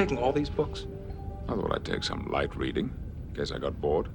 Taking 0.00 0.16
all 0.16 0.32
these 0.32 0.48
books? 0.48 0.86
I 1.46 1.54
thought 1.54 1.74
I'd 1.74 1.84
take 1.84 2.02
some 2.02 2.26
light 2.30 2.56
reading, 2.56 2.90
in 3.28 3.34
case 3.34 3.52
I 3.52 3.58
got 3.58 3.82
bored. 3.82 4.08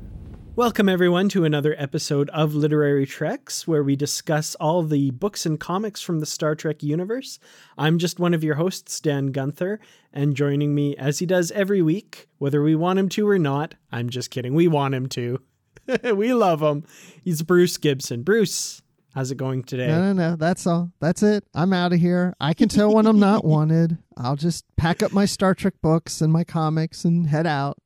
Welcome, 0.56 0.90
everyone, 0.90 1.30
to 1.30 1.46
another 1.46 1.76
episode 1.78 2.28
of 2.32 2.56
Literary 2.56 3.06
Treks, 3.06 3.68
where 3.68 3.84
we 3.84 3.96
discuss 3.96 4.56
all 4.56 4.82
the 4.82 5.12
books 5.12 5.46
and 5.46 5.60
comics 5.60 6.02
from 6.02 6.22
the 6.22 6.26
Star 6.26 6.56
Trek 6.56 6.82
universe. 6.82 7.38
I'm 7.78 8.00
just 8.00 8.20
one 8.20 8.34
of 8.34 8.44
your 8.44 8.56
hosts, 8.56 9.00
Dan 9.00 9.28
Gunther, 9.28 9.80
and 10.12 10.36
joining 10.36 10.74
me, 10.74 10.96
as 10.98 11.20
he 11.20 11.28
does 11.28 11.52
every 11.52 11.84
week, 11.84 12.30
whether 12.40 12.64
we 12.64 12.74
want 12.74 12.98
him 12.98 13.10
to 13.10 13.30
or 13.30 13.38
not, 13.38 13.76
I'm 13.92 14.10
just 14.10 14.32
kidding, 14.32 14.56
we 14.56 14.68
want 14.68 14.96
him 14.96 15.08
to. 15.10 15.40
we 16.16 16.34
love 16.34 16.64
him. 16.64 16.84
He's 17.24 17.44
Bruce 17.44 17.78
Gibson. 17.78 18.24
Bruce, 18.24 18.82
how's 19.16 19.32
it 19.32 19.38
going 19.38 19.64
today? 19.64 19.88
No, 19.88 20.02
no, 20.02 20.14
no. 20.14 20.36
That's 20.36 20.68
all. 20.68 20.92
That's 21.00 21.24
it. 21.24 21.46
I'm 21.56 21.74
out 21.74 21.94
of 21.94 22.00
here. 22.00 22.36
I 22.40 22.54
can 22.54 22.70
tell 22.70 22.94
when 22.94 23.08
I'm 23.08 23.20
not 23.20 23.44
wanted. 23.56 23.98
I'll 24.18 24.36
just 24.36 24.66
pack 24.76 25.02
up 25.02 25.12
my 25.12 25.26
Star 25.26 25.56
Trek 25.56 25.76
books 25.82 26.22
and 26.22 26.32
my 26.32 26.44
comics 26.44 27.06
and 27.06 27.28
head 27.28 27.48
out. 27.48 27.78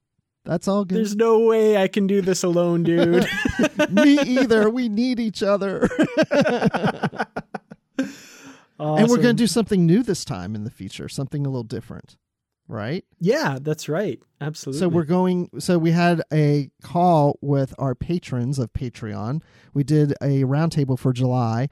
That's 0.45 0.67
all 0.67 0.83
good. 0.83 0.97
There's 0.97 1.15
no 1.15 1.39
way 1.45 1.77
I 1.77 1.87
can 1.87 2.07
do 2.07 2.21
this 2.21 2.43
alone, 2.43 2.83
dude. 2.83 3.27
Me 3.91 4.19
either. 4.19 4.69
We 4.69 4.89
need 4.89 5.19
each 5.19 5.43
other. 5.43 5.87
Awesome. 6.31 7.25
And 8.79 9.09
we're 9.09 9.17
going 9.17 9.35
to 9.35 9.43
do 9.43 9.45
something 9.45 9.85
new 9.85 10.03
this 10.03 10.23
time 10.23 10.55
in 10.55 10.63
the 10.63 10.71
future, 10.71 11.09
something 11.09 11.45
a 11.45 11.49
little 11.49 11.63
different, 11.63 12.15
right? 12.69 13.03
Yeah, 13.19 13.57
that's 13.61 13.89
right. 13.89 14.21
Absolutely. 14.39 14.79
So 14.79 14.87
we're 14.87 15.03
going. 15.03 15.49
So 15.59 15.77
we 15.77 15.91
had 15.91 16.21
a 16.31 16.69
call 16.81 17.37
with 17.41 17.73
our 17.77 17.95
patrons 17.95 18.59
of 18.59 18.71
Patreon. 18.71 19.41
We 19.73 19.83
did 19.83 20.13
a 20.21 20.43
roundtable 20.43 20.97
for 20.97 21.11
July, 21.11 21.67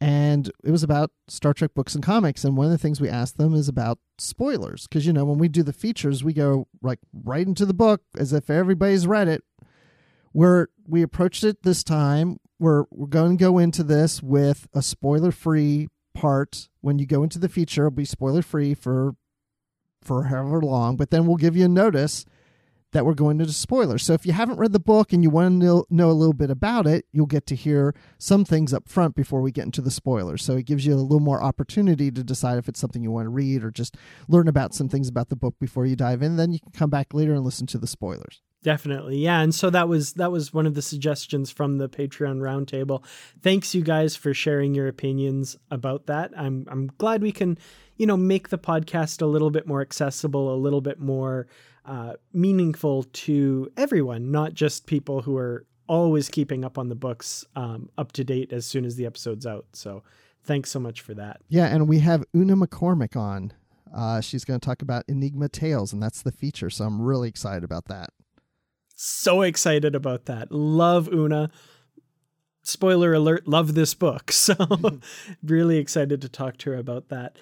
and 0.00 0.50
it 0.62 0.70
was 0.70 0.82
about 0.82 1.12
Star 1.28 1.54
Trek 1.54 1.72
books 1.72 1.94
and 1.94 2.04
comics. 2.04 2.44
And 2.44 2.56
one 2.56 2.66
of 2.66 2.72
the 2.72 2.78
things 2.78 3.00
we 3.00 3.08
asked 3.08 3.38
them 3.38 3.54
is 3.54 3.68
about 3.68 3.98
spoilers, 4.18 4.86
because 4.86 5.06
you 5.06 5.14
know 5.14 5.24
when 5.24 5.38
we 5.38 5.48
do 5.48 5.62
the 5.62 5.72
features, 5.72 6.22
we 6.22 6.34
go 6.34 6.66
like 6.82 6.98
right 7.24 7.46
into 7.46 7.64
the 7.64 7.72
book 7.72 8.02
as 8.18 8.34
if 8.34 8.50
everybody's 8.50 9.06
read 9.06 9.28
it. 9.28 9.42
Where 10.32 10.68
we 10.86 11.02
approached 11.02 11.42
it 11.42 11.62
this 11.62 11.82
time, 11.82 12.38
we're 12.58 12.84
we're 12.90 13.06
going 13.06 13.38
to 13.38 13.42
go 13.42 13.58
into 13.58 13.82
this 13.82 14.22
with 14.22 14.68
a 14.74 14.82
spoiler 14.82 15.32
free 15.32 15.88
part. 16.12 16.68
When 16.82 16.98
you 16.98 17.06
go 17.06 17.22
into 17.22 17.38
the 17.38 17.48
feature, 17.48 17.82
it'll 17.82 17.92
be 17.92 18.04
spoiler 18.04 18.42
free 18.42 18.74
for 18.74 19.14
for 20.02 20.24
however 20.24 20.60
long, 20.60 20.96
but 20.96 21.10
then 21.10 21.26
we'll 21.26 21.36
give 21.36 21.56
you 21.56 21.64
a 21.64 21.68
notice 21.68 22.24
that 22.92 23.06
we're 23.06 23.14
going 23.14 23.40
into 23.40 23.52
spoilers. 23.52 24.02
So 24.02 24.14
if 24.14 24.26
you 24.26 24.32
haven't 24.32 24.58
read 24.58 24.72
the 24.72 24.80
book 24.80 25.12
and 25.12 25.22
you 25.22 25.30
want 25.30 25.60
to 25.60 25.86
know, 25.90 26.10
a 26.10 26.12
little 26.12 26.32
bit 26.32 26.50
about 26.50 26.86
it, 26.86 27.06
you'll 27.12 27.26
get 27.26 27.46
to 27.46 27.54
hear 27.54 27.94
some 28.18 28.44
things 28.44 28.74
up 28.74 28.88
front 28.88 29.14
before 29.14 29.40
we 29.40 29.52
get 29.52 29.64
into 29.64 29.80
the 29.80 29.90
spoilers. 29.90 30.44
So 30.44 30.56
it 30.56 30.66
gives 30.66 30.84
you 30.84 30.94
a 30.94 30.96
little 30.96 31.20
more 31.20 31.42
opportunity 31.42 32.10
to 32.10 32.24
decide 32.24 32.58
if 32.58 32.68
it's 32.68 32.80
something 32.80 33.02
you 33.02 33.10
want 33.10 33.26
to 33.26 33.30
read 33.30 33.62
or 33.62 33.70
just 33.70 33.96
learn 34.28 34.48
about 34.48 34.74
some 34.74 34.88
things 34.88 35.08
about 35.08 35.28
the 35.28 35.36
book 35.36 35.54
before 35.60 35.86
you 35.86 35.94
dive 35.94 36.22
in. 36.22 36.36
Then 36.36 36.52
you 36.52 36.58
can 36.58 36.72
come 36.72 36.90
back 36.90 37.14
later 37.14 37.32
and 37.32 37.44
listen 37.44 37.66
to 37.68 37.78
the 37.78 37.86
spoilers. 37.86 38.42
Definitely. 38.62 39.16
Yeah, 39.16 39.40
and 39.40 39.54
so 39.54 39.70
that 39.70 39.88
was 39.88 40.12
that 40.14 40.30
was 40.30 40.52
one 40.52 40.66
of 40.66 40.74
the 40.74 40.82
suggestions 40.82 41.50
from 41.50 41.78
the 41.78 41.88
Patreon 41.88 42.40
roundtable. 42.40 43.02
Thanks 43.40 43.74
you 43.74 43.80
guys 43.82 44.16
for 44.16 44.34
sharing 44.34 44.74
your 44.74 44.86
opinions 44.86 45.56
about 45.70 46.06
that. 46.06 46.32
I'm 46.36 46.66
I'm 46.70 46.88
glad 46.98 47.22
we 47.22 47.32
can, 47.32 47.56
you 48.00 48.06
know, 48.06 48.16
make 48.16 48.48
the 48.48 48.56
podcast 48.56 49.20
a 49.20 49.26
little 49.26 49.50
bit 49.50 49.66
more 49.66 49.82
accessible, 49.82 50.54
a 50.54 50.56
little 50.56 50.80
bit 50.80 50.98
more 50.98 51.46
uh, 51.84 52.14
meaningful 52.32 53.02
to 53.02 53.70
everyone, 53.76 54.30
not 54.30 54.54
just 54.54 54.86
people 54.86 55.20
who 55.20 55.36
are 55.36 55.66
always 55.86 56.30
keeping 56.30 56.64
up 56.64 56.78
on 56.78 56.88
the 56.88 56.94
books 56.94 57.44
um, 57.56 57.90
up 57.98 58.10
to 58.12 58.24
date 58.24 58.54
as 58.54 58.64
soon 58.64 58.86
as 58.86 58.96
the 58.96 59.04
episode's 59.04 59.46
out. 59.46 59.66
So 59.74 60.02
thanks 60.44 60.70
so 60.70 60.80
much 60.80 61.02
for 61.02 61.12
that. 61.12 61.42
Yeah, 61.50 61.66
and 61.66 61.86
we 61.86 61.98
have 61.98 62.24
Una 62.34 62.56
McCormack 62.56 63.16
on. 63.16 63.52
Uh, 63.94 64.22
she's 64.22 64.46
going 64.46 64.58
to 64.58 64.64
talk 64.64 64.80
about 64.80 65.04
Enigma 65.06 65.50
Tales, 65.50 65.92
and 65.92 66.02
that's 66.02 66.22
the 66.22 66.32
feature. 66.32 66.70
So 66.70 66.86
I'm 66.86 67.02
really 67.02 67.28
excited 67.28 67.64
about 67.64 67.84
that. 67.88 68.14
So 68.94 69.42
excited 69.42 69.94
about 69.94 70.24
that. 70.24 70.50
Love 70.50 71.12
Una. 71.12 71.50
Spoiler 72.62 73.12
alert, 73.12 73.46
love 73.46 73.74
this 73.74 73.92
book. 73.92 74.32
So, 74.40 74.54
really 75.42 75.76
excited 75.76 76.22
to 76.22 76.30
talk 76.30 76.56
to 76.58 76.70
her 76.70 76.78
about 76.78 77.10
that. 77.10 77.36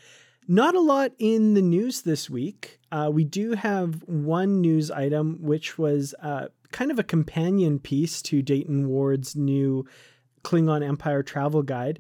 Not 0.51 0.75
a 0.75 0.81
lot 0.81 1.13
in 1.19 1.53
the 1.53 1.61
news 1.61 2.01
this 2.03 2.31
week. 2.31 2.81
Uh, 2.91 3.11
we 3.13 3.23
do 3.23 3.53
have 3.53 4.03
one 4.07 4.63
news 4.63 4.91
item, 4.91 5.37
which 5.43 5.77
was 5.77 6.15
uh, 6.23 6.47
kind 6.73 6.91
of 6.91 6.99
a 6.99 7.05
companion 7.05 7.79
piece 7.79 8.23
to 8.23 8.41
Dayton 8.41 8.89
Ward's 8.89 9.37
new 9.37 9.87
Klingon 10.43 10.83
Empire 10.83 11.23
travel 11.23 11.63
guide. 11.63 11.99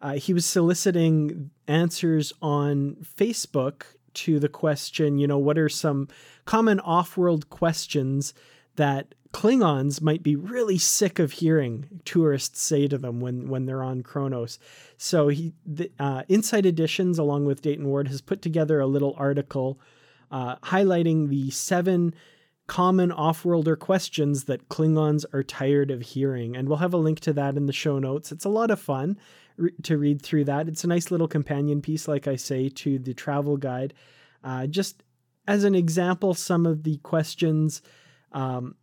Uh, 0.00 0.14
he 0.14 0.32
was 0.32 0.46
soliciting 0.46 1.50
answers 1.68 2.32
on 2.40 2.96
Facebook 3.18 3.82
to 4.14 4.40
the 4.40 4.48
question, 4.48 5.18
you 5.18 5.26
know, 5.26 5.38
what 5.38 5.58
are 5.58 5.68
some 5.68 6.08
common 6.46 6.80
off 6.80 7.18
world 7.18 7.50
questions 7.50 8.32
that 8.76 9.14
Klingons 9.32 10.02
might 10.02 10.22
be 10.22 10.34
really 10.34 10.76
sick 10.76 11.18
of 11.20 11.32
hearing 11.32 12.00
tourists 12.04 12.60
say 12.60 12.88
to 12.88 12.98
them 12.98 13.20
when 13.20 13.48
when 13.48 13.66
they're 13.66 13.82
on 13.82 14.02
Kronos. 14.02 14.58
So 14.96 15.28
he, 15.28 15.52
the, 15.64 15.90
uh, 16.00 16.24
Insight 16.28 16.66
Editions, 16.66 17.18
along 17.18 17.44
with 17.46 17.62
Dayton 17.62 17.86
Ward, 17.86 18.08
has 18.08 18.20
put 18.20 18.42
together 18.42 18.80
a 18.80 18.86
little 18.86 19.14
article 19.16 19.80
uh, 20.30 20.56
highlighting 20.56 21.28
the 21.28 21.50
seven 21.50 22.14
common 22.66 23.10
off-worlder 23.10 23.76
questions 23.76 24.44
that 24.44 24.68
Klingons 24.68 25.24
are 25.32 25.42
tired 25.42 25.90
of 25.90 26.02
hearing, 26.02 26.56
and 26.56 26.68
we'll 26.68 26.78
have 26.78 26.94
a 26.94 26.96
link 26.98 27.20
to 27.20 27.32
that 27.32 27.56
in 27.56 27.66
the 27.66 27.72
show 27.72 27.98
notes. 27.98 28.30
It's 28.30 28.44
a 28.44 28.48
lot 28.48 28.70
of 28.70 28.80
fun 28.80 29.18
re- 29.56 29.72
to 29.82 29.98
read 29.98 30.22
through 30.22 30.44
that. 30.44 30.68
It's 30.68 30.84
a 30.84 30.88
nice 30.88 31.10
little 31.10 31.28
companion 31.28 31.82
piece, 31.82 32.06
like 32.06 32.28
I 32.28 32.36
say, 32.36 32.68
to 32.68 32.98
the 32.98 33.14
travel 33.14 33.56
guide. 33.56 33.94
Uh, 34.42 34.66
just 34.66 35.02
as 35.46 35.64
an 35.64 35.74
example, 35.74 36.34
some 36.34 36.66
of 36.66 36.82
the 36.82 36.98
questions. 36.98 37.82
Um, 38.32 38.76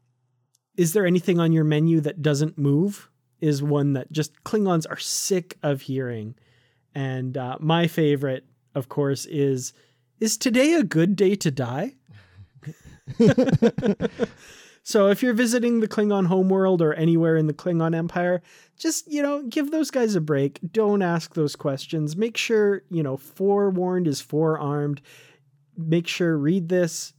is 0.77 0.93
there 0.93 1.05
anything 1.05 1.39
on 1.39 1.51
your 1.51 1.63
menu 1.63 1.99
that 2.01 2.21
doesn't 2.21 2.57
move? 2.57 3.09
Is 3.41 3.61
one 3.61 3.93
that 3.93 4.11
just 4.11 4.43
Klingons 4.43 4.85
are 4.89 4.97
sick 4.97 5.57
of 5.61 5.81
hearing. 5.81 6.35
And 6.95 7.37
uh, 7.37 7.57
my 7.59 7.87
favorite, 7.87 8.45
of 8.73 8.89
course, 8.89 9.25
is 9.25 9.73
Is 10.19 10.37
today 10.37 10.73
a 10.73 10.83
good 10.83 11.15
day 11.15 11.35
to 11.35 11.51
die? 11.51 11.95
so 14.83 15.09
if 15.09 15.21
you're 15.21 15.33
visiting 15.33 15.79
the 15.79 15.87
Klingon 15.87 16.27
homeworld 16.27 16.81
or 16.81 16.93
anywhere 16.93 17.37
in 17.37 17.47
the 17.47 17.53
Klingon 17.53 17.95
Empire, 17.95 18.41
just, 18.77 19.11
you 19.11 19.21
know, 19.21 19.43
give 19.43 19.71
those 19.71 19.91
guys 19.91 20.15
a 20.15 20.21
break. 20.21 20.59
Don't 20.71 21.01
ask 21.01 21.33
those 21.33 21.55
questions. 21.55 22.17
Make 22.17 22.37
sure, 22.37 22.83
you 22.89 23.03
know, 23.03 23.17
forewarned 23.17 24.07
is 24.07 24.21
forearmed. 24.21 25.01
Make 25.77 26.07
sure 26.07 26.37
read 26.37 26.69
this, 26.69 27.13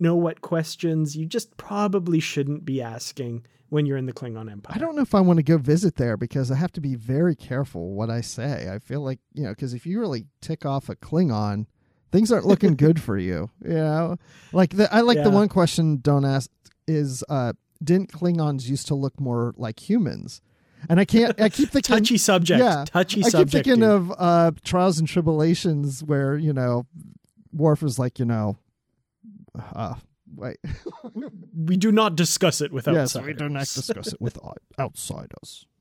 know 0.00 0.14
what 0.16 0.40
questions 0.40 1.16
you 1.16 1.26
just 1.26 1.56
probably 1.56 2.20
shouldn't 2.20 2.64
be 2.64 2.80
asking 2.82 3.44
when 3.68 3.86
you're 3.86 3.96
in 3.96 4.06
the 4.06 4.12
Klingon 4.12 4.50
Empire. 4.50 4.74
I 4.74 4.78
don't 4.78 4.96
know 4.96 5.02
if 5.02 5.14
I 5.14 5.20
want 5.20 5.36
to 5.38 5.42
go 5.44 5.56
visit 5.56 5.96
there 5.96 6.16
because 6.16 6.50
I 6.50 6.56
have 6.56 6.72
to 6.72 6.80
be 6.80 6.96
very 6.96 7.36
careful 7.36 7.92
what 7.94 8.10
I 8.10 8.20
say. 8.20 8.68
I 8.72 8.78
feel 8.80 9.00
like, 9.00 9.20
you 9.32 9.44
know, 9.44 9.50
because 9.50 9.74
if 9.74 9.86
you 9.86 10.00
really 10.00 10.26
tick 10.40 10.66
off 10.66 10.88
a 10.88 10.96
Klingon, 10.96 11.66
things 12.10 12.32
aren't 12.32 12.46
looking 12.46 12.74
good 12.74 13.00
for 13.00 13.16
you. 13.16 13.50
You 13.64 13.74
know, 13.74 14.16
like 14.52 14.70
the, 14.76 14.92
I 14.92 15.00
like 15.02 15.22
the 15.22 15.30
one 15.30 15.48
question 15.48 15.98
don't 15.98 16.24
ask 16.24 16.50
is, 16.88 17.22
uh, 17.28 17.52
didn't 17.82 18.12
Klingons 18.12 18.68
used 18.68 18.88
to 18.88 18.94
look 18.94 19.18
more 19.20 19.54
like 19.56 19.88
humans? 19.88 20.42
And 20.88 20.98
I 20.98 21.04
can't, 21.04 21.40
I 21.40 21.48
keep 21.48 21.68
thinking, 21.72 21.96
Touchy 21.96 22.18
subject. 22.18 22.58
yeah, 22.58 22.84
Touchy 22.86 23.20
I 23.20 23.24
keep 23.24 23.32
subject. 23.32 23.52
thinking 23.52 23.80
dude. 23.82 23.84
of 23.84 24.12
uh, 24.18 24.50
Trials 24.64 24.98
and 24.98 25.06
Tribulations 25.06 26.02
where, 26.02 26.36
you 26.36 26.52
know, 26.52 26.86
Worf 27.52 27.82
is 27.82 27.98
like, 27.98 28.18
you 28.18 28.24
know, 28.24 28.56
uh, 29.74 29.94
wait, 30.34 30.58
we 31.56 31.76
do 31.76 31.92
not 31.92 32.16
discuss 32.16 32.60
it 32.60 32.72
with 32.72 32.86
yes, 32.86 32.96
outsiders. 33.16 33.26
we 33.26 33.34
do 33.34 33.48
not 33.48 33.60
discuss 33.60 34.12
it 34.12 34.20
with 34.20 34.38
out- 34.44 34.62
outsiders. 34.78 35.66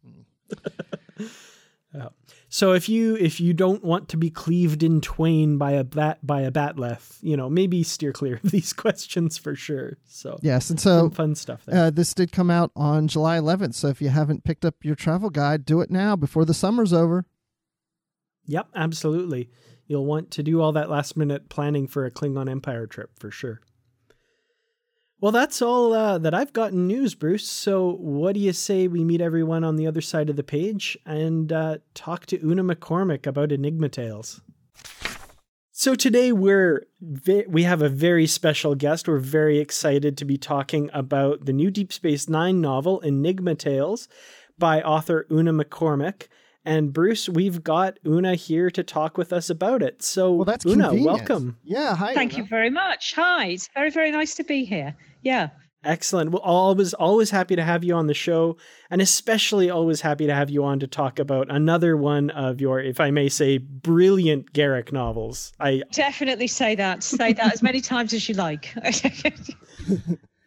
So 2.51 2.73
if 2.73 2.89
you 2.89 3.15
if 3.15 3.39
you 3.39 3.53
don't 3.53 3.83
want 3.83 4.09
to 4.09 4.17
be 4.17 4.31
cleaved 4.31 4.81
in 4.81 5.01
twain 5.01 5.59
by 5.59 5.73
a 5.73 5.83
bat 5.83 6.17
by 6.25 6.41
a 6.41 6.51
bat'leth, 6.51 7.19
you 7.21 7.37
know 7.37 7.47
maybe 7.47 7.83
steer 7.83 8.11
clear 8.11 8.39
of 8.43 8.51
these 8.51 8.73
questions 8.73 9.37
for 9.37 9.55
sure. 9.55 9.97
So 10.05 10.39
Yes, 10.41 10.71
and 10.71 10.79
so 10.79 11.11
fun 11.11 11.35
stuff 11.35 11.63
there. 11.65 11.85
Uh, 11.85 11.89
this 11.91 12.13
did 12.15 12.31
come 12.31 12.49
out 12.49 12.71
on 12.75 13.07
July 13.07 13.37
11th, 13.37 13.75
so 13.75 13.87
if 13.87 14.01
you 14.01 14.09
haven't 14.09 14.43
picked 14.43 14.65
up 14.65 14.83
your 14.83 14.95
travel 14.95 15.29
guide, 15.29 15.63
do 15.63 15.79
it 15.81 15.91
now 15.91 16.15
before 16.15 16.43
the 16.43 16.55
summer's 16.55 16.91
over. 16.91 17.25
Yep, 18.47 18.69
absolutely. 18.73 19.51
You'll 19.89 20.05
want 20.05 20.31
to 20.31 20.43
do 20.43 20.61
all 20.61 20.71
that 20.71 20.89
last 20.89 21.17
minute 21.17 21.49
planning 21.49 21.87
for 21.87 22.05
a 22.05 22.11
Klingon 22.11 22.49
Empire 22.49 22.87
trip 22.87 23.09
for 23.19 23.31
sure. 23.31 23.59
Well, 25.19 25.33
that's 25.33 25.61
all 25.61 25.91
uh, 25.91 26.17
that 26.19 26.33
I've 26.33 26.53
gotten 26.53 26.87
news, 26.87 27.15
Bruce. 27.15 27.49
So, 27.49 27.97
what 27.99 28.35
do 28.35 28.39
you 28.39 28.53
say 28.53 28.87
we 28.87 29.03
meet 29.03 29.19
everyone 29.19 29.65
on 29.65 29.75
the 29.75 29.87
other 29.87 29.99
side 29.99 30.29
of 30.29 30.37
the 30.37 30.43
page 30.43 30.97
and 31.05 31.51
uh, 31.51 31.79
talk 31.93 32.25
to 32.27 32.39
Una 32.41 32.63
McCormack 32.63 33.27
about 33.27 33.51
Enigma 33.51 33.89
Tales? 33.89 34.39
So 35.81 35.95
today 35.95 36.33
we're 36.33 36.87
we 37.47 37.63
have 37.63 37.81
a 37.81 37.87
very 37.87 38.27
special 38.27 38.75
guest. 38.75 39.07
We're 39.07 39.17
very 39.17 39.59
excited 39.59 40.17
to 40.17 40.25
be 40.25 40.37
talking 40.37 40.89
about 40.93 41.45
the 41.45 41.53
new 41.53 41.71
Deep 41.71 41.93
Space 41.93 42.27
Nine 42.27 42.59
novel 42.59 42.99
Enigma 42.99 43.55
Tales 43.55 44.09
by 44.57 44.81
author 44.81 45.25
Una 45.31 45.53
McCormack. 45.53 46.27
And 46.65 46.91
Bruce, 46.93 47.29
we've 47.29 47.63
got 47.63 47.97
Una 48.05 48.35
here 48.35 48.69
to 48.71 48.83
talk 48.83 49.17
with 49.17 49.31
us 49.31 49.49
about 49.49 49.81
it. 49.81 50.03
So, 50.03 50.31
Well, 50.33 50.45
that's 50.45 50.65
Una, 50.65 50.89
convenient. 50.89 51.05
welcome. 51.05 51.57
Yeah, 51.63 51.95
hi. 51.95 52.13
Thank 52.13 52.33
Una. 52.33 52.43
you 52.43 52.49
very 52.49 52.69
much. 52.69 53.13
Hi, 53.15 53.47
it's 53.47 53.69
very, 53.73 53.89
very 53.89 54.11
nice 54.11 54.35
to 54.35 54.43
be 54.43 54.65
here. 54.65 54.95
Yeah. 55.23 55.49
Excellent. 55.85 56.31
Well, 56.31 56.41
always, 56.41 56.93
always 56.93 57.29
happy 57.31 57.55
to 57.55 57.63
have 57.63 57.85
you 57.85 57.95
on 57.95 58.07
the 58.07 58.13
show, 58.13 58.57
and 58.89 59.01
especially 59.01 59.69
always 59.69 60.01
happy 60.01 60.27
to 60.27 60.35
have 60.35 60.49
you 60.49 60.65
on 60.65 60.79
to 60.81 60.87
talk 60.87 61.19
about 61.19 61.49
another 61.49 61.95
one 61.95 62.29
of 62.31 62.59
your, 62.59 62.81
if 62.81 62.99
I 62.99 63.11
may 63.11 63.29
say, 63.29 63.59
brilliant 63.59 64.51
Garak 64.51 64.91
novels. 64.91 65.53
I 65.61 65.83
Definitely 65.93 66.47
say 66.47 66.75
that. 66.75 67.01
Say 67.01 67.31
that 67.31 67.53
as 67.53 67.61
many 67.63 67.79
times 67.79 68.11
as 68.13 68.27
you 68.27 68.35
like. 68.35 68.75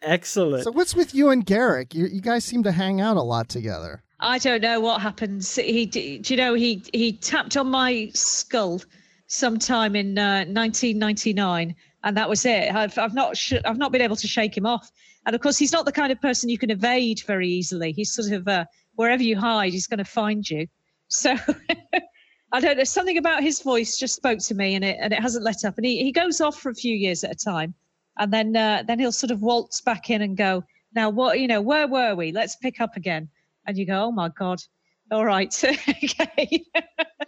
excellent. 0.03 0.63
So, 0.65 0.71
what's 0.71 0.95
with 0.95 1.15
you 1.15 1.29
and 1.29 1.43
Garak? 1.45 1.93
You, 1.95 2.05
you 2.05 2.21
guys 2.21 2.43
seem 2.45 2.61
to 2.63 2.71
hang 2.71 3.01
out 3.01 3.17
a 3.17 3.21
lot 3.23 3.49
together. 3.49 4.03
I 4.23 4.37
don't 4.37 4.61
know 4.61 4.79
what 4.79 5.01
happens. 5.01 5.53
He, 5.57 5.85
do 5.85 6.21
you 6.23 6.37
know, 6.37 6.53
he 6.53 6.81
he 6.93 7.11
tapped 7.11 7.57
on 7.57 7.69
my 7.69 8.09
skull 8.13 8.81
sometime 9.27 9.97
in 9.97 10.17
uh, 10.17 10.45
1999, 10.45 11.75
and 12.05 12.17
that 12.17 12.29
was 12.29 12.45
it. 12.45 12.73
I've 12.73 12.97
I've 12.97 13.13
not 13.13 13.35
sh- 13.35 13.61
I've 13.65 13.77
not 13.77 13.91
been 13.91 14.01
able 14.01 14.15
to 14.15 14.27
shake 14.27 14.55
him 14.55 14.65
off. 14.65 14.89
And 15.25 15.35
of 15.35 15.41
course, 15.41 15.57
he's 15.57 15.73
not 15.73 15.83
the 15.83 15.91
kind 15.91 16.09
of 16.11 16.21
person 16.21 16.49
you 16.49 16.57
can 16.57 16.71
evade 16.71 17.21
very 17.27 17.49
easily. 17.49 17.91
He's 17.91 18.13
sort 18.13 18.31
of 18.31 18.47
uh, 18.47 18.63
wherever 18.95 19.21
you 19.21 19.37
hide, 19.37 19.73
he's 19.73 19.87
going 19.87 19.99
to 19.99 20.05
find 20.05 20.49
you. 20.49 20.67
So. 21.09 21.35
I 22.53 22.59
don't 22.59 22.77
know. 22.77 22.83
Something 22.83 23.17
about 23.17 23.41
his 23.41 23.63
voice 23.63 23.97
just 23.97 24.15
spoke 24.15 24.37
to 24.37 24.53
me, 24.53 24.75
and 24.75 24.85
it 24.85 24.97
and 25.01 25.11
it 25.11 25.19
hasn't 25.19 25.43
let 25.43 25.65
up. 25.65 25.75
And 25.77 25.85
he, 25.85 26.03
he 26.03 26.11
goes 26.11 26.39
off 26.39 26.59
for 26.59 26.69
a 26.69 26.75
few 26.75 26.95
years 26.95 27.23
at 27.23 27.31
a 27.31 27.35
time, 27.35 27.73
and 28.19 28.31
then 28.31 28.55
uh, 28.55 28.83
then 28.87 28.99
he'll 28.99 29.11
sort 29.11 29.31
of 29.31 29.41
waltz 29.41 29.81
back 29.81 30.09
in 30.11 30.21
and 30.21 30.37
go. 30.37 30.63
Now 30.95 31.09
what 31.09 31.39
you 31.39 31.47
know? 31.47 31.61
Where 31.61 31.87
were 31.87 32.13
we? 32.13 32.31
Let's 32.31 32.55
pick 32.55 32.79
up 32.79 32.95
again. 32.95 33.27
And 33.65 33.77
you 33.77 33.85
go, 33.85 34.05
oh 34.05 34.11
my 34.11 34.29
god. 34.29 34.59
All 35.11 35.25
right, 35.25 35.53
okay. 35.63 36.65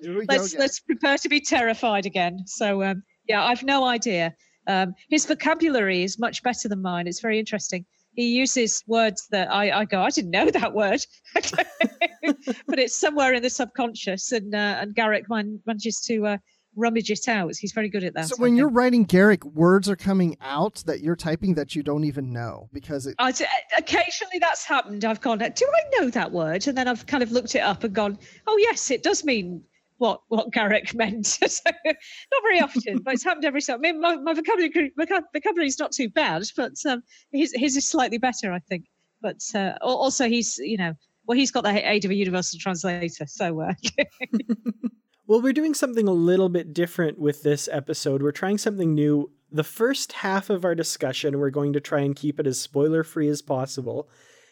Let's 0.01 0.53
go. 0.53 0.59
let's 0.59 0.79
prepare 0.79 1.17
to 1.17 1.29
be 1.29 1.39
terrified 1.39 2.05
again. 2.05 2.39
So 2.47 2.83
um, 2.83 3.03
yeah, 3.27 3.43
I've 3.43 3.63
no 3.63 3.85
idea. 3.85 4.33
Um, 4.67 4.95
his 5.09 5.25
vocabulary 5.25 6.03
is 6.03 6.17
much 6.17 6.41
better 6.41 6.67
than 6.67 6.81
mine. 6.81 7.07
It's 7.07 7.19
very 7.19 7.37
interesting. 7.37 7.85
He 8.15 8.29
uses 8.29 8.81
words 8.87 9.27
that 9.31 9.51
I, 9.51 9.81
I 9.81 9.85
go, 9.85 10.01
I 10.01 10.09
didn't 10.09 10.31
know 10.31 10.49
that 10.49 10.73
word, 10.73 11.01
but 11.33 12.79
it's 12.79 12.95
somewhere 12.95 13.33
in 13.33 13.43
the 13.43 13.49
subconscious, 13.49 14.31
and 14.31 14.55
uh, 14.55 14.77
and 14.79 14.95
Garak 14.95 15.29
man, 15.29 15.59
manages 15.65 15.99
to 16.01 16.25
uh, 16.25 16.37
rummage 16.75 17.11
it 17.11 17.27
out. 17.27 17.55
He's 17.55 17.71
very 17.71 17.89
good 17.89 18.03
at 18.03 18.13
that. 18.13 18.27
So, 18.27 18.35
when 18.37 18.55
you're 18.55 18.69
writing 18.69 19.05
Garak, 19.05 19.43
words 19.43 19.89
are 19.89 19.95
coming 19.95 20.37
out 20.41 20.83
that 20.85 21.01
you're 21.01 21.15
typing 21.15 21.55
that 21.55 21.75
you 21.75 21.83
don't 21.83 22.03
even 22.03 22.31
know 22.31 22.69
because 22.73 23.07
it. 23.07 23.15
I 23.19 23.31
d- 23.31 23.45
occasionally 23.77 24.39
that's 24.39 24.65
happened. 24.65 25.05
I've 25.05 25.21
gone, 25.21 25.39
do 25.39 25.45
I 25.45 25.99
know 25.99 26.09
that 26.09 26.31
word? 26.31 26.67
And 26.67 26.77
then 26.77 26.87
I've 26.87 27.05
kind 27.05 27.23
of 27.23 27.31
looked 27.31 27.55
it 27.55 27.59
up 27.59 27.83
and 27.83 27.93
gone, 27.93 28.17
oh 28.47 28.57
yes, 28.57 28.91
it 28.91 29.03
does 29.03 29.23
mean 29.23 29.63
what 29.97 30.21
what 30.27 30.51
Garak 30.51 30.93
meant. 30.95 31.25
so, 31.47 31.63
not 31.65 32.41
very 32.43 32.59
often, 32.59 32.99
but 32.99 33.13
it's 33.13 33.23
happened 33.23 33.45
every 33.45 33.61
so. 33.61 33.75
I 33.75 33.77
mean, 33.77 33.99
my, 34.01 34.15
my 34.17 34.33
vocabulary 34.33 34.91
vocab- 34.99 35.23
vocabulary 35.33 35.67
is 35.67 35.79
not 35.79 35.91
too 35.91 36.09
bad, 36.09 36.43
but 36.55 36.73
um, 36.87 37.03
his 37.31 37.53
his 37.55 37.77
is 37.77 37.87
slightly 37.87 38.17
better, 38.17 38.51
I 38.51 38.59
think. 38.59 38.85
But 39.21 39.41
uh, 39.55 39.73
also, 39.81 40.27
he's 40.27 40.57
you 40.57 40.77
know, 40.77 40.93
well, 41.25 41.37
he's 41.37 41.51
got 41.51 41.63
the 41.63 41.89
aid 41.89 42.05
of 42.05 42.11
a 42.11 42.15
universal 42.15 42.59
translator, 42.59 43.25
so 43.25 43.61
uh, 43.61 43.73
Well, 45.27 45.41
we're 45.41 45.53
doing 45.53 45.73
something 45.73 46.07
a 46.07 46.13
little 46.13 46.49
bit 46.49 46.73
different 46.73 47.17
with 47.17 47.41
this 47.41 47.67
episode. 47.71 48.21
We're 48.21 48.31
trying 48.31 48.59
something 48.59 48.93
new. 48.93 49.31
The 49.51 49.63
first 49.63 50.13
half 50.13 50.51
of 50.51 50.63
our 50.63 50.75
discussion, 50.75 51.39
we're 51.39 51.49
going 51.49 51.73
to 51.73 51.79
try 51.79 52.01
and 52.01 52.15
keep 52.15 52.39
it 52.39 52.45
as 52.45 52.59
spoiler 52.59 53.03
free 53.03 53.27
as 53.27 53.41
possible. 53.41 54.07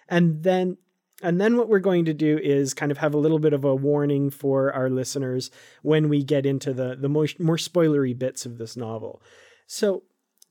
And 0.09 0.41
then 0.41 0.77
and 1.21 1.39
then 1.39 1.57
what 1.57 1.69
we're 1.69 1.79
going 1.79 2.05
to 2.05 2.13
do 2.13 2.37
is 2.37 2.73
kind 2.73 2.91
of 2.91 2.97
have 2.97 3.13
a 3.13 3.19
little 3.19 3.39
bit 3.39 3.53
of 3.53 3.63
a 3.63 3.75
warning 3.75 4.29
for 4.29 4.73
our 4.73 4.89
listeners 4.89 5.51
when 5.81 6.09
we 6.09 6.23
get 6.23 6.45
into 6.45 6.73
the 6.73 6.97
the 6.99 7.07
more, 7.07 7.27
more 7.39 7.57
spoilery 7.57 8.17
bits 8.17 8.45
of 8.45 8.57
this 8.57 8.75
novel. 8.75 9.21
So, 9.67 10.03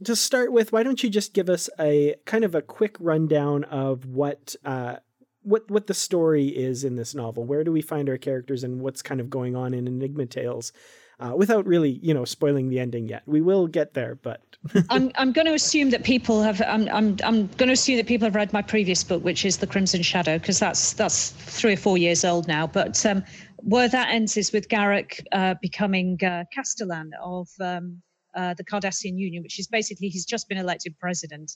to 0.04 0.16
start 0.16 0.52
with, 0.52 0.72
why 0.72 0.82
don't 0.82 1.02
you 1.02 1.10
just 1.10 1.34
give 1.34 1.50
us 1.50 1.68
a 1.78 2.14
kind 2.24 2.44
of 2.44 2.54
a 2.54 2.62
quick 2.62 2.96
rundown 2.98 3.64
of 3.64 4.06
what 4.06 4.56
uh, 4.64 4.96
what 5.42 5.70
what 5.70 5.86
the 5.86 5.94
story 5.94 6.48
is 6.48 6.84
in 6.84 6.96
this 6.96 7.14
novel. 7.14 7.44
Where 7.44 7.64
do 7.64 7.72
we 7.72 7.82
find 7.82 8.08
our 8.08 8.18
characters 8.18 8.64
and 8.64 8.80
what's 8.80 9.02
kind 9.02 9.20
of 9.20 9.30
going 9.30 9.56
on 9.56 9.74
in 9.74 9.86
Enigma 9.86 10.26
Tales, 10.26 10.72
uh, 11.20 11.34
without 11.36 11.66
really 11.66 12.00
you 12.02 12.12
know 12.14 12.24
spoiling 12.24 12.68
the 12.68 12.80
ending 12.80 13.08
yet. 13.08 13.22
We 13.26 13.40
will 13.40 13.66
get 13.66 13.94
there, 13.94 14.16
but 14.16 14.42
I'm 14.90 15.12
I'm 15.16 15.32
going 15.32 15.46
to 15.46 15.54
assume 15.54 15.90
that 15.90 16.04
people 16.04 16.42
have 16.42 16.60
I'm 16.62 16.88
I'm 16.88 17.16
I'm 17.24 17.46
going 17.58 17.68
to 17.68 17.72
assume 17.72 17.96
that 17.96 18.06
people 18.06 18.26
have 18.26 18.34
read 18.34 18.52
my 18.52 18.62
previous 18.62 19.04
book, 19.04 19.22
which 19.22 19.44
is 19.44 19.58
The 19.58 19.66
Crimson 19.66 20.02
Shadow, 20.02 20.38
because 20.38 20.58
that's 20.58 20.92
that's 20.94 21.30
three 21.30 21.74
or 21.74 21.76
four 21.76 21.98
years 21.98 22.24
old 22.24 22.48
now. 22.48 22.66
But 22.66 23.04
um, 23.06 23.24
where 23.58 23.88
that 23.88 24.08
ends 24.10 24.36
is 24.36 24.52
with 24.52 24.68
Garak 24.68 25.20
uh, 25.32 25.54
becoming 25.60 26.18
uh, 26.24 26.44
Castellan 26.52 27.12
of 27.22 27.48
um, 27.60 28.02
uh, 28.34 28.54
the 28.54 28.64
Cardassian 28.64 29.18
Union, 29.18 29.42
which 29.42 29.58
is 29.58 29.66
basically 29.66 30.08
he's 30.08 30.24
just 30.24 30.48
been 30.48 30.58
elected 30.58 30.98
president. 30.98 31.52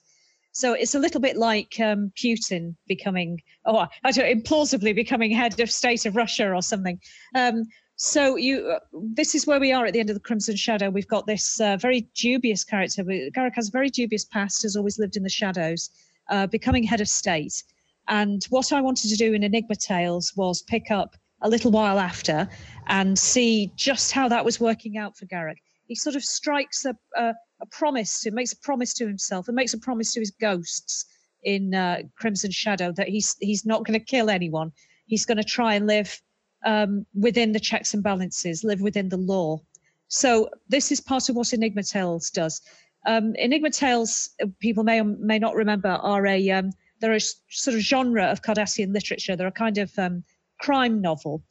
So 0.56 0.72
it's 0.72 0.94
a 0.94 0.98
little 0.98 1.20
bit 1.20 1.36
like 1.36 1.78
um, 1.80 2.10
Putin 2.16 2.76
becoming, 2.86 3.42
oh, 3.66 3.86
I 4.04 4.10
don't 4.10 4.42
implausibly 4.42 4.94
becoming 4.94 5.30
head 5.30 5.60
of 5.60 5.70
state 5.70 6.06
of 6.06 6.16
Russia 6.16 6.50
or 6.50 6.62
something. 6.62 6.98
Um, 7.34 7.64
so 7.96 8.36
you, 8.36 8.70
uh, 8.70 8.78
this 9.12 9.34
is 9.34 9.46
where 9.46 9.60
we 9.60 9.70
are 9.70 9.84
at 9.84 9.92
the 9.92 10.00
end 10.00 10.08
of 10.08 10.16
the 10.16 10.20
Crimson 10.28 10.56
Shadow. 10.56 10.88
We've 10.88 11.06
got 11.06 11.26
this 11.26 11.60
uh, 11.60 11.76
very 11.76 12.08
dubious 12.14 12.64
character. 12.64 13.04
Garak 13.04 13.54
has 13.54 13.68
a 13.68 13.70
very 13.70 13.90
dubious 13.90 14.24
past, 14.24 14.62
has 14.62 14.76
always 14.76 14.98
lived 14.98 15.18
in 15.18 15.24
the 15.24 15.28
shadows, 15.28 15.90
uh, 16.30 16.46
becoming 16.46 16.84
head 16.84 17.02
of 17.02 17.08
state. 17.08 17.62
And 18.08 18.42
what 18.48 18.72
I 18.72 18.80
wanted 18.80 19.10
to 19.10 19.16
do 19.16 19.34
in 19.34 19.42
Enigma 19.42 19.76
Tales 19.76 20.32
was 20.36 20.62
pick 20.62 20.90
up 20.90 21.16
a 21.42 21.50
little 21.50 21.70
while 21.70 21.98
after 21.98 22.48
and 22.86 23.18
see 23.18 23.72
just 23.76 24.10
how 24.10 24.26
that 24.30 24.46
was 24.46 24.58
working 24.58 24.96
out 24.96 25.18
for 25.18 25.26
Garak. 25.26 25.56
He 25.86 25.94
sort 25.94 26.16
of 26.16 26.24
strikes 26.24 26.84
a, 26.84 26.96
a, 27.16 27.34
a 27.60 27.66
promise, 27.70 28.20
to, 28.20 28.30
makes 28.30 28.52
a 28.52 28.58
promise 28.58 28.92
to 28.94 29.06
himself, 29.06 29.48
and 29.48 29.54
makes 29.54 29.74
a 29.74 29.78
promise 29.78 30.12
to 30.14 30.20
his 30.20 30.30
ghosts 30.30 31.06
in 31.44 31.74
uh, 31.74 32.02
Crimson 32.16 32.50
Shadow 32.50 32.92
that 32.92 33.08
he's 33.08 33.36
he's 33.40 33.64
not 33.64 33.84
going 33.84 33.98
to 33.98 34.04
kill 34.04 34.30
anyone. 34.30 34.72
He's 35.06 35.24
going 35.24 35.38
to 35.38 35.44
try 35.44 35.74
and 35.74 35.86
live 35.86 36.20
um, 36.64 37.06
within 37.14 37.52
the 37.52 37.60
checks 37.60 37.94
and 37.94 38.02
balances, 38.02 38.64
live 38.64 38.80
within 38.80 39.08
the 39.08 39.16
law. 39.16 39.60
So 40.08 40.50
this 40.68 40.90
is 40.92 41.00
part 41.00 41.28
of 41.28 41.36
what 41.36 41.52
Enigma 41.52 41.82
Tales 41.82 42.30
does. 42.30 42.60
Um, 43.06 43.34
Enigma 43.36 43.70
Tales, 43.70 44.30
people 44.58 44.82
may 44.82 45.00
or 45.00 45.04
may 45.04 45.38
not 45.38 45.54
remember, 45.54 45.88
are 45.88 46.26
a 46.26 46.50
um, 46.50 46.72
they're 47.00 47.14
a 47.14 47.20
sort 47.20 47.76
of 47.76 47.80
genre 47.80 48.24
of 48.24 48.42
Cardassian 48.42 48.92
literature. 48.92 49.36
They're 49.36 49.46
a 49.46 49.52
kind 49.52 49.78
of 49.78 49.96
um, 49.98 50.24
crime 50.60 51.00
novel. 51.00 51.42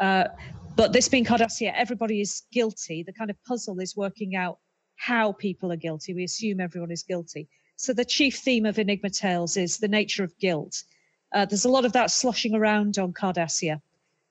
Uh, 0.00 0.24
but 0.76 0.92
this 0.92 1.08
being 1.08 1.24
Cardassia, 1.24 1.72
everybody 1.74 2.20
is 2.20 2.42
guilty. 2.52 3.02
The 3.02 3.12
kind 3.12 3.30
of 3.30 3.42
puzzle 3.44 3.80
is 3.80 3.96
working 3.96 4.34
out 4.34 4.58
how 4.96 5.32
people 5.32 5.72
are 5.72 5.76
guilty. 5.76 6.14
We 6.14 6.24
assume 6.24 6.60
everyone 6.60 6.90
is 6.90 7.02
guilty. 7.02 7.48
So 7.76 7.92
the 7.92 8.04
chief 8.04 8.38
theme 8.38 8.66
of 8.66 8.78
Enigma 8.78 9.10
Tales 9.10 9.56
is 9.56 9.78
the 9.78 9.88
nature 9.88 10.24
of 10.24 10.38
guilt. 10.38 10.82
Uh, 11.32 11.44
there's 11.44 11.64
a 11.64 11.70
lot 11.70 11.84
of 11.84 11.92
that 11.92 12.10
sloshing 12.10 12.54
around 12.54 12.98
on 12.98 13.12
Cardassia 13.12 13.80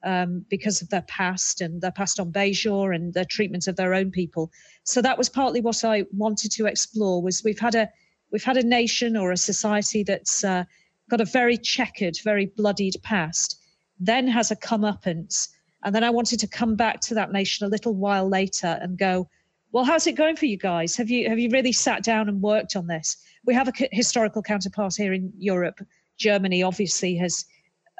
um, 0.04 0.46
because 0.50 0.82
of 0.82 0.90
their 0.90 1.02
past 1.04 1.62
and 1.62 1.82
their 1.82 1.92
past 1.92 2.20
on 2.20 2.32
Bajor 2.32 2.96
and 2.96 3.14
their 3.14 3.26
treatment 3.26 3.68
of 3.68 3.76
their 3.76 3.94
own 3.94 4.12
people. 4.12 4.52
So 4.84 5.02
that 5.02 5.18
was 5.18 5.30
partly 5.30 5.62
what 5.62 5.84
I 5.84 6.06
wanted 6.12 6.52
to 6.54 6.66
explore. 6.66 7.22
Was 7.22 7.44
we've 7.44 7.60
had 7.60 7.76
a 7.76 7.90
we've 8.32 8.44
had 8.44 8.58
a 8.58 8.64
nation 8.64 9.16
or 9.18 9.32
a 9.32 9.38
society 9.38 10.04
that's 10.04 10.44
uh, 10.44 10.64
got 11.10 11.22
a 11.22 11.26
very 11.26 11.58
checkered, 11.58 12.18
very 12.24 12.46
bloodied 12.46 12.96
past, 13.04 13.60
then 14.00 14.28
has 14.28 14.52
a 14.52 14.56
comeuppance, 14.56 15.50
and 15.84 15.94
then 15.94 16.04
I 16.04 16.10
wanted 16.10 16.40
to 16.40 16.48
come 16.48 16.76
back 16.76 17.02
to 17.02 17.14
that 17.16 17.32
nation 17.32 17.66
a 17.66 17.70
little 17.70 17.94
while 17.94 18.28
later 18.28 18.80
and 18.82 18.98
go, 18.98 19.30
well, 19.72 19.84
how's 19.84 20.08
it 20.08 20.14
going 20.14 20.36
for 20.36 20.46
you 20.46 20.58
guys? 20.58 20.96
Have 20.96 21.10
you 21.10 21.28
have 21.28 21.40
you 21.40 21.50
really 21.50 21.74
sat 21.74 22.04
down 22.04 22.30
and 22.30 22.42
worked 22.42 22.76
on 22.76 22.88
this? 22.88 23.18
We 23.46 23.54
have 23.56 23.68
a 23.68 23.74
historical 23.92 24.42
counterpart 24.42 24.96
here 24.96 25.14
in 25.14 25.34
Europe. 25.38 25.80
Germany 26.18 26.62
obviously 26.62 27.16
has 27.18 27.46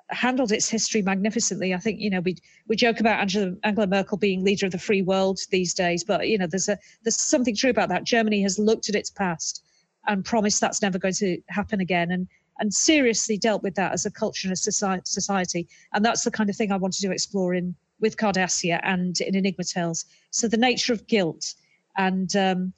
handled 0.10 0.52
its 0.52 0.70
history 0.70 1.02
magnificently. 1.02 1.74
I 1.74 1.78
think 1.78 2.00
you 2.00 2.12
know 2.12 2.20
we 2.20 2.38
we 2.68 2.76
joke 2.76 3.00
about 3.00 3.20
Angela, 3.20 3.54
Angela 3.64 3.88
Merkel 3.88 4.18
being 4.18 4.44
leader 4.44 4.68
of 4.68 4.72
the 4.72 4.78
free 4.78 5.02
world 5.02 5.40
these 5.50 5.74
days, 5.74 6.04
but 6.04 6.28
you 6.28 6.38
know 6.38 6.48
there's 6.48 6.70
a 6.70 6.78
there's 7.04 7.20
something 7.20 7.56
true 7.56 7.72
about 7.72 7.90
that. 7.90 8.04
Germany 8.04 8.44
has 8.44 8.60
looked 8.60 8.88
at 8.88 8.96
its 8.96 9.10
past 9.10 9.64
and 10.08 10.24
promised 10.24 10.62
that's 10.62 10.82
never 10.82 11.00
going 11.00 11.14
to 11.16 11.42
happen 11.50 11.80
again, 11.80 12.12
and 12.12 12.28
and 12.60 12.74
seriously 12.74 13.38
dealt 13.38 13.64
with 13.64 13.76
that 13.76 13.94
as 13.94 14.06
a 14.06 14.12
culture 14.12 14.48
and 14.48 14.54
a 14.54 15.02
society. 15.06 15.68
And 15.94 16.06
that's 16.06 16.24
the 16.24 16.32
kind 16.32 16.50
of 16.50 16.56
thing 16.56 16.72
I 16.72 16.78
wanted 16.78 17.02
to 17.02 17.12
explore 17.12 17.54
in 17.54 17.76
with 18.00 18.18
Cardassia 18.18 18.80
and 18.84 19.20
in 19.22 19.36
Enigma 19.36 19.64
Tales. 19.64 20.06
So 20.32 20.48
the 20.48 20.58
nature 20.58 20.94
of 20.94 21.08
guilt 21.08 21.54
and 21.98 22.36
um, 22.36 22.74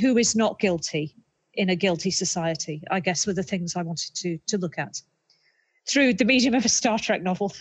who 0.00 0.16
is 0.16 0.34
not 0.34 0.58
guilty 0.58 1.14
in 1.54 1.70
a 1.70 1.76
guilty 1.76 2.10
society, 2.10 2.82
I 2.90 3.00
guess, 3.00 3.26
were 3.26 3.32
the 3.32 3.42
things 3.42 3.76
I 3.76 3.82
wanted 3.82 4.14
to 4.16 4.38
to 4.46 4.58
look 4.58 4.78
at 4.78 5.00
through 5.88 6.14
the 6.14 6.24
medium 6.24 6.54
of 6.54 6.64
a 6.64 6.68
Star 6.68 6.98
Trek 6.98 7.22
novel. 7.22 7.52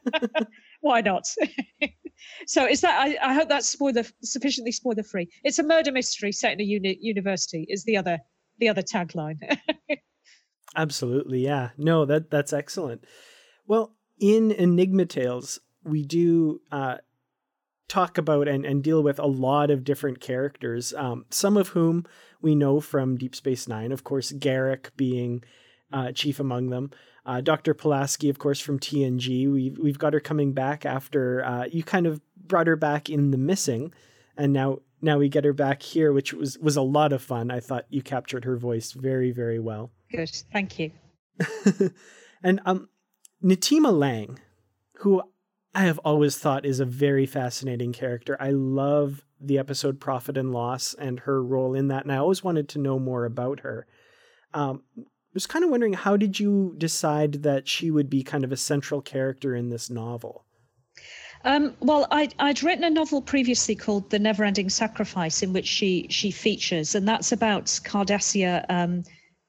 Why 0.80 1.00
not? 1.00 1.26
so 2.46 2.66
is 2.66 2.80
that? 2.80 2.98
I, 3.00 3.16
I 3.22 3.34
hope 3.34 3.48
that's 3.48 3.68
spoiler 3.68 4.04
sufficiently 4.22 4.72
spoiler 4.72 5.02
free. 5.02 5.28
It's 5.44 5.58
a 5.58 5.62
murder 5.62 5.92
mystery 5.92 6.32
set 6.32 6.52
in 6.52 6.60
a 6.60 6.64
uni- 6.64 6.98
university. 7.00 7.66
Is 7.68 7.84
the 7.84 7.96
other 7.96 8.18
the 8.58 8.68
other 8.68 8.82
tagline? 8.82 9.36
Absolutely, 10.76 11.40
yeah. 11.44 11.70
No, 11.76 12.04
that 12.04 12.30
that's 12.30 12.52
excellent. 12.52 13.04
Well, 13.66 13.94
in 14.18 14.52
Enigma 14.52 15.06
Tales, 15.06 15.60
we 15.84 16.04
do 16.04 16.60
uh, 16.70 16.98
talk 17.88 18.18
about 18.18 18.46
and, 18.48 18.64
and 18.64 18.82
deal 18.82 19.02
with 19.02 19.18
a 19.18 19.26
lot 19.26 19.70
of 19.70 19.84
different 19.84 20.20
characters, 20.20 20.94
um, 20.94 21.26
some 21.30 21.56
of 21.56 21.68
whom 21.68 22.06
we 22.40 22.54
know 22.54 22.80
from 22.80 23.16
Deep 23.16 23.34
Space 23.34 23.66
Nine, 23.66 23.92
of 23.92 24.04
course, 24.04 24.32
Garak 24.32 24.90
being 24.96 25.42
uh, 25.92 26.12
chief 26.12 26.38
among 26.38 26.70
them. 26.70 26.90
Uh, 27.26 27.40
Dr. 27.40 27.74
Pulaski, 27.74 28.28
of 28.28 28.38
course, 28.38 28.60
from 28.60 28.78
TNG. 28.78 29.52
We've, 29.52 29.76
we've 29.78 29.98
got 29.98 30.14
her 30.14 30.20
coming 30.20 30.52
back 30.52 30.86
after 30.86 31.44
uh, 31.44 31.64
you 31.70 31.82
kind 31.82 32.06
of 32.06 32.20
brought 32.36 32.66
her 32.66 32.76
back 32.76 33.10
in 33.10 33.30
The 33.30 33.38
Missing, 33.38 33.92
and 34.36 34.52
now 34.52 34.78
now 35.02 35.18
we 35.18 35.28
get 35.28 35.44
her 35.44 35.52
back 35.52 35.82
here, 35.82 36.12
which 36.12 36.32
was, 36.32 36.58
was 36.58 36.76
a 36.76 36.82
lot 36.82 37.12
of 37.12 37.22
fun. 37.22 37.50
I 37.50 37.60
thought 37.60 37.86
you 37.88 38.02
captured 38.02 38.44
her 38.44 38.56
voice 38.56 38.92
very, 38.92 39.30
very 39.30 39.58
well. 39.58 39.90
Good. 40.10 40.30
Thank 40.52 40.78
you. 40.78 40.90
and 42.42 42.60
um, 42.66 42.88
Natima 43.42 43.96
Lang, 43.96 44.38
who 44.98 45.22
I 45.74 45.84
have 45.84 45.98
always 46.00 46.36
thought 46.36 46.66
is 46.66 46.80
a 46.80 46.84
very 46.84 47.26
fascinating 47.26 47.92
character. 47.92 48.36
I 48.40 48.50
love 48.50 49.24
the 49.40 49.58
episode 49.58 50.00
Profit 50.00 50.36
and 50.36 50.52
Loss 50.52 50.94
and 50.94 51.20
her 51.20 51.42
role 51.42 51.74
in 51.74 51.88
that, 51.88 52.04
and 52.04 52.12
I 52.12 52.16
always 52.16 52.44
wanted 52.44 52.68
to 52.70 52.78
know 52.78 52.98
more 52.98 53.24
about 53.24 53.60
her. 53.60 53.86
Um, 54.52 54.82
was 55.32 55.46
kind 55.46 55.64
of 55.64 55.70
wondering 55.70 55.92
how 55.92 56.16
did 56.16 56.40
you 56.40 56.74
decide 56.76 57.44
that 57.44 57.68
she 57.68 57.90
would 57.90 58.10
be 58.10 58.22
kind 58.22 58.44
of 58.44 58.52
a 58.52 58.56
central 58.56 59.00
character 59.00 59.54
in 59.54 59.68
this 59.68 59.88
novel? 59.88 60.44
Um, 61.44 61.74
well, 61.80 62.06
I'd, 62.10 62.34
I'd, 62.38 62.62
written 62.62 62.84
a 62.84 62.90
novel 62.90 63.22
previously 63.22 63.74
called 63.74 64.10
The 64.10 64.18
Never-Ending 64.18 64.68
Sacrifice, 64.68 65.42
in 65.42 65.52
which 65.54 65.66
she 65.66 66.06
she 66.10 66.30
features, 66.30 66.94
and 66.94 67.08
that's 67.08 67.32
about 67.32 67.64
Cardassia 67.64 68.66
um, 68.68 69.04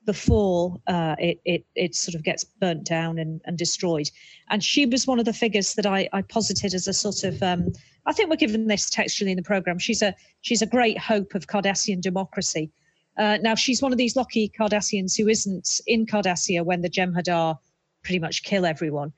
before 0.05 0.77
uh, 0.87 1.15
it, 1.19 1.41
it 1.43 1.65
it 1.75 1.95
sort 1.95 2.15
of 2.15 2.23
gets 2.23 2.45
burnt 2.45 2.85
down 2.85 3.19
and, 3.19 3.41
and 3.45 3.57
destroyed. 3.57 4.09
And 4.49 4.63
she 4.63 4.85
was 4.85 5.05
one 5.05 5.19
of 5.19 5.25
the 5.25 5.33
figures 5.33 5.73
that 5.73 5.85
I, 5.85 6.07
I 6.13 6.21
posited 6.21 6.73
as 6.73 6.87
a 6.87 6.93
sort 6.93 7.25
of 7.25 7.43
um, 7.43 7.73
I 8.05 8.13
think 8.13 8.29
we're 8.29 8.37
given 8.37 8.67
this 8.67 8.89
textually 8.89 9.31
in 9.31 9.37
the 9.37 9.43
program. 9.43 9.77
She's 9.77 10.01
a 10.01 10.15
she's 10.39 10.61
a 10.61 10.67
great 10.67 10.97
hope 10.97 11.35
of 11.35 11.47
Cardassian 11.47 11.99
democracy 11.99 12.71
uh, 13.17 13.37
now, 13.41 13.55
she's 13.55 13.81
one 13.81 13.91
of 13.91 13.97
these 13.97 14.15
lucky 14.15 14.51
Cardassians 14.57 15.17
who 15.17 15.27
isn't 15.27 15.81
in 15.85 16.05
Cardassia 16.05 16.63
when 16.63 16.81
the 16.81 16.89
Jem'Hadar 16.89 17.57
pretty 18.03 18.19
much 18.19 18.43
kill 18.43 18.65
everyone. 18.65 19.11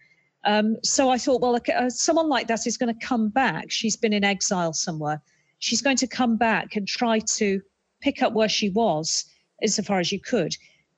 Um, 0.45 0.77
so 0.83 1.09
I 1.09 1.17
thought, 1.17 1.41
well, 1.41 1.59
uh, 1.73 1.89
someone 1.89 2.29
like 2.29 2.47
that 2.47 2.67
is 2.67 2.77
going 2.77 2.93
to 2.93 3.05
come 3.05 3.29
back. 3.29 3.71
She's 3.71 3.95
been 3.95 4.13
in 4.13 4.23
exile 4.23 4.73
somewhere. 4.73 5.21
She's 5.59 5.81
going 5.81 5.97
to 5.97 6.07
come 6.07 6.35
back 6.35 6.75
and 6.75 6.87
try 6.87 7.19
to 7.37 7.61
pick 8.01 8.21
up 8.21 8.33
where 8.33 8.49
she 8.49 8.69
was, 8.69 9.25
insofar 9.61 9.99
as 9.99 10.11
you 10.11 10.19
could. 10.19 10.55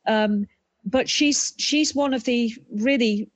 Um, 0.08 0.48
but 0.84 1.10
she's 1.10 1.54
she's 1.58 1.96
one 1.96 2.14
of 2.14 2.24
the 2.24 2.54
really 2.72 3.30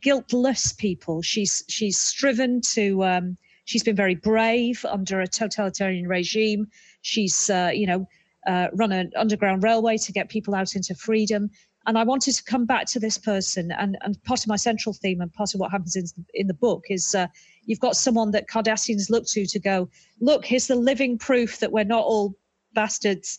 guiltless 0.00 0.72
people. 0.72 1.22
She's 1.22 1.64
she's 1.68 1.98
striven 1.98 2.60
to. 2.72 3.04
Um, 3.04 3.36
she's 3.64 3.82
been 3.82 3.96
very 3.96 4.14
brave 4.14 4.84
under 4.86 5.20
a 5.20 5.26
totalitarian 5.26 6.08
regime. 6.08 6.66
She's 7.02 7.50
uh, 7.50 7.70
you 7.74 7.86
know 7.86 8.06
uh, 8.46 8.68
run 8.72 8.92
an 8.92 9.12
underground 9.16 9.62
railway 9.62 9.98
to 9.98 10.12
get 10.12 10.28
people 10.28 10.54
out 10.54 10.74
into 10.74 10.94
freedom. 10.94 11.50
And 11.88 11.96
I 11.96 12.04
wanted 12.04 12.34
to 12.34 12.44
come 12.44 12.66
back 12.66 12.84
to 12.88 13.00
this 13.00 13.16
person. 13.16 13.72
And, 13.72 13.96
and 14.02 14.22
part 14.24 14.40
of 14.40 14.46
my 14.46 14.56
central 14.56 14.92
theme 14.92 15.22
and 15.22 15.32
part 15.32 15.54
of 15.54 15.60
what 15.60 15.70
happens 15.70 15.96
in, 15.96 16.04
in 16.34 16.46
the 16.46 16.52
book 16.52 16.84
is 16.90 17.14
uh, 17.14 17.28
you've 17.64 17.80
got 17.80 17.96
someone 17.96 18.30
that 18.32 18.46
Cardassians 18.46 19.08
look 19.08 19.24
to 19.28 19.46
to 19.46 19.58
go, 19.58 19.88
look, 20.20 20.44
here's 20.44 20.66
the 20.66 20.76
living 20.76 21.16
proof 21.16 21.60
that 21.60 21.72
we're 21.72 21.84
not 21.84 22.04
all 22.04 22.36
bastards. 22.74 23.38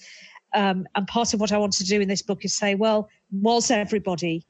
Um, 0.56 0.88
and 0.96 1.06
part 1.06 1.36
of 1.36 1.40
what 1.40 1.52
I 1.52 1.60
want 1.60 1.74
to 1.74 1.84
do 1.84 2.02
in 2.02 2.08
this 2.08 2.24
book 2.24 2.44
is 2.44 2.56
say, 2.56 2.74
well, 2.74 3.08
was 3.32 3.70
everybody 3.70 4.48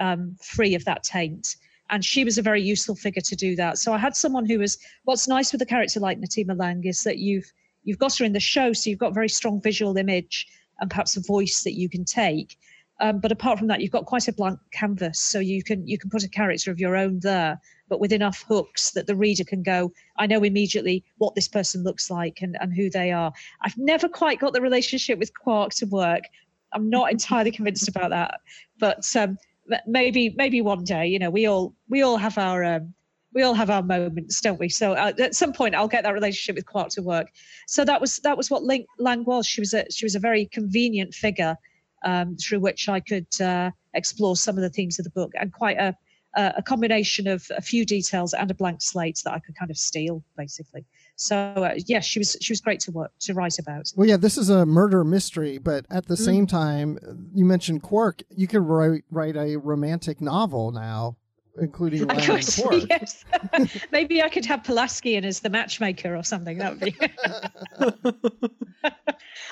um, 0.00 0.36
free 0.42 0.74
of 0.74 0.84
that 0.86 1.04
taint? 1.04 1.54
And 1.90 2.04
she 2.04 2.24
was 2.24 2.38
a 2.38 2.42
very 2.42 2.60
useful 2.60 2.96
figure 2.96 3.22
to 3.22 3.36
do 3.36 3.54
that. 3.54 3.78
So 3.78 3.92
I 3.92 3.98
had 3.98 4.16
someone 4.16 4.46
who 4.46 4.58
was, 4.58 4.78
what's 5.04 5.28
nice 5.28 5.52
with 5.52 5.62
a 5.62 5.66
character 5.66 6.00
like 6.00 6.20
Natima 6.20 6.58
Lang 6.58 6.82
is 6.84 7.04
that 7.04 7.18
you've 7.18 7.50
you've 7.84 7.98
got 7.98 8.18
her 8.18 8.24
in 8.24 8.32
the 8.32 8.40
show, 8.40 8.72
so 8.72 8.90
you've 8.90 8.98
got 8.98 9.14
very 9.14 9.28
strong 9.28 9.62
visual 9.62 9.96
image 9.96 10.46
and 10.80 10.90
perhaps 10.90 11.16
a 11.16 11.20
voice 11.20 11.62
that 11.62 11.74
you 11.74 11.88
can 11.88 12.04
take. 12.04 12.58
Um, 13.00 13.20
but 13.20 13.30
apart 13.30 13.58
from 13.58 13.68
that, 13.68 13.80
you've 13.80 13.92
got 13.92 14.06
quite 14.06 14.26
a 14.26 14.32
blank 14.32 14.58
canvas, 14.72 15.20
so 15.20 15.38
you 15.38 15.62
can 15.62 15.86
you 15.86 15.98
can 15.98 16.10
put 16.10 16.24
a 16.24 16.28
character 16.28 16.70
of 16.70 16.80
your 16.80 16.96
own 16.96 17.20
there, 17.20 17.60
but 17.88 18.00
with 18.00 18.12
enough 18.12 18.44
hooks 18.48 18.90
that 18.92 19.06
the 19.06 19.14
reader 19.14 19.44
can 19.44 19.62
go, 19.62 19.92
I 20.18 20.26
know 20.26 20.42
immediately 20.42 21.04
what 21.18 21.34
this 21.34 21.46
person 21.46 21.84
looks 21.84 22.10
like 22.10 22.38
and, 22.42 22.56
and 22.60 22.74
who 22.74 22.90
they 22.90 23.12
are. 23.12 23.32
I've 23.62 23.78
never 23.78 24.08
quite 24.08 24.40
got 24.40 24.52
the 24.52 24.60
relationship 24.60 25.18
with 25.18 25.32
Quark 25.38 25.74
to 25.74 25.86
work. 25.86 26.24
I'm 26.72 26.90
not 26.90 27.12
entirely 27.12 27.52
convinced 27.52 27.88
about 27.88 28.10
that, 28.10 28.40
but 28.80 29.04
um, 29.16 29.38
maybe 29.86 30.30
maybe 30.36 30.60
one 30.60 30.82
day. 30.82 31.06
You 31.06 31.20
know, 31.20 31.30
we 31.30 31.46
all 31.46 31.74
we 31.88 32.02
all 32.02 32.16
have 32.16 32.36
our 32.36 32.64
um, 32.64 32.94
we 33.32 33.42
all 33.42 33.54
have 33.54 33.70
our 33.70 33.82
moments, 33.82 34.40
don't 34.40 34.58
we? 34.58 34.68
So 34.68 34.94
uh, 34.94 35.12
at 35.20 35.36
some 35.36 35.52
point, 35.52 35.76
I'll 35.76 35.86
get 35.86 36.02
that 36.02 36.14
relationship 36.14 36.56
with 36.56 36.66
Quark 36.66 36.88
to 36.90 37.02
work. 37.02 37.28
So 37.68 37.84
that 37.84 38.00
was 38.00 38.16
that 38.18 38.36
was 38.36 38.50
what 38.50 38.64
Lang 38.64 39.24
was. 39.24 39.46
She 39.46 39.60
was 39.60 39.72
a 39.72 39.84
she 39.90 40.04
was 40.04 40.16
a 40.16 40.20
very 40.20 40.46
convenient 40.46 41.14
figure 41.14 41.56
um, 42.04 42.36
through 42.36 42.60
which 42.60 42.88
I 42.88 43.00
could 43.00 43.28
uh, 43.40 43.70
explore 43.94 44.36
some 44.36 44.56
of 44.56 44.62
the 44.62 44.70
themes 44.70 44.98
of 44.98 45.04
the 45.04 45.10
book, 45.10 45.32
and 45.34 45.52
quite 45.52 45.78
a 45.78 45.96
a 46.36 46.62
combination 46.62 47.26
of 47.26 47.44
a 47.56 47.60
few 47.60 47.84
details 47.84 48.32
and 48.32 48.50
a 48.50 48.54
blank 48.54 48.80
slate 48.80 49.20
that 49.24 49.32
I 49.32 49.40
could 49.40 49.56
kind 49.56 49.70
of 49.70 49.78
steal, 49.78 50.22
basically. 50.36 50.84
So 51.16 51.36
uh, 51.36 51.72
yes, 51.74 51.84
yeah, 51.88 52.00
she 52.00 52.20
was 52.20 52.36
she 52.40 52.52
was 52.52 52.60
great 52.60 52.80
to 52.80 52.92
work 52.92 53.10
to 53.20 53.34
write 53.34 53.58
about. 53.58 53.92
Well, 53.96 54.08
yeah, 54.08 54.16
this 54.16 54.38
is 54.38 54.48
a 54.48 54.64
murder 54.64 55.02
mystery, 55.02 55.58
but 55.58 55.84
at 55.90 56.06
the 56.06 56.14
mm. 56.14 56.24
same 56.24 56.46
time, 56.46 57.30
you 57.34 57.44
mentioned 57.44 57.82
Quark. 57.82 58.22
You 58.30 58.46
could 58.46 58.60
write 58.60 59.02
write 59.10 59.36
a 59.36 59.56
romantic 59.56 60.20
novel 60.20 60.70
now 60.70 61.16
including 61.60 62.06
Lang 62.06 62.24
course, 62.24 62.60
yes. 62.88 63.24
Maybe 63.92 64.22
I 64.22 64.28
could 64.28 64.44
have 64.46 64.64
Pulaski 64.64 65.16
in 65.16 65.24
as 65.24 65.40
the 65.40 65.50
matchmaker 65.50 66.16
or 66.16 66.22
something. 66.22 66.58
That 66.58 66.72
would 66.72 66.80
be. 66.80 66.96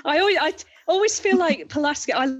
I 0.04 0.18
always, 0.18 0.36
I 0.40 0.54
always 0.86 1.18
feel 1.18 1.36
like 1.36 1.68
Pulaski. 1.68 2.12
I, 2.12 2.36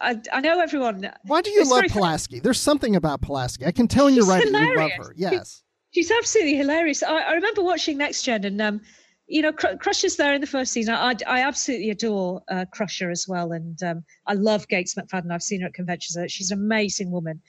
I, 0.00 0.20
I, 0.32 0.40
know 0.40 0.60
everyone. 0.60 1.10
Why 1.24 1.40
do 1.42 1.50
you 1.50 1.68
love 1.68 1.84
Pulaski? 1.88 2.40
There's 2.40 2.60
something 2.60 2.96
about 2.96 3.20
Pulaski. 3.22 3.66
I 3.66 3.72
can 3.72 3.88
tell 3.88 4.10
you're 4.10 4.26
right. 4.26 4.44
You 4.44 4.52
love 4.52 4.90
her. 4.98 5.14
Yes. 5.16 5.62
She's 5.92 6.10
absolutely 6.10 6.56
hilarious. 6.56 7.02
I, 7.02 7.20
I 7.20 7.32
remember 7.32 7.62
watching 7.62 7.96
Next 7.96 8.22
Gen 8.22 8.44
and 8.44 8.60
um, 8.60 8.80
you 9.26 9.42
know, 9.42 9.52
Cr- 9.52 9.76
Crusher's 9.80 10.16
there 10.16 10.34
in 10.34 10.40
the 10.40 10.46
first 10.46 10.72
season. 10.72 10.94
I, 10.94 11.14
I 11.26 11.40
absolutely 11.40 11.90
adore 11.90 12.42
uh, 12.48 12.64
Crusher 12.72 13.10
as 13.10 13.26
well, 13.28 13.52
and 13.52 13.82
um, 13.82 14.04
I 14.26 14.34
love 14.34 14.68
Gates 14.68 14.94
McFadden. 14.94 15.32
I've 15.32 15.42
seen 15.42 15.60
her 15.62 15.68
at 15.68 15.74
conventions. 15.74 16.30
She's 16.30 16.50
an 16.50 16.58
amazing 16.58 17.10
woman. 17.10 17.40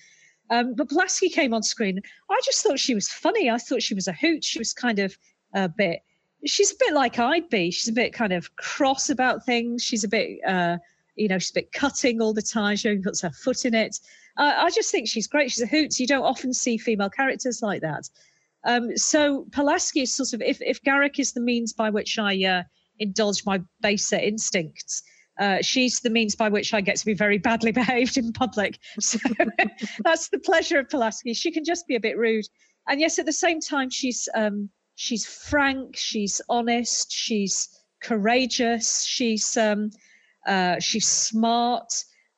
Um, 0.50 0.74
but 0.75 0.89
Pulaski 0.89 1.30
came 1.30 1.54
on 1.54 1.63
screen. 1.63 2.00
I 2.30 2.39
just 2.44 2.63
thought 2.63 2.80
she 2.80 2.96
was 2.96 3.10
funny. 3.10 3.50
I 3.50 3.58
thought 3.58 3.84
she 3.84 3.94
was 3.94 4.08
a 4.08 4.13
hoot. 4.13 4.44
She 4.44 4.60
was 4.60 4.74
kind 4.74 5.00
of 5.00 5.18
a 5.54 5.68
bit. 5.68 6.00
She's 6.46 6.72
a 6.72 6.75
bit 6.80 6.94
like 6.94 7.20
I'd 7.20 7.50
be. 7.50 7.72
She's 7.72 7.89
a 7.89 7.94
bit 7.94 8.13
kind 8.13 8.32
of 8.32 8.56
cross 8.56 9.10
about 9.10 9.46
things. 9.46 9.84
She's 9.84 10.04
a 10.04 10.08
bit, 10.08 10.39
uh, 10.48 10.77
you 11.16 11.27
know, 11.27 11.39
she's 11.39 11.51
a 11.51 11.56
bit 11.56 11.72
cutting 11.72 12.22
all 12.22 12.34
the 12.34 12.42
time. 12.42 12.75
She 12.75 12.96
puts 12.98 13.22
her 13.22 13.32
foot 13.32 13.66
in 13.66 13.74
it. 13.74 14.00
I, 14.38 14.66
I 14.66 14.70
just 14.70 14.92
think 14.92 15.08
she's 15.08 15.27
great. 15.27 15.51
She's 15.51 15.63
a 15.63 15.68
hoot. 15.68 16.00
You 16.00 16.08
don't 16.08 16.24
often 16.24 16.54
see 16.54 16.77
female 16.77 17.10
characters 17.10 17.62
like 17.62 17.82
that. 17.82 18.10
Um, 18.63 18.96
so 18.98 19.46
Pulaski 19.51 20.01
is 20.01 20.16
sort 20.16 20.34
of 20.34 20.42
if 20.42 20.62
if 20.62 20.82
Garak 20.84 21.20
is 21.20 21.34
the 21.34 21.42
means 21.42 21.74
by 21.74 21.89
which 21.89 22.20
I 22.20 22.44
uh, 22.44 22.63
indulge 23.00 23.46
my 23.46 23.62
baser 23.82 24.18
instincts. 24.18 25.04
Uh, 25.39 25.62
she's 25.62 26.00
the 26.00 26.10
means 26.10 26.36
by 26.36 26.50
which 26.50 26.74
I 26.74 26.82
get 26.82 26.96
to 26.98 27.06
be 27.06 27.13
very 27.13 27.38
badly 27.38 27.72
behaved 27.84 28.17
in 28.17 28.34
public. 28.34 28.79
So 29.00 29.20
that's 30.03 30.29
the 30.29 30.39
pleasure 30.39 30.79
of 30.79 30.89
Pulaski. 30.89 31.34
She 31.34 31.51
can 31.51 31.63
just 31.63 31.88
be 31.88 31.96
a 31.96 32.00
bit 32.00 32.17
rude, 32.17 32.46
and 32.88 33.00
yes, 33.00 33.20
at 33.20 33.25
the 33.25 33.34
same 33.34 33.60
time, 33.60 33.89
she's 33.89 34.27
um, 34.34 34.70
she's 34.96 35.25
frank, 35.25 35.96
she's 35.96 36.41
honest, 36.50 37.12
she's 37.12 37.70
courageous, 38.01 39.03
she's 39.03 39.58
um, 39.58 39.91
uh, 40.48 40.79
she's 40.79 41.08
smart, 41.08 41.91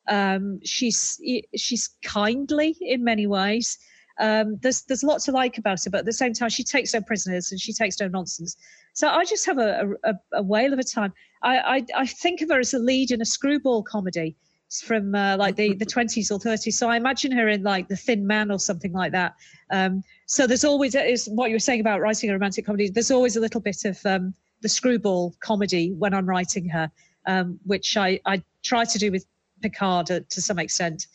um, 0.08 0.60
she's 0.64 1.20
she's 1.56 1.90
kindly 2.04 2.76
in 2.80 3.04
many 3.04 3.26
ways. 3.26 3.78
Um, 4.18 4.58
there's 4.60 4.82
there's 4.82 5.02
lots 5.02 5.24
to 5.26 5.32
like 5.32 5.56
about 5.56 5.82
her, 5.84 5.90
but 5.90 6.00
at 6.00 6.04
the 6.04 6.12
same 6.12 6.34
time, 6.34 6.50
she 6.50 6.64
takes 6.64 6.92
no 6.92 7.00
prisoners 7.00 7.50
and 7.50 7.60
she 7.60 7.72
takes 7.72 7.98
no 8.00 8.08
nonsense. 8.08 8.56
So 8.92 9.08
I 9.08 9.24
just 9.24 9.46
have 9.46 9.58
a, 9.58 9.94
a, 10.04 10.14
a 10.34 10.42
whale 10.42 10.72
of 10.72 10.78
a 10.78 10.84
time. 10.84 11.12
I, 11.42 11.58
I, 11.58 11.86
I 11.96 12.06
think 12.06 12.40
of 12.40 12.50
her 12.50 12.58
as 12.58 12.74
a 12.74 12.78
lead 12.78 13.10
in 13.10 13.20
a 13.20 13.24
screwball 13.24 13.82
comedy 13.82 14.36
from 14.84 15.14
uh, 15.14 15.36
like 15.36 15.56
the, 15.56 15.74
the 15.74 15.86
20s 15.86 16.30
or 16.30 16.38
30s. 16.38 16.74
So 16.74 16.88
I 16.88 16.96
imagine 16.96 17.32
her 17.32 17.48
in 17.48 17.62
like 17.62 17.88
The 17.88 17.96
Thin 17.96 18.26
Man 18.26 18.50
or 18.50 18.58
something 18.58 18.92
like 18.92 19.10
that. 19.12 19.34
Um, 19.70 20.04
so 20.26 20.46
there's 20.46 20.64
always, 20.64 20.94
is 20.94 21.28
what 21.28 21.50
you 21.50 21.56
were 21.56 21.60
saying 21.60 21.80
about 21.80 22.00
writing 22.00 22.30
a 22.30 22.32
romantic 22.34 22.66
comedy, 22.66 22.88
there's 22.88 23.10
always 23.10 23.36
a 23.36 23.40
little 23.40 23.60
bit 23.60 23.84
of 23.84 23.98
um, 24.06 24.34
the 24.60 24.68
screwball 24.68 25.34
comedy 25.40 25.92
when 25.92 26.14
I'm 26.14 26.26
writing 26.26 26.68
her, 26.68 26.90
um, 27.26 27.58
which 27.64 27.96
I, 27.96 28.20
I 28.26 28.42
try 28.62 28.84
to 28.84 28.98
do 28.98 29.10
with 29.10 29.26
Picard 29.60 30.06
to, 30.06 30.20
to 30.20 30.40
some 30.40 30.58
extent 30.58 31.06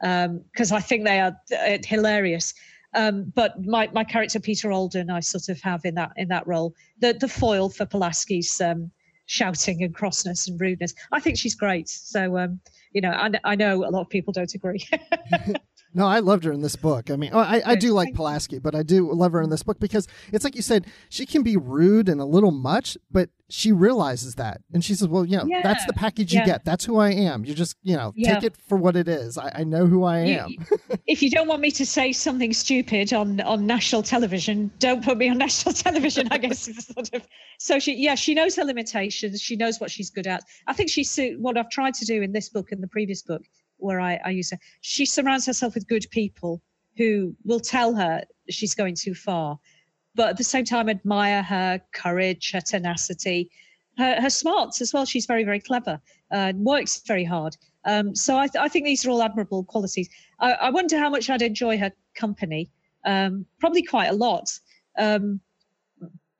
because 0.00 0.72
um, 0.72 0.76
I 0.76 0.80
think 0.80 1.04
they 1.04 1.20
are 1.20 1.36
uh, 1.56 1.78
hilarious. 1.84 2.52
Um, 2.94 3.32
but 3.34 3.64
my, 3.64 3.88
my 3.92 4.04
character 4.04 4.40
Peter 4.40 4.70
Alden, 4.72 5.10
I 5.10 5.20
sort 5.20 5.48
of 5.48 5.60
have 5.62 5.84
in 5.84 5.94
that 5.96 6.12
in 6.16 6.28
that 6.28 6.46
role 6.46 6.74
the 7.00 7.12
the 7.12 7.26
foil 7.26 7.68
for 7.68 7.86
Pulaski's 7.86 8.60
um, 8.60 8.90
shouting 9.26 9.82
and 9.82 9.94
crossness 9.94 10.48
and 10.48 10.60
rudeness. 10.60 10.94
I 11.12 11.20
think 11.20 11.38
she's 11.38 11.54
great. 11.54 11.88
So 11.88 12.38
um, 12.38 12.60
you 12.92 13.00
know, 13.00 13.10
I, 13.10 13.30
I 13.44 13.54
know 13.56 13.84
a 13.84 13.90
lot 13.90 14.02
of 14.02 14.08
people 14.08 14.32
don't 14.32 14.54
agree. 14.54 14.86
No, 15.96 16.06
I 16.06 16.18
loved 16.18 16.42
her 16.42 16.50
in 16.50 16.60
this 16.60 16.74
book. 16.74 17.08
I 17.08 17.14
mean, 17.14 17.30
oh, 17.32 17.38
I, 17.38 17.62
I 17.64 17.74
do 17.76 17.92
like 17.92 18.14
Pulaski, 18.14 18.58
but 18.58 18.74
I 18.74 18.82
do 18.82 19.12
love 19.12 19.30
her 19.30 19.40
in 19.40 19.50
this 19.50 19.62
book 19.62 19.78
because 19.78 20.08
it's 20.32 20.42
like 20.42 20.56
you 20.56 20.62
said, 20.62 20.86
she 21.08 21.24
can 21.24 21.44
be 21.44 21.56
rude 21.56 22.08
and 22.08 22.20
a 22.20 22.24
little 22.24 22.50
much, 22.50 22.98
but 23.12 23.30
she 23.54 23.70
realizes 23.70 24.34
that. 24.34 24.60
And 24.72 24.84
she 24.84 24.96
says, 24.96 25.06
well, 25.06 25.24
you 25.24 25.36
know, 25.36 25.44
yeah. 25.46 25.62
that's 25.62 25.86
the 25.86 25.92
package 25.92 26.32
you 26.32 26.40
yeah. 26.40 26.46
get. 26.46 26.64
That's 26.64 26.84
who 26.84 26.98
I 26.98 27.10
am. 27.10 27.44
You 27.44 27.54
just, 27.54 27.76
you 27.84 27.96
know, 27.96 28.12
yeah. 28.16 28.34
take 28.34 28.42
it 28.42 28.56
for 28.68 28.76
what 28.76 28.96
it 28.96 29.06
is. 29.06 29.38
I, 29.38 29.52
I 29.54 29.64
know 29.64 29.86
who 29.86 30.02
I 30.02 30.18
am. 30.18 30.50
You, 30.50 30.58
if 31.06 31.22
you 31.22 31.30
don't 31.30 31.46
want 31.46 31.60
me 31.60 31.70
to 31.70 31.86
say 31.86 32.12
something 32.12 32.52
stupid 32.52 33.12
on, 33.12 33.40
on 33.42 33.64
national 33.64 34.02
television, 34.02 34.72
don't 34.80 35.04
put 35.04 35.18
me 35.18 35.28
on 35.28 35.38
national 35.46 35.72
television, 35.72 36.26
I 36.32 36.38
guess. 36.38 36.68
sort 36.84 37.14
of, 37.14 37.28
so 37.60 37.78
she, 37.78 37.94
yeah, 37.94 38.16
she 38.16 38.34
knows 38.34 38.56
her 38.56 38.64
limitations. 38.64 39.40
She 39.40 39.54
knows 39.54 39.78
what 39.78 39.88
she's 39.88 40.10
good 40.10 40.26
at. 40.26 40.42
I 40.66 40.72
think 40.72 40.90
she's 40.90 41.16
what 41.38 41.56
I've 41.56 41.70
tried 41.70 41.94
to 41.94 42.04
do 42.04 42.22
in 42.22 42.32
this 42.32 42.48
book 42.48 42.72
and 42.72 42.82
the 42.82 42.88
previous 42.88 43.22
book 43.22 43.42
where 43.76 44.00
I, 44.00 44.18
I 44.24 44.30
use 44.30 44.50
her. 44.50 44.58
She 44.80 45.06
surrounds 45.06 45.46
herself 45.46 45.74
with 45.74 45.86
good 45.86 46.06
people 46.10 46.60
who 46.96 47.36
will 47.44 47.60
tell 47.60 47.94
her 47.94 48.24
she's 48.50 48.74
going 48.74 48.96
too 48.96 49.14
far, 49.14 49.60
but 50.14 50.28
at 50.28 50.36
the 50.36 50.44
same 50.44 50.64
time 50.64 50.88
admire 50.88 51.42
her 51.42 51.80
courage, 51.92 52.52
her 52.52 52.60
tenacity, 52.60 53.50
her, 53.98 54.20
her 54.20 54.30
smarts 54.30 54.80
as 54.80 54.92
well. 54.92 55.04
She's 55.04 55.26
very, 55.26 55.44
very 55.44 55.60
clever 55.60 56.00
uh, 56.32 56.36
and 56.36 56.64
works 56.64 57.00
very 57.06 57.24
hard. 57.24 57.56
Um, 57.84 58.14
so 58.14 58.38
I, 58.38 58.46
th- 58.46 58.62
I, 58.62 58.68
think 58.68 58.86
these 58.86 59.04
are 59.04 59.10
all 59.10 59.22
admirable 59.22 59.64
qualities. 59.64 60.08
I, 60.40 60.52
I, 60.52 60.70
wonder 60.70 60.98
how 60.98 61.10
much 61.10 61.28
I'd 61.28 61.42
enjoy 61.42 61.76
her 61.78 61.92
company. 62.14 62.70
Um, 63.04 63.44
probably 63.60 63.82
quite 63.82 64.06
a 64.06 64.14
lot. 64.14 64.58
Um, 64.96 65.40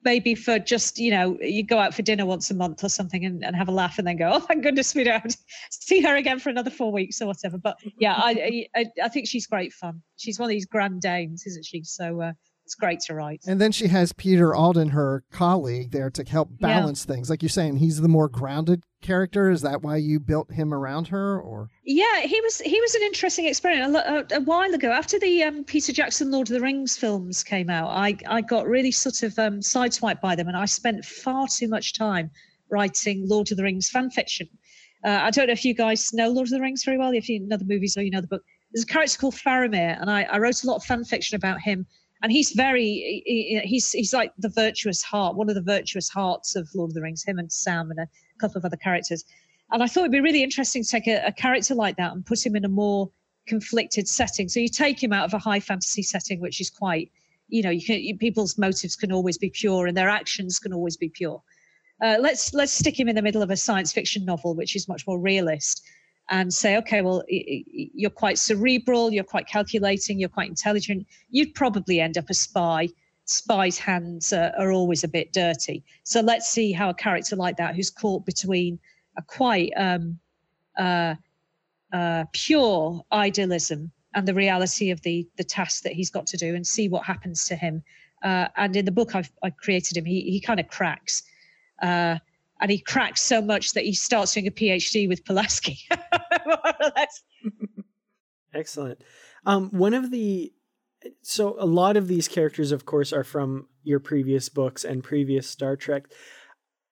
maybe 0.05 0.35
for 0.35 0.59
just 0.59 0.99
you 0.99 1.11
know 1.11 1.37
you 1.41 1.63
go 1.63 1.79
out 1.79 1.93
for 1.93 2.03
dinner 2.03 2.25
once 2.25 2.49
a 2.51 2.53
month 2.53 2.83
or 2.83 2.89
something 2.89 3.25
and, 3.25 3.43
and 3.43 3.55
have 3.55 3.67
a 3.67 3.71
laugh 3.71 3.97
and 3.97 4.07
then 4.07 4.15
go 4.15 4.29
oh 4.31 4.39
thank 4.39 4.63
goodness 4.63 4.93
we 4.95 5.03
don't 5.03 5.35
see 5.71 5.99
her 5.99 6.15
again 6.15 6.39
for 6.39 6.49
another 6.49 6.69
four 6.69 6.91
weeks 6.91 7.21
or 7.21 7.25
whatever 7.25 7.57
but 7.57 7.77
yeah 7.99 8.13
I, 8.15 8.67
I 8.75 8.85
i 9.03 9.09
think 9.09 9.27
she's 9.27 9.47
great 9.47 9.73
fun 9.73 10.01
she's 10.15 10.39
one 10.39 10.45
of 10.45 10.51
these 10.51 10.67
grand 10.67 11.01
dames 11.01 11.45
isn't 11.47 11.65
she 11.65 11.83
so 11.83 12.21
uh, 12.21 12.33
it's 12.65 12.73
great 12.73 12.99
to 13.01 13.13
write. 13.13 13.43
And 13.47 13.61
then 13.61 13.71
she 13.71 13.87
has 13.87 14.11
Peter 14.11 14.55
Alden, 14.55 14.89
her 14.89 15.23
colleague, 15.31 15.91
there 15.91 16.09
to 16.09 16.23
help 16.23 16.49
balance 16.59 17.05
yeah. 17.05 17.13
things. 17.13 17.29
Like 17.29 17.43
you're 17.43 17.49
saying, 17.49 17.77
he's 17.77 18.01
the 18.01 18.07
more 18.07 18.27
grounded 18.27 18.83
character. 19.01 19.51
Is 19.51 19.61
that 19.61 19.83
why 19.83 19.97
you 19.97 20.19
built 20.19 20.51
him 20.51 20.73
around 20.73 21.07
her, 21.09 21.39
or? 21.39 21.69
Yeah, 21.83 22.21
he 22.21 22.41
was. 22.41 22.59
He 22.61 22.81
was 22.81 22.95
an 22.95 23.03
interesting 23.03 23.45
experiment. 23.45 23.95
A, 23.95 24.35
a, 24.35 24.39
a 24.39 24.41
while 24.41 24.73
ago, 24.73 24.91
after 24.91 25.19
the 25.19 25.43
um, 25.43 25.63
Peter 25.63 25.93
Jackson 25.93 26.31
Lord 26.31 26.49
of 26.49 26.55
the 26.55 26.61
Rings 26.61 26.97
films 26.97 27.43
came 27.43 27.69
out, 27.69 27.89
I 27.89 28.17
I 28.27 28.41
got 28.41 28.67
really 28.67 28.91
sort 28.91 29.21
of 29.21 29.37
um, 29.37 29.59
sideswiped 29.59 30.21
by 30.21 30.35
them, 30.35 30.47
and 30.47 30.57
I 30.57 30.65
spent 30.65 31.05
far 31.05 31.47
too 31.47 31.67
much 31.67 31.93
time 31.93 32.31
writing 32.71 33.27
Lord 33.27 33.51
of 33.51 33.57
the 33.57 33.63
Rings 33.63 33.89
fan 33.89 34.09
fiction. 34.09 34.49
Uh, 35.05 35.19
I 35.21 35.29
don't 35.29 35.47
know 35.47 35.53
if 35.53 35.63
you 35.63 35.75
guys 35.75 36.11
know 36.13 36.29
Lord 36.29 36.47
of 36.47 36.51
the 36.51 36.61
Rings 36.61 36.83
very 36.83 36.97
well, 36.97 37.13
if 37.13 37.29
you 37.29 37.41
know 37.41 37.57
the 37.57 37.65
movies 37.65 37.95
or 37.95 38.01
you 38.01 38.09
know 38.09 38.21
the 38.21 38.27
book. 38.27 38.41
There's 38.73 38.85
a 38.85 38.87
character 38.87 39.19
called 39.19 39.35
Faramir, 39.35 40.01
and 40.01 40.09
I, 40.09 40.23
I 40.23 40.39
wrote 40.39 40.63
a 40.63 40.67
lot 40.67 40.77
of 40.77 40.83
fan 40.83 41.05
fiction 41.05 41.35
about 41.35 41.61
him 41.61 41.85
and 42.21 42.31
he's 42.31 42.51
very 42.51 43.21
he's 43.65 43.91
he's 43.91 44.13
like 44.13 44.31
the 44.37 44.49
virtuous 44.49 45.03
heart, 45.03 45.35
one 45.35 45.49
of 45.49 45.55
the 45.55 45.61
virtuous 45.61 46.09
hearts 46.09 46.55
of 46.55 46.69
Lord 46.73 46.91
of 46.91 46.95
the 46.95 47.01
Rings. 47.01 47.23
Him 47.23 47.39
and 47.39 47.51
Sam 47.51 47.91
and 47.91 47.99
a 47.99 48.07
couple 48.39 48.57
of 48.57 48.65
other 48.65 48.77
characters. 48.77 49.23
And 49.71 49.83
I 49.83 49.87
thought 49.87 50.01
it'd 50.01 50.11
be 50.11 50.21
really 50.21 50.43
interesting 50.43 50.83
to 50.83 50.89
take 50.89 51.07
a, 51.07 51.25
a 51.25 51.31
character 51.31 51.73
like 51.73 51.97
that 51.97 52.13
and 52.13 52.25
put 52.25 52.45
him 52.45 52.55
in 52.55 52.65
a 52.65 52.69
more 52.69 53.11
conflicted 53.47 54.07
setting. 54.07 54.47
So 54.47 54.59
you 54.59 54.69
take 54.69 55.01
him 55.01 55.11
out 55.11 55.25
of 55.25 55.33
a 55.33 55.39
high 55.39 55.59
fantasy 55.59 56.03
setting, 56.03 56.39
which 56.39 56.61
is 56.61 56.69
quite, 56.69 57.11
you 57.47 57.63
know, 57.63 57.69
you 57.69 57.83
can 57.83 57.99
you, 57.99 58.17
people's 58.17 58.57
motives 58.57 58.95
can 58.95 59.11
always 59.11 59.37
be 59.37 59.49
pure 59.49 59.87
and 59.87 59.97
their 59.97 60.09
actions 60.09 60.59
can 60.59 60.73
always 60.73 60.97
be 60.97 61.09
pure. 61.09 61.41
Uh, 62.03 62.17
let's 62.19 62.53
let's 62.53 62.73
stick 62.73 62.99
him 62.99 63.07
in 63.07 63.15
the 63.15 63.21
middle 63.21 63.41
of 63.41 63.51
a 63.51 63.57
science 63.57 63.91
fiction 63.91 64.25
novel, 64.25 64.55
which 64.55 64.75
is 64.75 64.87
much 64.87 65.05
more 65.07 65.19
realist 65.19 65.83
and 66.29 66.53
say, 66.53 66.77
okay, 66.77 67.01
well, 67.01 67.23
you're 67.27 68.09
quite 68.09 68.37
cerebral, 68.37 69.11
you're 69.11 69.23
quite 69.23 69.47
calculating, 69.47 70.19
you're 70.19 70.29
quite 70.29 70.49
intelligent, 70.49 71.05
you'd 71.29 71.53
probably 71.53 71.99
end 71.99 72.17
up 72.17 72.29
a 72.29 72.33
spy. 72.33 72.89
Spies' 73.27 73.79
hands 73.79 74.31
are, 74.33 74.71
always 74.71 75.03
a 75.03 75.07
bit 75.07 75.33
dirty. 75.33 75.83
So 76.03 76.21
let's 76.21 76.47
see 76.47 76.71
how 76.71 76.89
a 76.89 76.93
character 76.93 77.35
like 77.35 77.57
that, 77.57 77.75
who's 77.75 77.89
caught 77.89 78.23
between 78.23 78.79
a 79.17 79.23
quite 79.23 79.71
um, 79.75 80.19
uh, 80.77 81.15
uh, 81.91 82.25
pure 82.33 83.03
idealism 83.11 83.91
and 84.13 84.27
the 84.27 84.33
reality 84.33 84.91
of 84.91 85.01
the 85.01 85.27
the 85.37 85.43
task 85.43 85.83
that 85.83 85.93
he's 85.93 86.09
got 86.09 86.27
to 86.27 86.37
do, 86.37 86.55
and 86.55 86.65
see 86.67 86.87
what 86.87 87.03
happens 87.03 87.45
to 87.45 87.55
him. 87.55 87.83
Uh, 88.23 88.47
and 88.57 88.75
in 88.75 88.85
the 88.85 88.91
book 88.91 89.15
I've, 89.15 89.31
I 89.43 89.49
created 89.49 89.97
him, 89.97 90.05
he 90.05 90.21
he 90.21 90.39
kind 90.39 90.59
of 90.59 90.67
cracks. 90.67 91.23
Uh, 91.81 92.17
and 92.61 92.71
he 92.71 92.79
cracks 92.79 93.21
so 93.21 93.41
much 93.41 93.73
that 93.73 93.83
he 93.83 93.93
starts 93.93 94.33
doing 94.33 94.47
a 94.47 94.51
PhD 94.51 95.09
with 95.09 95.25
Pulaski. 95.25 95.79
Excellent. 98.53 99.01
Um, 99.45 99.69
one 99.69 99.93
of 99.93 100.11
the 100.11 100.51
so 101.21 101.55
a 101.59 101.65
lot 101.65 101.97
of 101.97 102.07
these 102.07 102.27
characters, 102.27 102.71
of 102.71 102.85
course, 102.85 103.13
are 103.13 103.23
from 103.23 103.67
your 103.83 103.99
previous 103.99 104.49
books 104.49 104.83
and 104.83 105.03
previous 105.03 105.47
Star 105.47 105.75
Trek. 105.75 106.07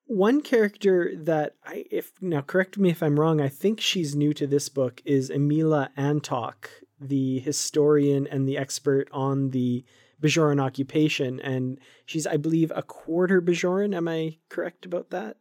One 0.05 0.41
character 0.41 1.13
that 1.15 1.55
I, 1.63 1.85
if 1.89 2.11
now 2.21 2.41
correct 2.41 2.77
me 2.77 2.89
if 2.89 3.01
I'm 3.01 3.19
wrong, 3.19 3.41
I 3.41 3.47
think 3.47 3.79
she's 3.79 4.15
new 4.15 4.33
to 4.33 4.45
this 4.45 4.69
book 4.69 5.01
is 5.05 5.29
Emila 5.29 5.89
Antok, 5.97 6.67
the 6.99 7.39
historian 7.39 8.27
and 8.27 8.47
the 8.47 8.57
expert 8.57 9.07
on 9.11 9.49
the 9.49 9.83
Bajoran 10.21 10.61
occupation, 10.61 11.39
and 11.41 11.79
she's, 12.05 12.25
I 12.25 12.37
believe, 12.37 12.71
a 12.75 12.81
quarter 12.81 13.41
Bajoran. 13.41 13.95
Am 13.95 14.07
I 14.07 14.37
correct 14.49 14.85
about 14.85 15.09
that? 15.09 15.37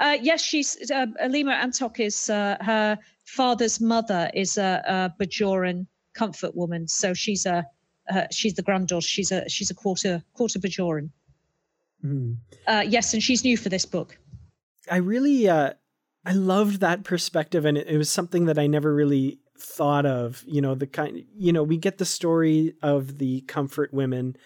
Uh, 0.00 0.18
yes, 0.20 0.42
she's 0.42 0.90
uh, 0.90 1.06
Alima 1.20 1.52
Antok 1.52 2.00
is 2.00 2.30
uh, 2.30 2.56
her 2.60 2.98
father's 3.24 3.80
mother 3.80 4.30
is 4.34 4.58
a, 4.58 4.82
a 4.86 5.22
Bajoran 5.22 5.86
comfort 6.14 6.54
woman, 6.54 6.88
so 6.88 7.14
she's 7.14 7.46
a 7.46 7.66
uh, 8.10 8.26
she's 8.30 8.54
the 8.54 8.62
granddaughter. 8.62 9.06
She's 9.06 9.32
a 9.32 9.48
she's 9.48 9.70
a 9.70 9.74
quarter 9.74 10.22
quarter 10.34 10.58
Bajoran. 10.58 11.10
Mm. 12.04 12.36
yes, 12.86 13.14
and 13.14 13.22
she's 13.22 13.44
new 13.44 13.56
for 13.56 13.68
this 13.68 13.86
book. 13.86 14.18
I 14.90 14.96
really 14.96 15.48
uh, 15.48 15.74
I 16.24 16.32
loved 16.32 16.80
that 16.80 17.04
perspective, 17.04 17.64
and 17.64 17.78
it, 17.78 17.86
it 17.86 17.96
was 17.96 18.10
something 18.10 18.46
that 18.46 18.58
I 18.58 18.66
never 18.66 18.94
really 18.94 19.38
thought 19.58 20.04
of 20.06 20.42
you 20.46 20.60
know 20.60 20.74
the 20.74 20.86
kind 20.86 21.24
you 21.36 21.52
know 21.52 21.62
we 21.62 21.76
get 21.76 21.98
the 21.98 22.04
story 22.04 22.74
of 22.82 23.18
the 23.18 23.42
comfort 23.42 23.94
women 23.94 24.36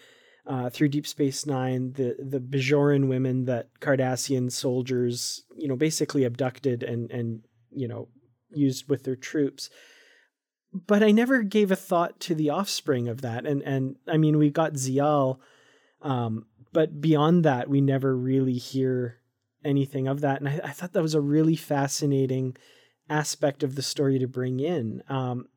uh, 0.47 0.69
through 0.69 0.87
Deep 0.87 1.05
Space 1.05 1.45
Nine, 1.45 1.93
the 1.93 2.15
the 2.19 2.39
Bajoran 2.39 3.07
women 3.07 3.45
that 3.45 3.67
Cardassian 3.79 4.51
soldiers, 4.51 5.43
you 5.55 5.67
know, 5.67 5.75
basically 5.75 6.23
abducted 6.23 6.83
and 6.83 7.11
and 7.11 7.41
you 7.71 7.87
know 7.87 8.07
used 8.51 8.89
with 8.89 9.03
their 9.03 9.15
troops. 9.15 9.69
But 10.73 11.03
I 11.03 11.11
never 11.11 11.43
gave 11.43 11.71
a 11.71 11.75
thought 11.75 12.19
to 12.21 12.35
the 12.35 12.49
offspring 12.49 13.07
of 13.07 13.21
that, 13.21 13.45
and 13.45 13.61
and 13.63 13.97
I 14.07 14.17
mean 14.17 14.37
we 14.37 14.49
got 14.49 14.73
Ziyal, 14.73 15.39
um, 16.01 16.45
but 16.71 17.01
beyond 17.01 17.43
that 17.43 17.69
we 17.69 17.81
never 17.81 18.15
really 18.15 18.57
hear 18.57 19.17
anything 19.65 20.07
of 20.07 20.21
that, 20.21 20.39
and 20.39 20.47
I, 20.47 20.61
I 20.63 20.71
thought 20.71 20.93
that 20.93 21.01
was 21.01 21.15
a 21.15 21.21
really 21.21 21.55
fascinating 21.55 22.55
aspect 23.09 23.63
of 23.63 23.75
the 23.75 23.81
story 23.81 24.19
to 24.19 24.27
bring 24.27 24.59
in. 24.59 25.03
Um, 25.09 25.47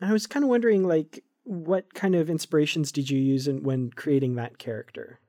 I 0.00 0.12
was 0.12 0.26
kind 0.26 0.44
of 0.44 0.50
wondering, 0.50 0.82
like, 0.84 1.24
what 1.46 1.94
kind 1.94 2.16
of 2.16 2.28
inspirations 2.28 2.90
did 2.90 3.08
you 3.08 3.18
use 3.18 3.46
in, 3.46 3.62
when 3.62 3.90
creating 3.90 4.34
that 4.34 4.58
character? 4.58 5.20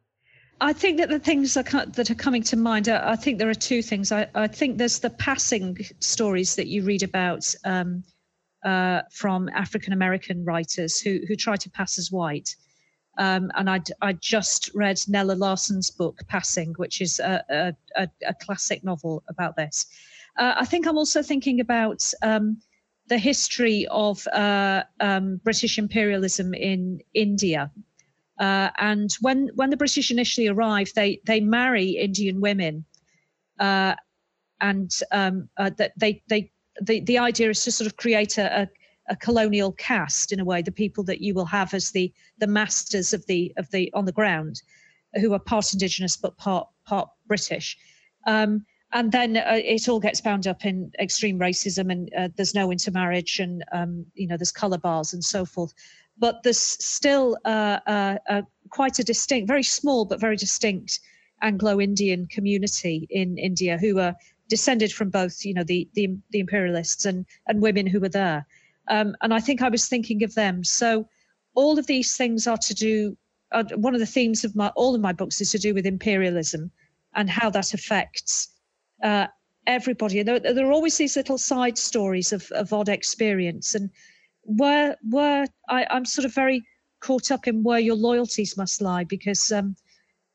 I 0.60 0.74
think 0.74 0.98
that 0.98 1.10
the 1.10 1.20
things 1.20 1.54
that 1.54 2.10
are 2.10 2.16
coming 2.16 2.42
to 2.44 2.58
mind, 2.58 2.90
I 2.90 3.16
think 3.16 3.38
there 3.38 3.50
are 3.50 3.54
two 3.54 3.84
things. 3.84 4.12
I, 4.12 4.28
I 4.34 4.48
think 4.48 4.80
there's 4.80 5.00
the 5.00 5.12
passing 5.12 5.78
stories 6.00 6.56
that 6.56 6.66
you 6.66 6.84
read 6.84 7.04
about 7.04 7.54
um, 7.64 8.04
uh, 8.66 9.04
from 9.12 9.50
African 9.50 9.94
American 9.94 10.44
writers 10.44 11.00
who 11.00 11.20
who 11.28 11.36
try 11.36 11.56
to 11.58 11.70
pass 11.70 12.00
as 12.00 12.12
white. 12.12 12.56
Um, 13.20 13.52
and 13.54 13.70
I 13.70 13.82
I 14.02 14.14
just 14.14 14.72
read 14.74 15.00
Nella 15.08 15.34
Larsen's 15.34 15.92
book 15.92 16.18
Passing, 16.28 16.74
which 16.78 17.02
is 17.02 17.20
a, 17.20 17.76
a, 17.96 18.10
a 18.26 18.34
classic 18.34 18.84
novel 18.84 19.24
about 19.30 19.56
this. 19.56 19.86
Uh, 20.38 20.56
I 20.58 20.66
think 20.66 20.88
I'm 20.88 20.98
also 20.98 21.22
thinking 21.22 21.60
about 21.60 22.02
um, 22.24 22.58
the 23.08 23.18
history 23.18 23.88
of 23.90 24.26
uh, 24.28 24.84
um, 25.00 25.40
British 25.44 25.78
imperialism 25.78 26.54
in 26.54 27.02
India. 27.14 27.72
Uh, 28.40 28.70
and 28.78 29.12
when 29.22 29.50
when 29.56 29.70
the 29.70 29.78
British 29.78 30.12
initially 30.12 30.48
arrived, 30.48 30.94
they 30.96 31.20
they 31.26 31.40
marry 31.40 31.92
Indian 31.92 32.40
women, 32.40 32.86
uh, 33.60 33.96
and 34.62 34.92
um, 35.12 35.50
uh, 35.58 35.72
that 35.78 35.94
they 35.98 36.22
they 36.28 36.52
the 36.82 37.00
the 37.02 37.18
idea 37.18 37.50
is 37.50 37.64
to 37.64 37.72
sort 37.72 37.88
of 37.88 37.98
create 37.98 38.38
a, 38.38 38.62
a, 38.62 38.68
a 39.10 39.16
colonial 39.16 39.72
caste 39.72 40.32
in 40.32 40.40
a 40.40 40.46
way, 40.46 40.62
the 40.62 40.72
people 40.72 41.04
that 41.06 41.22
you 41.22 41.34
will 41.34 41.46
have 41.46 41.74
as 41.74 41.92
the 41.92 42.14
the 42.38 42.48
masters 42.48 43.14
of 43.14 43.26
the 43.26 43.52
of 43.58 43.70
the 43.72 43.92
on 43.94 44.06
the 44.06 44.12
ground, 44.12 44.62
who 45.16 45.34
are 45.34 45.40
part 45.40 45.74
indigenous 45.74 46.16
but 46.16 46.38
part 46.38 46.68
part 46.86 47.10
British. 47.26 47.76
Um, 48.28 48.66
and 48.98 49.12
then 49.12 49.38
uh, 49.38 49.62
it 49.64 49.88
all 49.88 50.00
gets 50.00 50.22
bound 50.22 50.48
up 50.48 50.66
in 50.66 50.92
extreme 51.00 51.38
racism 51.38 51.92
and 51.92 52.12
uh, 52.18 52.30
there's 52.36 52.56
no 52.56 52.72
intermarriage 52.72 53.38
and 53.38 53.64
um, 53.72 54.04
you 54.16 54.26
know 54.26 54.38
there's 54.38 54.52
color 54.52 54.80
bars 54.80 55.14
and 55.14 55.24
so 55.24 55.46
forth. 55.46 55.72
But 56.18 56.42
there's 56.42 56.60
still 56.60 57.38
uh, 57.46 57.80
uh, 57.86 58.18
uh, 58.28 58.42
quite 58.72 58.98
a 58.98 59.04
distinct 59.04 59.48
very 59.48 59.62
small 59.62 60.06
but 60.06 60.20
very 60.20 60.36
distinct 60.36 61.00
anglo-indian 61.44 62.26
community 62.26 63.08
in 63.12 63.38
india 63.38 63.78
who 63.78 64.00
are 64.00 64.16
descended 64.50 64.92
from 64.92 65.12
both 65.12 65.46
you 65.46 65.54
know 65.54 65.64
the 65.64 65.88
the, 65.94 66.18
the 66.32 66.40
imperialists 66.40 67.06
and 67.06 67.24
and 67.48 67.62
women 67.62 67.86
who 67.86 68.00
were 68.00 68.10
there. 68.10 68.48
Um, 68.88 69.16
and 69.22 69.32
i 69.32 69.40
think 69.40 69.62
i 69.62 69.70
was 69.70 69.88
thinking 69.88 70.24
of 70.24 70.34
them. 70.34 70.64
So 70.64 71.08
all 71.54 71.78
of 71.78 71.86
these 71.86 72.18
things 72.18 72.48
are 72.48 72.58
to 72.58 72.74
do 72.74 73.16
one 73.76 73.94
of 73.94 74.00
the 74.00 74.14
themes 74.18 74.44
of 74.44 74.56
my 74.56 74.70
all 74.70 74.96
of 74.96 75.02
my 75.02 75.14
books 75.14 75.40
is 75.40 75.52
to 75.52 75.60
do 75.60 75.76
with 75.76 75.86
imperialism 75.86 76.72
and 77.14 77.30
how 77.30 77.52
that 77.52 77.76
affects 77.76 78.50
uh, 79.04 79.28
everybody. 79.66 80.20
And 80.20 80.28
there, 80.28 80.40
there, 80.40 80.68
are 80.68 80.72
always 80.72 80.98
these 80.98 81.16
little 81.16 81.38
side 81.38 81.78
stories 81.78 82.32
of, 82.34 82.50
of 82.52 82.74
odd 82.74 82.90
experience, 82.90 83.76
and 83.76 83.90
where 84.44 84.98
where 85.10 85.46
I, 85.70 85.86
am 85.90 86.06
sort 86.06 86.26
of 86.26 86.34
very 86.34 86.64
caught 87.00 87.32
up 87.32 87.48
in 87.48 87.64
where 87.64 87.80
your 87.80 87.96
loyalties 87.96 88.58
must 88.58 88.82
lie 88.82 89.04
because 89.04 89.52
um, 89.52 89.76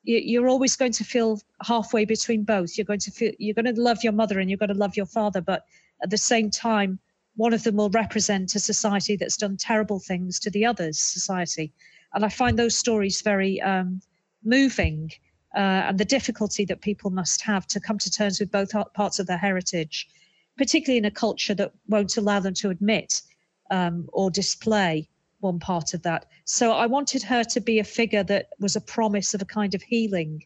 you, 0.05 0.45
are 0.45 0.49
always 0.49 0.77
going 0.77 0.93
to 0.93 1.05
feel 1.05 1.41
halfway 1.65 2.05
between 2.05 2.45
both. 2.45 2.77
You're 2.77 2.85
going 2.85 3.01
to 3.01 3.11
feel 3.11 3.33
you're 3.39 3.55
going 3.55 3.75
to 3.75 3.81
love 3.81 4.05
your 4.05 4.13
mother 4.13 4.39
and 4.39 4.49
you're 4.49 4.59
going 4.59 4.73
to 4.73 4.79
love 4.79 4.97
your 4.97 5.07
father, 5.07 5.41
but 5.41 5.65
at 6.03 6.11
the 6.11 6.19
same 6.19 6.51
time, 6.51 6.99
one 7.37 7.55
of 7.55 7.63
them 7.63 7.77
will 7.77 7.91
represent 7.91 8.55
a 8.55 8.61
society 8.61 9.17
that's 9.17 9.37
done 9.37 9.57
terrible 9.57 9.99
things 9.99 10.39
to 10.41 10.51
the 10.51 10.67
other's 10.67 11.01
society, 11.01 11.73
and 12.15 12.25
I 12.25 12.29
find 12.29 12.59
those 12.59 12.79
stories 12.79 13.23
very 13.23 13.61
um, 13.63 14.03
moving 14.45 15.11
uh, 15.55 15.89
and 15.89 15.99
the 15.99 16.05
difficulty 16.05 16.65
that 16.65 16.81
people 16.81 17.11
must 17.11 17.43
have 17.43 17.67
to 17.67 17.81
come 17.81 17.99
to 17.99 18.11
terms 18.11 18.41
with 18.41 18.51
both 18.51 18.71
parts 18.95 19.19
of 19.19 19.27
their 19.27 19.39
heritage, 19.39 20.09
particularly 20.57 20.99
in 20.99 21.05
a 21.05 21.11
culture 21.11 21.55
that 21.55 21.73
won't 21.89 22.17
allow 22.17 22.41
them 22.41 22.55
to 22.55 22.71
admit 22.71 23.23
um, 23.71 24.09
or 24.13 24.31
display 24.31 25.09
one 25.41 25.59
part 25.59 25.93
of 25.93 26.03
that. 26.03 26.27
So 26.45 26.73
I 26.73 26.87
wanted 26.87 27.23
her 27.25 27.45
to 27.45 27.61
be 27.61 27.79
a 27.79 27.85
figure 27.85 28.23
that 28.25 28.49
was 28.61 28.77
a 28.77 28.81
promise 28.81 29.35
of 29.35 29.43
a 29.43 29.47
kind 29.47 29.75
of 29.75 29.83
healing 29.83 30.45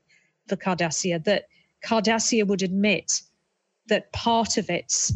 for 0.48 0.56
Cardassia, 0.56 1.22
that 1.24 1.48
Cardassia 1.84 2.46
would 2.46 2.62
admit 2.62 3.22
that 3.88 4.12
part 4.12 4.56
of 4.56 4.70
its 4.70 5.12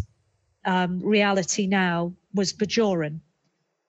um, 0.64 1.00
reality 1.00 1.66
now 1.66 2.12
was 2.34 2.52
Bajoran. 2.52 3.20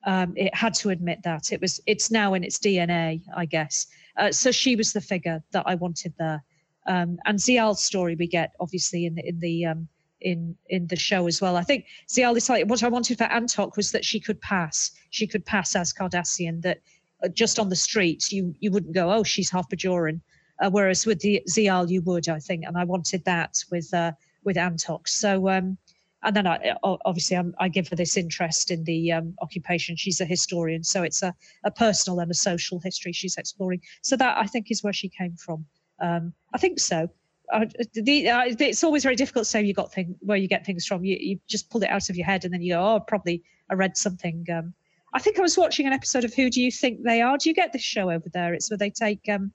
Um, 0.06 0.34
it 0.36 0.54
had 0.56 0.74
to 0.76 0.90
admit 0.90 1.20
that 1.24 1.52
it 1.52 1.62
was. 1.62 1.80
It's 1.86 2.10
now 2.10 2.34
in 2.34 2.44
its 2.44 2.58
DNA, 2.58 3.22
I 3.36 3.46
guess. 3.46 3.88
Uh, 4.18 4.32
so 4.32 4.52
she 4.52 4.76
was 4.76 4.94
the 4.94 5.02
figure 5.02 5.44
that 5.52 5.64
I 5.66 5.76
wanted 5.76 6.14
there. 6.18 6.44
Um, 6.88 7.20
and 7.26 7.38
Ziyal's 7.38 7.84
story 7.84 8.16
we 8.16 8.28
get 8.28 8.54
obviously 8.60 9.06
in 9.06 9.16
the 9.16 9.28
in 9.28 9.40
the 9.40 9.66
um, 9.66 9.88
in 10.22 10.56
in 10.70 10.88
the 10.88 10.96
show 10.96 11.28
as 11.28 11.42
well. 11.42 11.56
I 11.56 11.64
think 11.64 11.86
Ziyal 12.08 12.34
decided 12.34 12.70
what 12.70 12.84
I 12.84 12.88
wanted 12.88 13.18
for 13.18 13.26
Antok 13.26 13.78
was 13.78 13.92
that 13.92 14.06
she 14.06 14.20
could 14.20 14.42
pass. 14.42 14.92
She 15.12 15.28
could 15.28 15.46
pass 15.46 15.76
as 15.76 15.94
Cardassian. 15.94 16.62
That 16.62 16.80
uh, 17.24 17.28
just 17.28 17.60
on 17.60 17.70
the 17.70 17.76
street 17.76 18.32
you 18.32 18.56
you 18.60 18.72
wouldn't 18.72 18.96
go, 18.96 19.12
oh, 19.12 19.24
she's 19.24 19.52
half 19.52 19.70
Bajoran. 19.70 20.22
Uh, 20.60 20.70
whereas 20.70 21.06
with 21.06 21.20
the 21.22 21.42
Ziyal 21.50 21.90
you 21.90 22.02
would, 22.04 22.30
I 22.30 22.40
think, 22.40 22.64
and 22.66 22.78
I 22.78 22.84
wanted 22.84 23.26
that 23.26 23.64
with 23.72 23.94
uh, 23.94 24.14
with 24.44 24.58
Antok. 24.58 25.08
So 25.08 25.50
um, 25.50 25.78
and 26.24 26.36
then 26.36 26.46
I 26.48 26.76
obviously 26.84 27.38
I'm, 27.38 27.56
i 27.60 27.68
give 27.68 27.88
her 27.88 27.96
this 27.96 28.16
interest 28.16 28.70
in 28.70 28.84
the 28.84 29.12
um, 29.12 29.34
occupation. 29.42 29.96
She's 29.96 30.22
a 30.22 30.26
historian, 30.26 30.84
so 30.84 31.04
it's 31.04 31.24
a, 31.24 31.34
a 31.64 31.72
personal 31.72 32.20
and 32.20 32.30
a 32.30 32.36
social 32.36 32.80
history 32.80 33.12
she's 33.12 33.38
exploring. 33.38 33.82
So 34.02 34.16
that 34.18 34.38
I 34.38 34.46
think 34.46 34.70
is 34.70 34.84
where 34.84 34.94
she 34.94 35.10
came 35.10 35.36
from. 35.36 35.66
Um, 36.00 36.34
I 36.54 36.58
think 36.58 36.80
so. 36.80 37.10
Uh, 37.52 37.66
the, 37.94 38.30
uh, 38.30 38.44
it's 38.48 38.84
always 38.84 39.04
very 39.04 39.16
difficult 39.16 39.46
to 39.46 39.50
say 39.50 39.64
you 39.64 39.74
got 39.74 39.92
thing 39.92 40.16
where 40.22 40.38
you 40.38 40.48
get 40.48 40.66
things 40.66 40.86
from. 40.86 41.04
You, 41.04 41.18
you 41.20 41.40
just 41.48 41.70
pull 41.70 41.84
it 41.84 41.90
out 41.90 42.10
of 42.10 42.16
your 42.16 42.26
head 42.26 42.46
and 42.46 42.54
then 42.54 42.62
you 42.62 42.74
go, 42.74 42.82
oh, 42.82 43.00
probably 43.00 43.44
I 43.70 43.74
read 43.74 43.98
something. 43.98 44.46
Um, 44.54 44.74
I 45.14 45.20
think 45.20 45.38
I 45.38 45.42
was 45.42 45.58
watching 45.58 45.88
an 45.88 45.94
episode 45.94 46.24
of 46.24 46.34
Who 46.34 46.50
Do 46.50 46.62
You 46.62 46.72
Think 46.72 47.04
They 47.04 47.22
Are? 47.22 47.38
Do 47.38 47.50
you 47.50 47.56
get 47.56 47.74
this 47.74 47.82
show 47.82 48.10
over 48.10 48.30
there? 48.34 48.54
It's 48.54 48.70
where 48.70 48.78
they 48.78 48.90
take 48.90 49.28
um, 49.28 49.52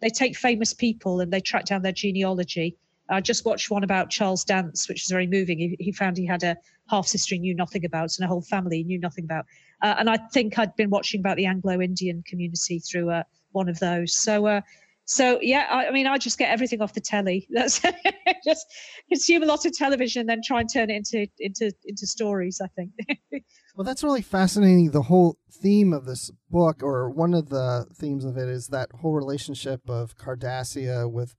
they 0.00 0.10
take 0.10 0.36
famous 0.36 0.74
people 0.74 1.20
and 1.20 1.32
they 1.32 1.40
track 1.40 1.64
down 1.64 1.82
their 1.82 1.92
genealogy 1.92 2.76
I 3.08 3.20
just 3.20 3.44
watched 3.44 3.70
one 3.70 3.84
about 3.84 4.10
Charles 4.10 4.44
Dance, 4.44 4.88
which 4.88 5.02
is 5.02 5.10
very 5.10 5.26
moving. 5.26 5.58
He, 5.58 5.76
he 5.78 5.92
found 5.92 6.16
he 6.16 6.26
had 6.26 6.42
a 6.42 6.56
half 6.90 7.06
sister 7.06 7.34
he 7.34 7.40
knew 7.40 7.54
nothing 7.54 7.84
about 7.84 8.10
and 8.18 8.24
a 8.24 8.28
whole 8.28 8.42
family 8.42 8.78
he 8.78 8.84
knew 8.84 8.98
nothing 8.98 9.24
about. 9.24 9.46
Uh, 9.82 9.94
and 9.98 10.10
I 10.10 10.18
think 10.32 10.58
I'd 10.58 10.74
been 10.76 10.90
watching 10.90 11.20
about 11.20 11.36
the 11.36 11.46
Anglo-Indian 11.46 12.22
community 12.26 12.80
through 12.80 13.10
uh, 13.10 13.22
one 13.52 13.68
of 13.68 13.78
those. 13.78 14.14
So, 14.14 14.46
uh, 14.46 14.60
so 15.08 15.38
yeah, 15.40 15.66
I, 15.70 15.86
I, 15.86 15.90
mean, 15.90 16.06
I 16.06 16.18
just 16.18 16.38
get 16.38 16.50
everything 16.50 16.82
off 16.82 16.92
the 16.92 17.00
telly. 17.00 17.46
That's 17.50 17.80
just 18.44 18.66
consume 19.08 19.42
a 19.42 19.46
lot 19.46 19.64
of 19.64 19.72
television, 19.72 20.20
and 20.20 20.28
then 20.28 20.40
try 20.44 20.60
and 20.60 20.68
turn 20.70 20.90
it 20.90 20.96
into 20.96 21.26
into 21.38 21.72
into 21.86 22.06
stories. 22.06 22.60
I 22.62 22.68
think. 22.68 22.92
well, 23.74 23.84
that's 23.84 24.04
really 24.04 24.20
fascinating. 24.20 24.90
The 24.90 25.02
whole 25.02 25.38
theme 25.50 25.94
of 25.94 26.04
this 26.04 26.30
book, 26.50 26.82
or 26.82 27.08
one 27.08 27.32
of 27.32 27.48
the 27.48 27.86
themes 27.94 28.26
of 28.26 28.36
it, 28.36 28.50
is 28.50 28.68
that 28.68 28.90
whole 29.00 29.14
relationship 29.14 29.88
of 29.88 30.16
Cardassia 30.18 31.10
with 31.10 31.34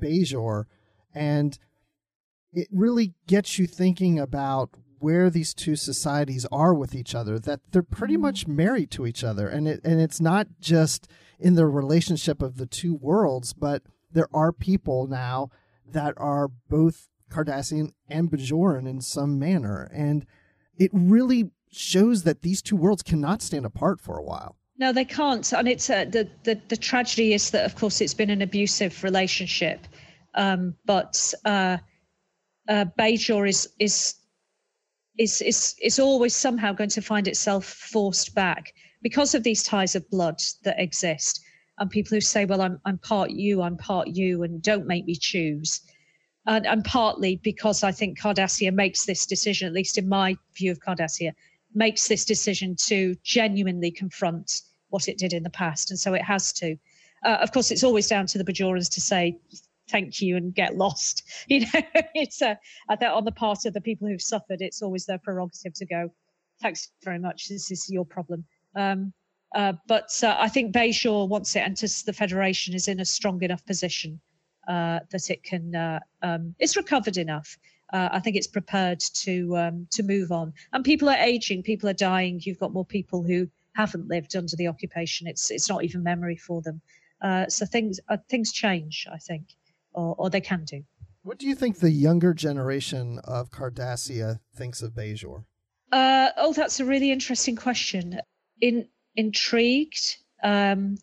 Bajor 0.00 0.64
and 1.14 1.58
it 2.52 2.68
really 2.72 3.14
gets 3.26 3.58
you 3.58 3.66
thinking 3.66 4.18
about 4.18 4.70
where 4.98 5.30
these 5.30 5.54
two 5.54 5.76
societies 5.76 6.46
are 6.52 6.74
with 6.74 6.94
each 6.94 7.14
other 7.14 7.38
that 7.38 7.60
they're 7.72 7.82
pretty 7.82 8.14
mm-hmm. 8.14 8.22
much 8.22 8.46
married 8.46 8.90
to 8.90 9.06
each 9.06 9.24
other. 9.24 9.48
And 9.48 9.66
it 9.66 9.80
and 9.82 10.00
it's 10.00 10.20
not 10.20 10.46
just 10.60 11.08
in 11.38 11.54
the 11.54 11.66
relationship 11.66 12.42
of 12.42 12.56
the 12.56 12.66
two 12.66 12.94
worlds 12.94 13.52
but 13.52 13.82
there 14.12 14.28
are 14.32 14.52
people 14.52 15.06
now 15.06 15.50
that 15.86 16.14
are 16.16 16.48
both 16.68 17.08
Cardassian 17.30 17.92
and 18.08 18.30
Bajoran 18.30 18.88
in 18.88 19.00
some 19.00 19.38
manner. 19.38 19.88
And 19.92 20.26
it 20.76 20.90
really 20.92 21.50
shows 21.70 22.24
that 22.24 22.42
these 22.42 22.60
two 22.60 22.76
worlds 22.76 23.02
cannot 23.02 23.40
stand 23.40 23.64
apart 23.64 24.00
for 24.00 24.18
a 24.18 24.22
while. 24.22 24.56
No 24.76 24.92
they 24.92 25.04
can't. 25.04 25.50
And 25.52 25.68
it's 25.68 25.88
uh, 25.88 26.04
the, 26.04 26.28
the 26.44 26.60
the 26.68 26.76
tragedy 26.76 27.32
is 27.32 27.50
that 27.52 27.64
of 27.64 27.76
course 27.76 28.00
it's 28.00 28.14
been 28.14 28.30
an 28.30 28.42
abusive 28.42 29.02
relationship 29.02 29.86
um, 30.34 30.74
but 30.84 31.32
uh, 31.44 31.78
uh, 32.68 32.84
Bajor 32.98 33.48
is 33.48 33.68
is 33.78 34.14
is 35.18 35.42
is 35.42 35.74
is 35.82 35.98
always 35.98 36.34
somehow 36.34 36.72
going 36.72 36.90
to 36.90 37.02
find 37.02 37.28
itself 37.28 37.64
forced 37.64 38.34
back 38.34 38.72
because 39.02 39.34
of 39.34 39.42
these 39.42 39.62
ties 39.62 39.94
of 39.94 40.08
blood 40.10 40.40
that 40.64 40.78
exist, 40.78 41.40
and 41.78 41.90
people 41.90 42.14
who 42.14 42.20
say, 42.20 42.44
"Well, 42.44 42.60
I'm 42.60 42.80
I'm 42.84 42.98
part 42.98 43.30
you, 43.30 43.62
I'm 43.62 43.76
part 43.76 44.08
you, 44.08 44.42
and 44.42 44.62
don't 44.62 44.86
make 44.86 45.04
me 45.04 45.16
choose." 45.16 45.80
And, 46.46 46.66
and 46.66 46.82
partly 46.84 47.36
because 47.36 47.84
I 47.84 47.92
think 47.92 48.18
Cardassia 48.18 48.72
makes 48.72 49.04
this 49.04 49.26
decision, 49.26 49.68
at 49.68 49.74
least 49.74 49.98
in 49.98 50.08
my 50.08 50.36
view 50.56 50.72
of 50.72 50.80
Cardassia, 50.80 51.32
makes 51.74 52.08
this 52.08 52.24
decision 52.24 52.74
to 52.86 53.14
genuinely 53.22 53.90
confront 53.90 54.50
what 54.88 55.06
it 55.06 55.18
did 55.18 55.34
in 55.34 55.42
the 55.42 55.50
past, 55.50 55.90
and 55.90 55.98
so 55.98 56.14
it 56.14 56.22
has 56.22 56.52
to. 56.54 56.76
Uh, 57.24 57.36
of 57.42 57.52
course, 57.52 57.70
it's 57.70 57.84
always 57.84 58.08
down 58.08 58.26
to 58.26 58.38
the 58.38 58.44
Bajorans 58.44 58.88
to 58.94 59.00
say, 59.00 59.38
thank 59.90 60.20
you 60.20 60.36
and 60.36 60.54
get 60.54 60.76
lost. 60.76 61.22
You 61.48 61.60
know, 61.60 61.82
it's 62.14 62.42
a, 62.42 62.58
I 62.88 62.96
think 62.96 63.10
on 63.12 63.24
the 63.24 63.32
part 63.32 63.64
of 63.66 63.74
the 63.74 63.80
people 63.80 64.06
who've 64.06 64.22
suffered, 64.22 64.60
it's 64.60 64.82
always 64.82 65.06
their 65.06 65.18
prerogative 65.18 65.74
to 65.74 65.86
go, 65.86 66.12
thanks 66.62 66.90
very 67.02 67.18
much. 67.18 67.48
This 67.48 67.70
is 67.70 67.88
your 67.90 68.04
problem. 68.04 68.44
Um, 68.76 69.12
uh, 69.54 69.72
but 69.88 70.10
uh, 70.22 70.36
I 70.38 70.48
think 70.48 70.74
Bajor 70.74 71.28
once 71.28 71.56
it 71.56 71.60
enters 71.60 72.02
the 72.02 72.12
federation, 72.12 72.74
is 72.74 72.86
in 72.86 73.00
a 73.00 73.04
strong 73.04 73.42
enough 73.42 73.64
position 73.66 74.20
uh, 74.68 75.00
that 75.10 75.28
it 75.28 75.42
can, 75.42 75.74
uh, 75.74 76.00
um, 76.22 76.54
it's 76.60 76.76
recovered 76.76 77.16
enough 77.16 77.58
uh, 77.92 78.08
I 78.12 78.20
think 78.20 78.36
it's 78.36 78.46
prepared 78.46 79.00
to 79.00 79.56
um, 79.56 79.86
to 79.90 80.02
move 80.02 80.30
on. 80.30 80.52
And 80.72 80.84
people 80.84 81.08
are 81.08 81.16
aging, 81.16 81.62
people 81.62 81.88
are 81.88 81.94
dying. 81.94 82.40
You've 82.42 82.58
got 82.58 82.72
more 82.72 82.84
people 82.84 83.22
who 83.22 83.48
haven't 83.74 84.08
lived 84.08 84.36
under 84.36 84.56
the 84.56 84.68
occupation. 84.68 85.26
It's 85.26 85.50
it's 85.50 85.68
not 85.68 85.84
even 85.84 86.02
memory 86.02 86.36
for 86.36 86.62
them. 86.62 86.80
Uh, 87.20 87.48
so 87.48 87.66
things 87.66 88.00
uh, 88.08 88.18
things 88.28 88.52
change, 88.52 89.06
I 89.12 89.18
think, 89.18 89.54
or, 89.92 90.14
or 90.18 90.30
they 90.30 90.40
can 90.40 90.64
do. 90.64 90.82
What 91.22 91.38
do 91.38 91.46
you 91.46 91.54
think 91.54 91.78
the 91.78 91.90
younger 91.90 92.32
generation 92.32 93.20
of 93.24 93.50
Cardassia 93.50 94.40
thinks 94.54 94.80
of 94.80 94.92
Bajor? 94.92 95.44
Uh, 95.92 96.30
oh, 96.36 96.52
that's 96.52 96.80
a 96.80 96.84
really 96.84 97.10
interesting 97.10 97.56
question. 97.56 98.20
In 98.60 98.88
intrigued. 99.16 100.16
Um, 100.42 100.96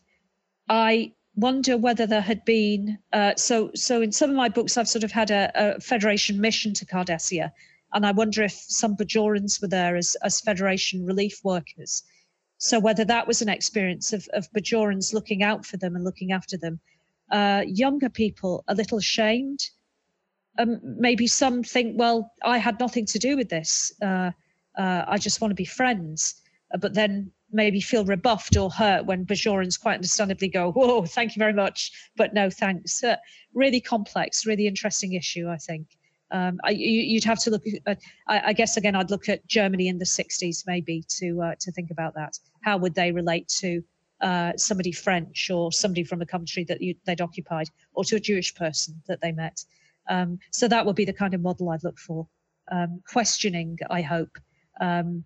I 0.70 1.14
wonder 1.36 1.78
whether 1.78 2.08
there 2.08 2.22
had 2.22 2.44
been 2.46 2.98
uh, 3.14 3.36
so 3.36 3.72
so 3.76 4.02
in 4.02 4.12
some 4.12 4.30
of 4.30 4.36
my 4.36 4.50
books 4.50 4.78
I've 4.78 4.88
sort 4.88 5.04
of 5.04 5.12
had 5.12 5.30
a, 5.30 5.52
a 5.54 5.80
Federation 5.80 6.42
mission 6.42 6.74
to 6.76 6.86
Cardassia, 6.86 7.52
and 7.94 8.06
I 8.06 8.12
wonder 8.12 8.42
if 8.44 8.54
some 8.54 8.96
Bajorans 8.96 9.62
were 9.62 9.68
there 9.68 9.96
as 9.96 10.16
as 10.24 10.42
Federation 10.42 11.06
relief 11.06 11.40
workers. 11.44 12.04
So 12.58 12.80
whether 12.80 13.06
that 13.06 13.28
was 13.28 13.42
an 13.42 13.50
experience 13.50 14.14
of 14.14 14.28
of 14.34 14.52
Bajorans 14.52 15.14
looking 15.14 15.44
out 15.44 15.66
for 15.66 15.78
them 15.78 15.96
and 15.96 16.04
looking 16.04 16.32
after 16.32 16.58
them. 16.58 16.80
Uh, 17.32 17.64
younger 17.68 18.10
people 18.10 18.64
a 18.68 18.76
little 18.76 18.98
ashamed. 18.98 19.60
Um, 20.60 20.80
maybe 20.84 21.28
some 21.28 21.64
think, 21.64 22.00
well, 22.00 22.32
I 22.44 22.58
had 22.58 22.80
nothing 22.80 23.06
to 23.08 23.20
do 23.20 23.38
with 23.38 23.50
this. 23.50 23.92
Uh, 24.02 24.32
uh, 24.78 25.06
I 25.08 25.18
just 25.18 25.42
want 25.42 25.52
to 25.52 25.56
be 25.56 25.66
friends. 25.66 26.42
Uh, 26.74 26.78
but 26.78 26.94
then 26.94 27.32
maybe 27.52 27.80
feel 27.80 28.06
rebuffed 28.06 28.58
or 28.58 28.70
hurt 28.70 29.06
when 29.06 29.26
Bajorans 29.26 29.80
quite 29.80 29.96
understandably 29.96 30.50
go, 30.50 30.72
"Whoa, 30.72 31.06
thank 31.18 31.36
you 31.36 31.40
very 31.40 31.54
much," 31.54 31.92
but 32.16 32.34
no 32.34 32.50
thanks. 32.50 33.04
Uh, 33.04 33.16
really 33.54 33.82
complex, 33.82 34.46
really 34.46 34.68
interesting 34.68 35.14
issue. 35.14 35.50
I 35.50 35.58
think 35.58 35.88
um, 36.32 36.60
I, 36.64 36.72
you, 36.72 37.16
would 37.16 37.24
have 37.24 37.40
to 37.40 37.52
look 37.52 37.64
at. 37.86 38.00
I, 38.28 38.42
I, 38.48 38.54
guess 38.54 38.78
again, 38.78 38.96
I'd 38.96 39.12
look 39.12 39.30
at 39.30 39.48
Germany 39.48 39.88
in 39.88 39.98
the 39.98 40.06
'60s 40.06 40.64
maybe 40.68 41.04
to 41.20 41.42
uh, 41.42 41.56
to 41.60 41.72
think 41.72 41.92
about 41.92 42.16
that. 42.16 42.38
How 42.62 42.78
would 42.78 42.96
they 42.96 43.12
relate 43.12 43.48
to 43.60 43.84
uh, 44.22 44.54
somebody 44.58 44.92
French 44.92 45.50
or 45.50 45.72
somebody 45.72 46.04
from 46.04 46.22
a 46.22 46.26
country 46.26 46.64
that 46.66 46.82
you, 46.82 46.96
they'd 47.06 47.22
occupied, 47.22 47.70
or 47.94 48.04
to 48.06 48.16
a 48.16 48.20
Jewish 48.20 48.54
person 48.56 49.02
that 49.08 49.22
they 49.22 49.32
met? 49.32 49.64
Um, 50.10 50.40
so 50.52 50.68
that 50.68 50.86
would 50.86 50.96
be 50.96 51.06
the 51.06 51.14
kind 51.14 51.34
of 51.34 51.42
model 51.42 51.70
I'd 51.70 51.84
look 51.84 52.00
for. 52.00 52.28
Um, 52.72 53.02
questioning, 53.08 53.78
I 53.90 54.02
hope. 54.02 54.38
Um, 54.80 55.24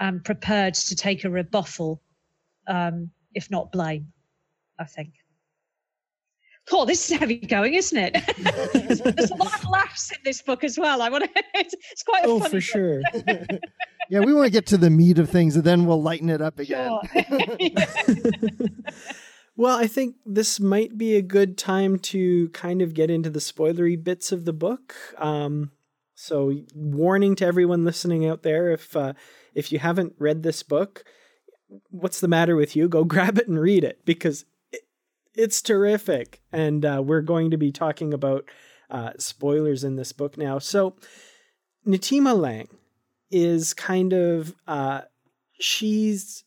and 0.00 0.24
prepared 0.24 0.74
to 0.74 0.96
take 0.96 1.24
a 1.24 1.28
rebuffal, 1.28 2.00
um, 2.66 3.10
if 3.34 3.50
not 3.50 3.72
blame, 3.72 4.12
I 4.78 4.84
think. 4.84 5.14
Cool, 6.68 6.86
this 6.86 7.10
is 7.10 7.18
heavy 7.18 7.38
going, 7.38 7.74
isn't 7.74 7.98
it? 7.98 8.14
There's 9.16 9.30
a 9.30 9.34
lot 9.34 9.52
of 9.52 9.68
laughs 9.68 10.12
in 10.12 10.18
this 10.24 10.42
book 10.42 10.62
as 10.62 10.78
well. 10.78 11.02
I 11.02 11.08
want 11.08 11.24
to. 11.24 11.30
It's, 11.54 11.74
it's 11.90 12.02
quite. 12.02 12.24
oh, 12.24 12.40
for 12.40 12.50
book. 12.50 12.62
sure. 12.62 13.02
yeah, 14.08 14.20
we 14.20 14.32
want 14.32 14.46
to 14.46 14.52
get 14.52 14.66
to 14.66 14.76
the 14.76 14.90
meat 14.90 15.18
of 15.18 15.30
things, 15.30 15.56
and 15.56 15.64
then 15.64 15.86
we'll 15.86 16.02
lighten 16.02 16.28
it 16.28 16.40
up 16.40 16.58
again. 16.58 16.98
Sure. 17.12 17.70
well, 19.56 19.78
I 19.78 19.86
think 19.86 20.16
this 20.24 20.60
might 20.60 20.98
be 20.98 21.16
a 21.16 21.22
good 21.22 21.56
time 21.56 21.98
to 22.00 22.48
kind 22.50 22.82
of 22.82 22.94
get 22.94 23.10
into 23.10 23.30
the 23.30 23.40
spoilery 23.40 24.02
bits 24.02 24.32
of 24.32 24.44
the 24.44 24.52
book. 24.52 24.94
Um, 25.18 25.72
so, 26.14 26.52
warning 26.74 27.34
to 27.36 27.46
everyone 27.46 27.84
listening 27.84 28.26
out 28.26 28.42
there: 28.42 28.70
if 28.70 28.96
uh, 28.96 29.14
if 29.54 29.72
you 29.72 29.78
haven't 29.78 30.14
read 30.18 30.42
this 30.42 30.62
book, 30.62 31.04
what's 31.90 32.20
the 32.20 32.28
matter 32.28 32.56
with 32.56 32.76
you? 32.76 32.88
Go 32.88 33.04
grab 33.04 33.38
it 33.38 33.48
and 33.48 33.60
read 33.60 33.84
it 33.84 34.04
because 34.04 34.44
it, 34.72 34.82
it's 35.34 35.62
terrific. 35.62 36.40
And 36.52 36.84
uh, 36.84 37.02
we're 37.04 37.22
going 37.22 37.50
to 37.50 37.56
be 37.56 37.72
talking 37.72 38.12
about 38.12 38.48
uh, 38.90 39.12
spoilers 39.18 39.84
in 39.84 39.96
this 39.96 40.12
book 40.12 40.36
now. 40.36 40.58
So, 40.58 40.96
Natima 41.86 42.38
Lang 42.38 42.68
is 43.32 43.74
kind 43.74 44.12
of 44.12 44.54
uh, 44.66 45.02
she's 45.58 46.44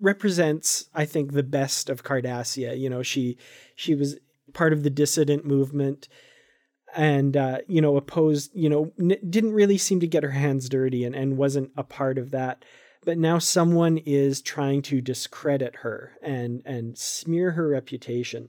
represents 0.00 0.86
I 0.94 1.04
think 1.04 1.32
the 1.32 1.42
best 1.42 1.88
of 1.88 2.02
Cardassia. 2.02 2.78
You 2.78 2.90
know, 2.90 3.02
she 3.02 3.38
she 3.76 3.94
was 3.94 4.16
part 4.52 4.72
of 4.72 4.82
the 4.82 4.90
dissident 4.90 5.46
movement 5.46 6.08
and 6.94 7.36
uh, 7.36 7.58
you 7.66 7.80
know 7.80 7.96
opposed 7.96 8.50
you 8.54 8.68
know 8.68 8.92
n- 9.00 9.18
didn't 9.28 9.52
really 9.52 9.78
seem 9.78 10.00
to 10.00 10.06
get 10.06 10.22
her 10.22 10.30
hands 10.30 10.68
dirty 10.68 11.04
and, 11.04 11.14
and 11.14 11.36
wasn't 11.36 11.70
a 11.76 11.82
part 11.82 12.18
of 12.18 12.30
that 12.30 12.64
but 13.04 13.18
now 13.18 13.38
someone 13.38 13.98
is 13.98 14.42
trying 14.42 14.82
to 14.82 15.00
discredit 15.00 15.76
her 15.76 16.12
and 16.22 16.62
and 16.64 16.98
smear 16.98 17.52
her 17.52 17.68
reputation 17.68 18.48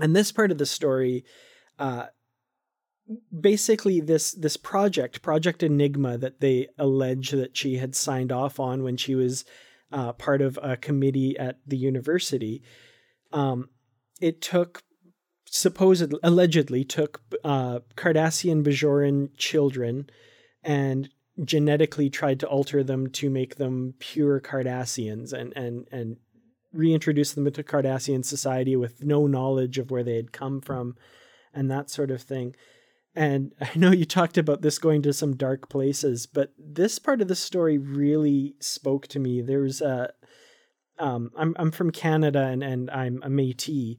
and 0.00 0.14
this 0.14 0.32
part 0.32 0.50
of 0.50 0.58
the 0.58 0.66
story 0.66 1.24
uh, 1.78 2.06
basically 3.38 4.00
this 4.00 4.32
this 4.32 4.56
project 4.56 5.22
project 5.22 5.62
enigma 5.62 6.18
that 6.18 6.40
they 6.40 6.68
allege 6.78 7.30
that 7.30 7.56
she 7.56 7.76
had 7.76 7.94
signed 7.94 8.32
off 8.32 8.58
on 8.58 8.82
when 8.82 8.96
she 8.96 9.14
was 9.14 9.44
uh, 9.92 10.12
part 10.12 10.42
of 10.42 10.58
a 10.62 10.76
committee 10.76 11.38
at 11.38 11.58
the 11.66 11.76
university 11.76 12.62
um, 13.32 13.68
it 14.20 14.40
took 14.40 14.82
supposedly 15.44 16.18
allegedly 16.22 16.84
took 16.84 17.20
uh, 17.44 17.78
Cardassian 17.96 18.64
Bajoran 18.64 19.30
children 19.36 20.10
and 20.64 21.08
genetically 21.44 22.10
tried 22.10 22.40
to 22.40 22.48
alter 22.48 22.82
them 22.82 23.08
to 23.10 23.30
make 23.30 23.56
them 23.56 23.94
pure 24.00 24.40
Cardassians 24.40 25.32
and 25.32 25.52
and 25.56 25.86
and 25.92 26.16
reintroduce 26.72 27.32
them 27.32 27.46
into 27.46 27.62
Cardassian 27.62 28.24
society 28.24 28.74
with 28.76 29.04
no 29.04 29.26
knowledge 29.26 29.78
of 29.78 29.90
where 29.90 30.02
they 30.02 30.16
had 30.16 30.32
come 30.32 30.60
from 30.60 30.96
and 31.54 31.70
that 31.70 31.88
sort 31.88 32.10
of 32.10 32.20
thing. 32.20 32.54
And 33.16 33.52
I 33.60 33.70
know 33.74 33.90
you 33.90 34.04
talked 34.04 34.38
about 34.38 34.62
this 34.62 34.78
going 34.78 35.02
to 35.02 35.12
some 35.12 35.34
dark 35.34 35.68
places, 35.68 36.26
but 36.26 36.52
this 36.58 36.98
part 36.98 37.20
of 37.20 37.28
the 37.28 37.34
story 37.34 37.78
really 37.78 38.54
spoke 38.60 39.08
to 39.08 39.18
me. 39.18 39.40
There's 39.40 39.80
a 39.80 40.12
um, 40.98 41.30
I'm 41.36 41.54
I'm 41.58 41.70
from 41.70 41.90
Canada 41.90 42.44
and 42.44 42.62
and 42.62 42.90
I'm 42.90 43.22
a 43.22 43.28
Métis, 43.28 43.98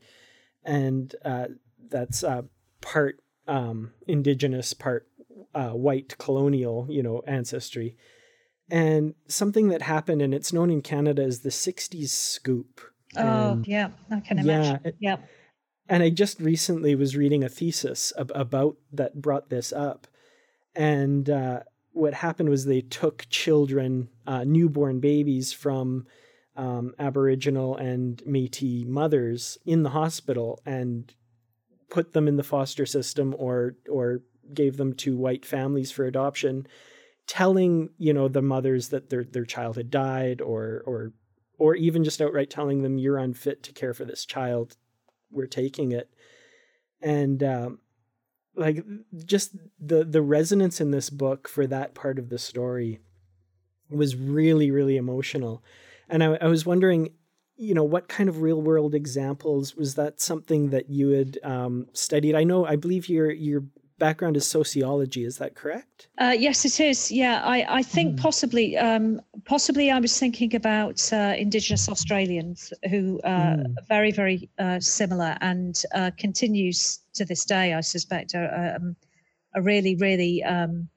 and 0.63 1.13
uh, 1.25 1.47
that's 1.89 2.23
uh, 2.23 2.43
part 2.81 3.21
um, 3.47 3.91
indigenous, 4.07 4.73
part 4.73 5.07
uh, 5.53 5.69
white 5.69 6.17
colonial, 6.17 6.87
you 6.89 7.03
know, 7.03 7.21
ancestry. 7.27 7.95
And 8.69 9.13
something 9.27 9.69
that 9.69 9.81
happened, 9.81 10.21
and 10.21 10.33
it's 10.33 10.51
known 10.51 10.69
in 10.69 10.81
Canada 10.81 11.23
as 11.23 11.39
the 11.39 11.49
'60s 11.49 12.09
scoop. 12.09 12.81
Oh, 13.15 13.51
and, 13.51 13.67
yeah, 13.67 13.89
I 14.11 14.19
can 14.19 14.39
imagine. 14.39 14.79
Yeah, 14.83 14.91
yeah. 14.99 15.17
And 15.89 16.03
I 16.03 16.09
just 16.09 16.39
recently 16.39 16.95
was 16.95 17.15
reading 17.15 17.43
a 17.43 17.49
thesis 17.49 18.11
ab- 18.17 18.31
about 18.35 18.77
that 18.91 19.21
brought 19.21 19.49
this 19.49 19.71
up, 19.71 20.07
and 20.75 21.29
uh, 21.29 21.61
what 21.93 22.13
happened 22.13 22.49
was 22.49 22.65
they 22.65 22.81
took 22.81 23.25
children, 23.29 24.09
uh, 24.25 24.43
newborn 24.43 24.99
babies 24.99 25.51
from 25.51 26.05
um, 26.55 26.93
Aboriginal 26.99 27.75
and 27.75 28.21
Métis 28.27 28.85
mothers 28.85 29.57
in 29.65 29.83
the 29.83 29.89
hospital 29.89 30.59
and 30.65 31.13
put 31.89 32.13
them 32.13 32.27
in 32.27 32.35
the 32.35 32.43
foster 32.43 32.85
system 32.85 33.35
or 33.37 33.75
or 33.89 34.21
gave 34.53 34.77
them 34.77 34.93
to 34.93 35.17
white 35.17 35.45
families 35.45 35.91
for 35.91 36.05
adoption, 36.05 36.67
telling 37.27 37.89
you 37.97 38.13
know 38.13 38.27
the 38.27 38.41
mothers 38.41 38.89
that 38.89 39.09
their 39.09 39.23
their 39.23 39.45
child 39.45 39.77
had 39.77 39.89
died 39.89 40.41
or 40.41 40.83
or 40.85 41.13
or 41.59 41.75
even 41.75 42.03
just 42.03 42.21
outright 42.21 42.49
telling 42.49 42.83
them 42.83 42.97
you're 42.97 43.17
unfit 43.17 43.63
to 43.63 43.73
care 43.73 43.93
for 43.93 44.05
this 44.05 44.25
child, 44.25 44.77
we're 45.31 45.47
taking 45.47 45.91
it, 45.91 46.09
and 47.01 47.43
um, 47.43 47.79
like 48.55 48.83
just 49.25 49.55
the 49.79 50.03
the 50.03 50.21
resonance 50.21 50.81
in 50.81 50.91
this 50.91 51.09
book 51.09 51.47
for 51.47 51.67
that 51.67 51.93
part 51.93 52.19
of 52.19 52.29
the 52.29 52.39
story 52.39 52.99
was 53.89 54.15
really 54.15 54.69
really 54.69 54.97
emotional 54.97 55.63
and 56.09 56.23
I, 56.23 56.37
I 56.41 56.47
was 56.47 56.65
wondering, 56.65 57.11
you 57.55 57.73
know, 57.73 57.83
what 57.83 58.07
kind 58.07 58.29
of 58.29 58.41
real 58.41 58.61
world 58.61 58.95
examples 58.95 59.75
was 59.75 59.95
that 59.95 60.21
something 60.21 60.69
that 60.69 60.89
you 60.89 61.09
had 61.09 61.37
um, 61.43 61.87
studied? 61.93 62.35
I 62.35 62.43
know, 62.43 62.65
I 62.65 62.75
believe 62.75 63.09
your 63.09 63.31
your 63.31 63.63
background 63.99 64.37
is 64.37 64.47
sociology. 64.47 65.23
Is 65.23 65.37
that 65.37 65.55
correct? 65.55 66.07
Uh, 66.17 66.35
yes, 66.37 66.65
it 66.65 66.79
is. 66.79 67.11
Yeah, 67.11 67.41
I, 67.43 67.77
I 67.77 67.83
think 67.83 68.15
mm. 68.15 68.21
possibly, 68.21 68.77
um, 68.77 69.21
possibly, 69.45 69.91
I 69.91 69.99
was 69.99 70.17
thinking 70.17 70.55
about 70.55 71.11
uh, 71.11 71.33
Indigenous 71.37 71.89
Australians 71.89 72.73
who 72.89 73.19
are 73.23 73.57
mm. 73.57 73.75
very, 73.87 74.11
very 74.11 74.49
uh, 74.59 74.79
similar 74.79 75.37
and 75.41 75.81
uh, 75.93 76.11
continues 76.17 76.99
to 77.13 77.25
this 77.25 77.45
day. 77.45 77.73
I 77.73 77.81
suspect 77.81 78.33
a, 78.33 78.75
um, 78.75 78.95
a 79.55 79.61
really, 79.61 79.95
really 79.95 80.43
um, 80.43 80.87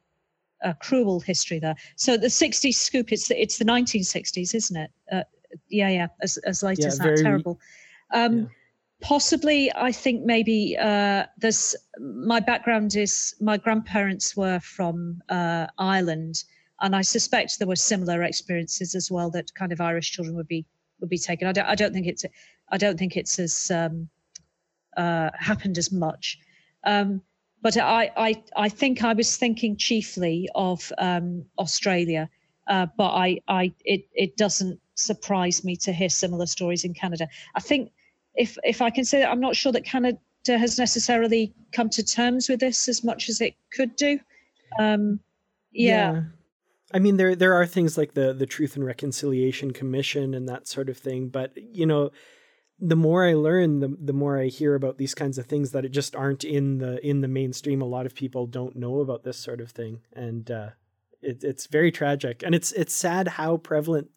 a 0.63 0.75
cruel 0.75 1.21
history 1.21 1.59
there. 1.59 1.77
So 1.97 2.17
the 2.17 2.29
60s 2.29 2.75
scoop, 2.75 3.13
it's 3.13 3.29
the, 3.29 3.41
it's 3.41 3.59
the 3.59 3.65
1960s, 3.65 4.55
isn't 4.55 4.77
it? 4.77 4.91
Uh, 5.11 5.23
yeah, 5.69 5.89
yeah, 5.89 6.07
as, 6.23 6.37
as 6.39 6.63
late 6.63 6.79
yeah, 6.81 6.89
as 6.89 6.99
that. 6.99 7.05
Very, 7.05 7.23
terrible. 7.23 7.59
Um, 8.13 8.39
yeah. 8.39 8.45
Possibly, 9.01 9.73
I 9.75 9.93
think 9.93 10.25
maybe 10.25 10.77
uh, 10.79 11.25
my 11.99 12.41
background 12.41 12.97
is 12.97 13.35
my 13.41 13.57
grandparents 13.57 14.37
were 14.37 14.61
from 14.61 15.23
uh, 15.29 15.67
Ireland, 15.79 16.45
and 16.81 16.95
I 16.95 17.03
suspect 17.03 17.59
there 17.59 17.69
were 17.69 17.77
similar 17.77 18.23
experiences 18.23 18.95
as 18.95 19.11
well 19.11 19.31
that 19.31 19.55
kind 19.55 19.73
of 19.73 19.81
Irish 19.81 20.11
children 20.13 20.37
would 20.37 20.49
be 20.49 20.67
would 21.01 21.11
be 21.11 21.19
taken. 21.19 21.49
I 21.49 21.53
don't, 21.53 21.67
I 21.67 21.75
don't 21.75 21.93
think 21.95 22.07
it's 22.07 22.25
I 22.69 22.77
don't 22.77 22.99
think 22.99 23.17
it's 23.17 23.39
as 23.39 23.71
um, 23.71 24.09
uh, 24.97 25.31
happened 25.39 25.79
as 25.79 25.91
much. 25.91 26.39
Um, 26.85 27.23
but 27.63 27.77
I, 27.77 28.11
I, 28.17 28.43
I 28.57 28.69
think 28.69 29.05
I 29.05 29.13
was 29.13 29.37
thinking 29.37 29.77
chiefly 29.77 30.49
of 30.55 30.93
um, 30.99 31.45
Australia. 31.59 32.29
Uh, 32.69 32.87
but 32.97 33.11
I, 33.11 33.41
I, 33.49 33.73
it, 33.85 34.09
it 34.15 34.37
doesn't 34.37 34.81
surprise 34.95 35.65
me 35.65 35.77
to 35.77 35.93
hear 35.93 36.09
similar 36.09 36.47
stories 36.47 36.85
in 36.85 36.95
Canada. 36.95 37.29
I 37.55 37.61
think, 37.61 37.91
if 38.40 38.57
if 38.64 38.81
I 38.81 38.90
can 38.90 39.05
say 39.05 39.20
that, 39.20 39.31
I'm 39.31 39.40
not 39.40 39.55
sure 39.55 39.70
that 39.72 39.85
Canada 39.85 40.18
has 40.46 40.79
necessarily 40.79 41.53
come 41.72 41.90
to 41.90 42.03
terms 42.03 42.48
with 42.48 42.61
this 42.61 42.88
as 42.88 43.05
much 43.05 43.29
as 43.29 43.40
it 43.40 43.55
could 43.72 43.94
do. 43.96 44.18
Um, 44.79 45.20
yeah. 45.72 46.12
yeah. 46.12 46.22
I 46.92 46.98
mean, 46.98 47.18
there 47.18 47.37
there 47.37 47.55
are 47.55 47.66
things 47.66 47.98
like 47.98 48.14
the 48.14 48.33
the 48.33 48.46
Truth 48.46 48.76
and 48.76 48.85
Reconciliation 48.85 49.72
Commission 49.72 50.35
and 50.35 50.48
that 50.48 50.66
sort 50.66 50.88
of 50.88 50.96
thing, 50.96 51.29
but 51.29 51.53
you 51.57 51.85
know, 51.87 52.11
the 52.79 52.96
more 52.96 53.26
I 53.26 53.35
learn, 53.35 53.81
the 53.81 53.94
the 54.00 54.14
more 54.14 54.38
I 54.38 54.46
hear 54.46 54.74
about 54.74 54.96
these 54.96 55.14
kinds 55.14 55.37
of 55.37 55.46
things 55.46 55.72
that 55.72 55.85
it 55.85 55.90
just 55.90 56.16
aren't 56.16 56.42
in 56.42 56.79
the 56.79 57.07
in 57.07 57.20
the 57.20 57.29
mainstream. 57.29 57.83
A 57.83 57.85
lot 57.85 58.07
of 58.07 58.14
people 58.14 58.46
don't 58.46 58.74
know 58.74 59.00
about 59.00 59.22
this 59.22 59.37
sort 59.37 59.61
of 59.61 59.70
thing, 59.70 60.00
and 60.14 60.50
uh, 60.50 60.70
it, 61.20 61.44
it's 61.44 61.66
very 61.66 61.92
tragic. 61.92 62.42
And 62.42 62.55
it's 62.55 62.72
it's 62.72 62.94
sad 62.94 63.29
how 63.29 63.59
prevalent 63.59 64.11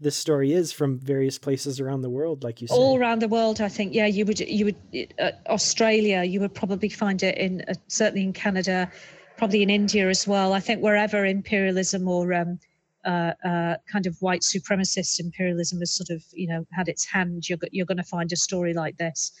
this 0.00 0.16
story 0.16 0.52
is 0.52 0.72
from 0.72 0.98
various 0.98 1.38
places 1.38 1.80
around 1.80 2.02
the 2.02 2.10
world, 2.10 2.44
like 2.44 2.60
you 2.60 2.68
said. 2.68 2.74
All 2.74 2.98
around 2.98 3.20
the 3.20 3.28
world, 3.28 3.60
I 3.60 3.68
think. 3.68 3.94
Yeah, 3.94 4.06
you 4.06 4.24
would 4.26 4.40
you 4.40 4.66
would 4.66 5.14
uh, 5.18 5.32
Australia. 5.46 6.22
You 6.22 6.40
would 6.40 6.54
probably 6.54 6.88
find 6.88 7.22
it 7.22 7.36
in 7.36 7.62
uh, 7.68 7.74
certainly 7.88 8.22
in 8.22 8.32
Canada, 8.32 8.90
probably 9.36 9.62
in 9.62 9.70
India 9.70 10.08
as 10.08 10.26
well. 10.26 10.52
I 10.52 10.60
think 10.60 10.82
wherever 10.82 11.24
imperialism 11.24 12.06
or 12.06 12.32
um, 12.32 12.58
uh, 13.04 13.32
uh, 13.44 13.76
kind 13.90 14.06
of 14.06 14.16
white 14.20 14.42
supremacist 14.42 15.18
imperialism 15.18 15.80
has 15.80 15.90
sort 15.90 16.10
of 16.10 16.24
you 16.32 16.46
know 16.46 16.64
had 16.72 16.88
its 16.88 17.04
hand, 17.04 17.48
you're 17.48 17.58
you're 17.72 17.86
going 17.86 17.96
to 17.96 18.04
find 18.04 18.32
a 18.32 18.36
story 18.36 18.74
like 18.74 18.98
this. 18.98 19.32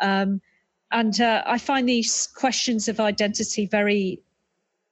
Um, 0.00 0.40
and 0.92 1.20
uh, 1.20 1.42
I 1.46 1.58
find 1.58 1.88
these 1.88 2.28
questions 2.28 2.88
of 2.88 3.00
identity 3.00 3.66
very, 3.66 4.22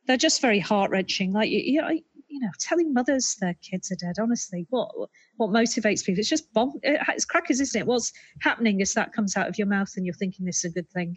they're 0.07 0.17
just 0.17 0.41
very 0.41 0.59
heart 0.59 0.91
wrenching. 0.91 1.33
Like 1.33 1.51
you, 1.51 1.61
you 1.61 1.81
know, 1.81 1.99
you 2.35 2.41
know, 2.41 2.51
telling 2.59 2.93
mothers 2.93 3.37
their 3.41 3.55
kids 3.63 3.93
are 3.93 3.97
dead. 3.97 4.17
Honestly, 4.21 4.67
what 4.71 4.91
what 5.37 5.51
motivates 5.51 6.05
people? 6.05 6.19
It's 6.19 6.29
just 6.29 6.53
bomb. 6.53 6.73
It's 6.83 7.25
crackers, 7.25 7.61
isn't 7.61 7.81
it? 7.81 7.87
What's 7.87 8.13
happening 8.41 8.81
is 8.81 8.93
that 8.95 9.13
comes 9.13 9.37
out 9.37 9.49
of 9.49 9.57
your 9.57 9.69
mouth 9.69 9.93
and 9.97 10.05
you're 10.05 10.17
thinking 10.17 10.45
this 10.45 10.65
is 10.65 10.73
a 10.73 10.75
good 10.75 10.91
thing. 10.91 11.17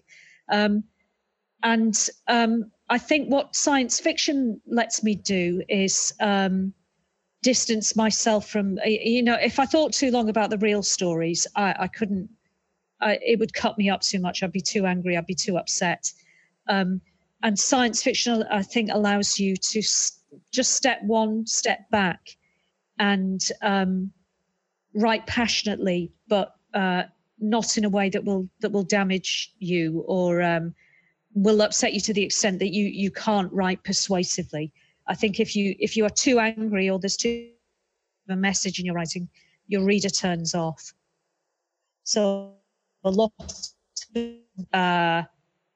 Um, 0.51 0.83
and 1.63 2.07
um, 2.27 2.71
I 2.89 2.99
think 2.99 3.31
what 3.31 3.55
science 3.55 3.99
fiction 3.99 4.61
lets 4.67 5.01
me 5.03 5.15
do 5.15 5.63
is 5.67 6.13
um, 6.19 6.71
distance 7.41 7.95
myself 7.95 8.49
from 8.49 8.79
you 8.85 9.21
know 9.21 9.37
if 9.39 9.59
i 9.59 9.65
thought 9.65 9.93
too 9.93 10.09
long 10.09 10.27
about 10.27 10.49
the 10.49 10.57
real 10.57 10.81
stories 10.81 11.45
i, 11.55 11.73
I 11.79 11.87
couldn't 11.87 12.27
I, 12.99 13.19
it 13.21 13.39
would 13.39 13.53
cut 13.53 13.77
me 13.77 13.89
up 13.89 14.01
too 14.01 14.19
much 14.19 14.41
i'd 14.41 14.51
be 14.51 14.59
too 14.59 14.87
angry 14.87 15.15
i'd 15.15 15.27
be 15.27 15.35
too 15.35 15.57
upset 15.57 16.11
um, 16.67 16.99
and 17.43 17.57
science 17.57 18.01
fiction 18.01 18.43
i 18.49 18.63
think 18.63 18.89
allows 18.91 19.37
you 19.37 19.55
to 19.55 19.79
s- 19.79 20.16
just 20.51 20.73
step 20.73 21.01
one 21.03 21.45
step 21.45 21.89
back 21.89 22.19
and 22.99 23.41
um, 23.61 24.11
write 24.93 25.25
passionately 25.27 26.11
but 26.27 26.55
uh, 26.73 27.03
not 27.39 27.77
in 27.77 27.85
a 27.85 27.89
way 27.89 28.09
that 28.09 28.23
will 28.23 28.47
that 28.61 28.71
will 28.71 28.83
damage 28.83 29.53
you 29.59 30.03
or 30.07 30.41
um, 30.41 30.73
will 31.33 31.61
upset 31.61 31.93
you 31.93 31.99
to 31.99 32.13
the 32.13 32.23
extent 32.23 32.59
that 32.59 32.73
you 32.73 32.85
you 32.85 33.11
can't 33.11 33.51
write 33.51 33.83
persuasively 33.83 34.71
I 35.07 35.15
think 35.15 35.39
if 35.39 35.55
you 35.55 35.75
if 35.79 35.95
you 35.95 36.05
are 36.05 36.09
too 36.09 36.39
angry 36.39 36.89
or 36.89 36.99
there's 36.99 37.17
too 37.17 37.49
a 38.29 38.35
message 38.35 38.79
in 38.79 38.85
your 38.85 38.95
writing, 38.95 39.29
your 39.67 39.83
reader 39.83 40.09
turns 40.09 40.53
off. 40.53 40.93
So 42.03 42.55
a 43.03 43.09
lot 43.09 43.31
uh, 44.73 45.23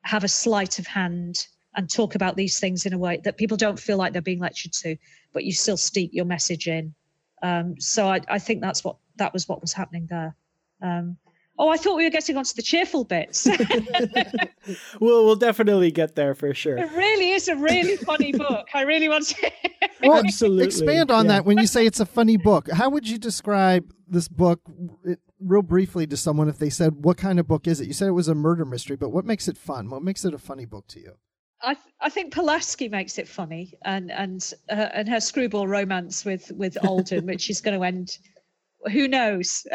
have 0.04 0.24
a 0.24 0.28
sleight 0.28 0.80
of 0.80 0.88
hand 0.88 1.48
and 1.76 1.90
talk 1.90 2.16
about 2.16 2.36
these 2.36 2.60
things 2.60 2.86
in 2.86 2.94
a 2.94 2.98
way 2.98 3.20
that 3.24 3.38
people 3.38 3.58
don't 3.58 3.80
feel 3.80 3.98
like 3.98 4.14
they're 4.14 4.22
being 4.22 4.40
lectured 4.40 4.74
to, 4.74 4.98
but 5.34 5.44
you 5.46 5.54
still 5.54 5.78
steep 5.78 6.12
your 6.14 6.26
message 6.26 6.68
in. 6.68 6.94
Um, 7.42 7.80
so 7.80 8.08
I, 8.08 8.22
I, 8.28 8.40
think 8.40 8.62
that's 8.62 8.84
what 8.84 8.98
that 9.16 9.34
was 9.34 9.48
what 9.50 9.62
was 9.62 9.74
happening 9.74 10.08
there. 10.10 10.36
Um, 10.82 11.18
Oh, 11.62 11.70
I 11.70 11.78
thought 11.78 11.96
we 11.96 12.06
were 12.06 12.10
getting 12.10 12.38
onto 12.38 12.56
the 12.56 12.64
cheerful 12.64 13.04
bits. 13.04 13.46
we'll 15.00 15.26
we'll 15.26 15.36
definitely 15.36 15.92
get 15.92 16.16
there 16.16 16.34
for 16.34 16.56
sure. 16.56 16.76
It 16.76 16.92
really 16.94 17.32
is 17.32 17.48
a 17.50 17.56
really 17.56 17.98
funny 17.98 18.32
book. 18.32 18.70
I 18.74 18.82
really 18.82 19.08
want 19.08 19.28
to. 19.28 19.52
well, 20.04 20.18
Absolutely. 20.26 20.66
Expand 20.66 21.12
on 21.12 21.26
yeah. 21.26 21.34
that 21.34 21.46
when 21.46 21.60
you 21.60 21.68
say 21.68 21.86
it's 21.86 22.00
a 22.00 22.06
funny 22.08 22.36
book. 22.36 22.72
How 22.72 22.90
would 22.90 23.08
you 23.08 23.20
describe 23.20 23.94
this 24.08 24.28
book 24.28 24.60
real 25.40 25.62
briefly 25.62 26.08
to 26.08 26.18
someone 26.18 26.50
if 26.50 26.58
they 26.58 26.72
said, 26.72 27.04
"What 27.06 27.18
kind 27.18 27.40
of 27.40 27.48
book 27.48 27.68
is 27.68 27.80
it?" 27.80 27.86
You 27.86 27.94
said 27.94 28.08
it 28.08 28.12
was 28.12 28.28
a 28.28 28.34
murder 28.34 28.66
mystery, 28.66 28.96
but 28.96 29.10
what 29.10 29.26
makes 29.26 29.48
it 29.48 29.56
fun? 29.56 29.90
What 29.92 30.02
makes 30.02 30.26
it 30.26 30.34
a 30.34 30.40
funny 30.40 30.66
book 30.66 30.88
to 30.88 31.00
you? 31.00 31.14
I 31.64 31.74
th- 31.74 31.94
I 32.00 32.10
think 32.10 32.34
Pulaski 32.34 32.90
makes 32.90 33.18
it 33.18 33.28
funny, 33.28 33.74
and 33.84 34.12
and 34.12 34.54
uh, 34.70 34.90
and 34.94 35.08
her 35.10 35.20
screwball 35.20 35.68
romance 35.68 36.26
with 36.26 36.52
with 36.52 36.78
Alden, 36.84 37.26
which 37.26 37.50
is 37.50 37.62
going 37.62 37.78
to 37.78 37.86
end 37.86 38.18
who 38.92 39.08
knows 39.08 39.66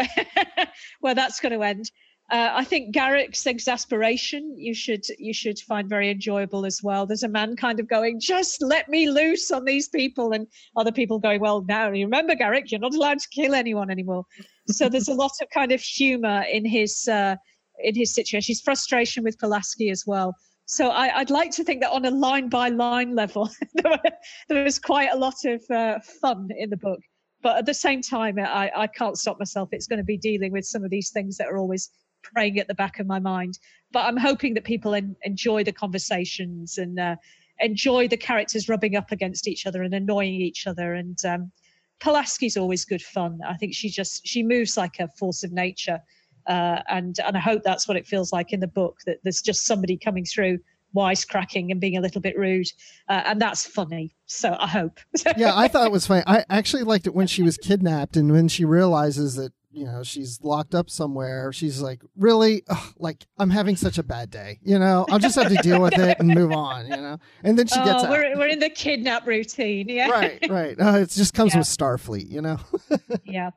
where 1.00 1.14
that's 1.14 1.40
going 1.40 1.52
to 1.52 1.62
end. 1.62 1.90
Uh, 2.28 2.50
I 2.54 2.64
think 2.64 2.92
Garak's 2.92 3.46
exasperation 3.46 4.58
you 4.58 4.74
should 4.74 5.04
you 5.16 5.32
should 5.32 5.60
find 5.60 5.88
very 5.88 6.10
enjoyable 6.10 6.66
as 6.66 6.82
well. 6.82 7.06
There's 7.06 7.22
a 7.22 7.28
man 7.28 7.54
kind 7.54 7.78
of 7.78 7.88
going, 7.88 8.18
just 8.18 8.60
let 8.60 8.88
me 8.88 9.08
loose 9.08 9.52
on 9.52 9.64
these 9.64 9.88
people, 9.88 10.32
and 10.32 10.48
other 10.76 10.90
people 10.90 11.20
going, 11.20 11.40
well, 11.40 11.64
now 11.68 11.92
you 11.92 12.04
remember 12.04 12.34
Garak, 12.34 12.72
you're 12.72 12.80
not 12.80 12.96
allowed 12.96 13.20
to 13.20 13.28
kill 13.28 13.54
anyone 13.54 13.90
anymore. 13.90 14.24
so 14.66 14.88
there's 14.88 15.08
a 15.08 15.14
lot 15.14 15.32
of 15.40 15.48
kind 15.50 15.70
of 15.70 15.80
humour 15.80 16.42
in 16.50 16.64
his 16.64 17.06
uh, 17.06 17.36
in 17.78 17.94
his 17.94 18.12
situation. 18.12 18.50
His 18.50 18.60
frustration 18.60 19.22
with 19.22 19.38
Pulaski 19.38 19.90
as 19.90 20.02
well. 20.04 20.34
So 20.66 20.90
I, 20.90 21.18
would 21.18 21.30
like 21.30 21.52
to 21.52 21.64
think 21.64 21.80
that 21.80 21.90
on 21.92 22.04
a 22.04 22.10
line 22.10 22.48
by 22.48 22.68
line 22.68 23.14
level, 23.14 23.48
there 24.48 24.64
was 24.64 24.78
quite 24.78 25.10
a 25.12 25.16
lot 25.16 25.44
of 25.44 25.62
uh, 25.70 26.00
fun 26.00 26.48
in 26.58 26.70
the 26.70 26.76
book 26.76 27.00
but 27.46 27.58
at 27.58 27.66
the 27.66 27.74
same 27.74 28.02
time, 28.02 28.40
I, 28.40 28.72
I 28.74 28.86
can't 28.88 29.16
stop 29.16 29.38
myself. 29.38 29.68
It's 29.70 29.86
going 29.86 29.98
to 29.98 30.04
be 30.04 30.16
dealing 30.16 30.50
with 30.50 30.64
some 30.64 30.82
of 30.82 30.90
these 30.90 31.10
things 31.10 31.36
that 31.36 31.46
are 31.46 31.58
always 31.58 31.90
preying 32.24 32.58
at 32.58 32.66
the 32.66 32.74
back 32.74 32.98
of 32.98 33.06
my 33.06 33.20
mind. 33.20 33.60
But 33.92 34.04
I'm 34.06 34.16
hoping 34.16 34.54
that 34.54 34.64
people 34.64 34.96
en- 34.96 35.14
enjoy 35.22 35.62
the 35.62 35.70
conversations 35.70 36.78
and 36.78 36.98
uh, 36.98 37.14
enjoy 37.60 38.08
the 38.08 38.16
characters 38.16 38.68
rubbing 38.68 38.96
up 38.96 39.12
against 39.12 39.46
each 39.46 39.64
other 39.64 39.84
and 39.84 39.94
annoying 39.94 40.40
each 40.40 40.66
other. 40.66 40.94
And 40.94 41.16
um, 41.24 41.52
Pulaski's 42.00 42.56
always 42.56 42.84
good 42.84 43.00
fun. 43.00 43.38
I 43.46 43.54
think 43.54 43.74
she 43.74 43.90
just 43.90 44.26
she 44.26 44.42
moves 44.42 44.76
like 44.76 44.98
a 44.98 45.08
force 45.16 45.44
of 45.44 45.52
nature, 45.52 46.00
uh, 46.46 46.82
and 46.88 47.18
and 47.24 47.36
I 47.36 47.40
hope 47.40 47.62
that's 47.62 47.88
what 47.88 47.96
it 47.96 48.06
feels 48.06 48.32
like 48.32 48.52
in 48.52 48.60
the 48.60 48.66
book. 48.66 48.98
That 49.06 49.18
there's 49.22 49.42
just 49.42 49.66
somebody 49.66 49.96
coming 49.96 50.24
through 50.24 50.58
wisecracking 50.94 51.70
and 51.70 51.80
being 51.80 51.96
a 51.96 52.00
little 52.00 52.20
bit 52.20 52.38
rude, 52.38 52.68
uh, 53.08 53.22
and 53.26 53.40
that's 53.40 53.66
funny. 53.66 54.14
So 54.26 54.56
I 54.58 54.66
hope. 54.66 54.98
yeah, 55.36 55.52
I 55.54 55.68
thought 55.68 55.86
it 55.86 55.92
was 55.92 56.06
funny. 56.06 56.22
I 56.26 56.44
actually 56.48 56.84
liked 56.84 57.06
it 57.06 57.14
when 57.14 57.26
she 57.26 57.42
was 57.42 57.56
kidnapped 57.56 58.16
and 58.16 58.32
when 58.32 58.48
she 58.48 58.64
realizes 58.64 59.36
that 59.36 59.52
you 59.70 59.84
know 59.84 60.02
she's 60.02 60.40
locked 60.42 60.74
up 60.74 60.88
somewhere. 60.88 61.52
She's 61.52 61.80
like, 61.80 62.02
really, 62.16 62.62
Ugh, 62.68 62.94
like 62.98 63.26
I'm 63.38 63.50
having 63.50 63.76
such 63.76 63.98
a 63.98 64.02
bad 64.02 64.30
day. 64.30 64.58
You 64.62 64.78
know, 64.78 65.06
I'll 65.10 65.18
just 65.18 65.36
have 65.36 65.48
to 65.48 65.62
deal 65.62 65.80
with 65.80 65.98
it 65.98 66.18
and 66.18 66.28
move 66.28 66.52
on. 66.52 66.86
You 66.86 66.96
know, 66.96 67.18
and 67.44 67.58
then 67.58 67.66
she 67.66 67.78
oh, 67.78 67.84
gets 67.84 68.04
out. 68.04 68.10
We're, 68.10 68.36
we're 68.36 68.48
in 68.48 68.58
the 68.58 68.70
kidnap 68.70 69.26
routine. 69.26 69.88
Yeah, 69.88 70.08
right, 70.08 70.46
right. 70.48 70.80
Uh, 70.80 70.98
it 70.98 71.10
just 71.10 71.34
comes 71.34 71.52
yeah. 71.52 71.58
with 71.58 71.68
Starfleet. 71.68 72.30
You 72.30 72.42
know. 72.42 72.58
yeah. 73.24 73.50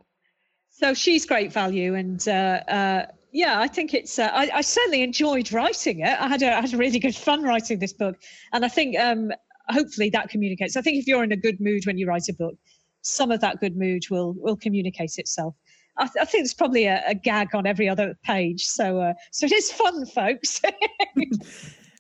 So 0.80 0.94
she's 0.94 1.26
great 1.26 1.52
value, 1.52 1.94
and 1.94 2.26
uh, 2.26 2.62
uh, 2.70 3.06
yeah, 3.34 3.60
I 3.60 3.68
think 3.68 3.94
it's. 3.94 4.18
Uh, 4.18 4.32
I, 4.34 4.50
I, 4.54 4.62
certainly 4.62 5.04
enjoyed 5.04 5.52
writing 5.52 6.00
it. 6.00 6.18
I 6.18 6.30
had 6.30 6.42
a, 6.42 6.54
I 6.56 6.62
had 6.62 6.74
a 6.74 6.78
really 6.78 7.00
good 7.00 7.18
fun 7.18 7.44
writing 7.44 7.80
this 7.80 7.92
book, 7.92 8.16
and 8.54 8.64
I 8.64 8.70
think 8.70 8.98
um, 8.98 9.34
hopefully 9.68 10.10
that 10.12 10.30
communicates. 10.30 10.78
I 10.78 10.82
think 10.82 10.98
if 10.98 11.06
you're 11.06 11.22
in 11.22 11.34
a 11.34 11.36
good 11.36 11.60
mood 11.60 11.86
when 11.86 11.98
you 11.98 12.08
write 12.08 12.30
a 12.30 12.34
book, 12.34 12.56
some 13.02 13.30
of 13.30 13.42
that 13.42 13.60
good 13.60 13.76
mood 13.76 14.04
will 14.10 14.36
will 14.38 14.56
communicate 14.56 15.18
itself. 15.18 15.54
I, 15.98 16.06
th- 16.06 16.16
I 16.22 16.24
think 16.24 16.44
there's 16.44 16.54
probably 16.54 16.86
a, 16.86 17.04
a, 17.08 17.14
gag 17.14 17.54
on 17.54 17.68
every 17.68 17.90
other 17.90 18.18
page, 18.24 18.64
so 18.64 19.02
uh, 19.02 19.16
so 19.32 19.48
it 19.48 19.52
is 19.52 19.70
fun, 19.74 20.06
folks. 20.06 20.62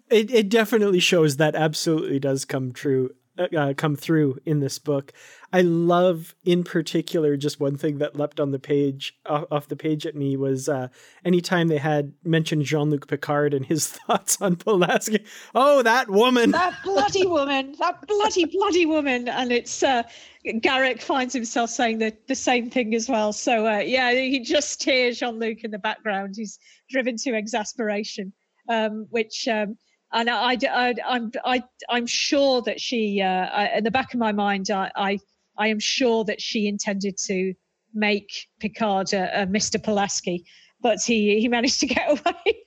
it 0.09 0.31
it 0.31 0.47
definitely 0.47 1.01
shows 1.01 1.35
that 1.35 1.53
absolutely 1.53 2.19
does 2.19 2.45
come 2.45 2.71
true 2.71 3.09
uh, 3.39 3.47
uh, 3.57 3.73
come 3.73 3.95
through 3.95 4.37
in 4.45 4.59
this 4.59 4.79
book. 4.79 5.13
I 5.51 5.61
love, 5.61 6.35
in 6.43 6.63
particular, 6.63 7.35
just 7.35 7.59
one 7.59 7.75
thing 7.75 7.97
that 7.97 8.15
leapt 8.15 8.39
on 8.39 8.51
the 8.51 8.59
page 8.59 9.17
off, 9.25 9.67
the 9.67 9.75
page 9.75 10.05
at 10.05 10.15
me 10.15 10.37
was 10.37 10.69
uh, 10.69 10.89
anytime 11.25 11.67
they 11.67 11.77
had 11.77 12.13
mentioned 12.23 12.63
Jean 12.65 12.91
Luc 12.91 13.07
Picard 13.07 13.53
and 13.53 13.65
his 13.65 13.87
thoughts 14.07 14.39
on 14.41 14.57
Pulaski. 14.57 15.23
Oh, 15.55 15.81
that 15.81 16.09
woman! 16.09 16.51
That 16.51 16.75
bloody 16.83 17.25
woman! 17.25 17.75
That 17.79 18.05
bloody 18.07 18.45
bloody 18.45 18.85
woman! 18.85 19.27
And 19.27 19.51
it's 19.51 19.81
uh, 19.81 20.03
Garak 20.45 21.01
finds 21.01 21.33
himself 21.33 21.71
saying 21.71 21.97
the 21.97 22.15
the 22.27 22.35
same 22.35 22.69
thing 22.69 22.93
as 22.93 23.09
well. 23.09 23.33
So 23.33 23.67
uh, 23.67 23.79
yeah, 23.79 24.11
he 24.11 24.39
just 24.39 24.83
hears 24.83 25.19
Jean 25.19 25.39
Luc 25.39 25.63
in 25.63 25.71
the 25.71 25.79
background. 25.79 26.35
He's 26.37 26.59
driven 26.89 27.17
to 27.17 27.35
exasperation, 27.35 28.33
um, 28.69 29.07
which. 29.09 29.47
Um, 29.47 29.77
and 30.11 30.27
I, 30.27 30.57
I, 30.71 30.95
I'm, 31.05 31.31
I, 31.45 31.63
I'm 31.87 32.07
sure 32.07 32.63
that 32.63 32.81
she, 32.81 33.21
uh, 33.21 33.27
I, 33.27 33.77
in 33.77 33.83
the 33.83 33.91
back 33.91 34.11
of 34.11 34.19
my 34.19 34.31
mind, 34.31 34.71
I, 34.71 34.91
I, 34.95 35.19
I 35.59 35.67
am 35.67 35.79
sure 35.79 36.23
that 36.23 36.41
she 36.41 36.67
intended 36.67 37.17
to 37.27 37.53
make 37.93 38.47
Picard 38.59 39.13
a, 39.13 39.43
a 39.43 39.45
Mr. 39.45 39.83
Pulaski, 39.83 40.45
but 40.81 40.99
he, 41.05 41.39
he 41.39 41.47
managed 41.47 41.81
to 41.81 41.87
get 41.87 42.09
away. 42.09 42.63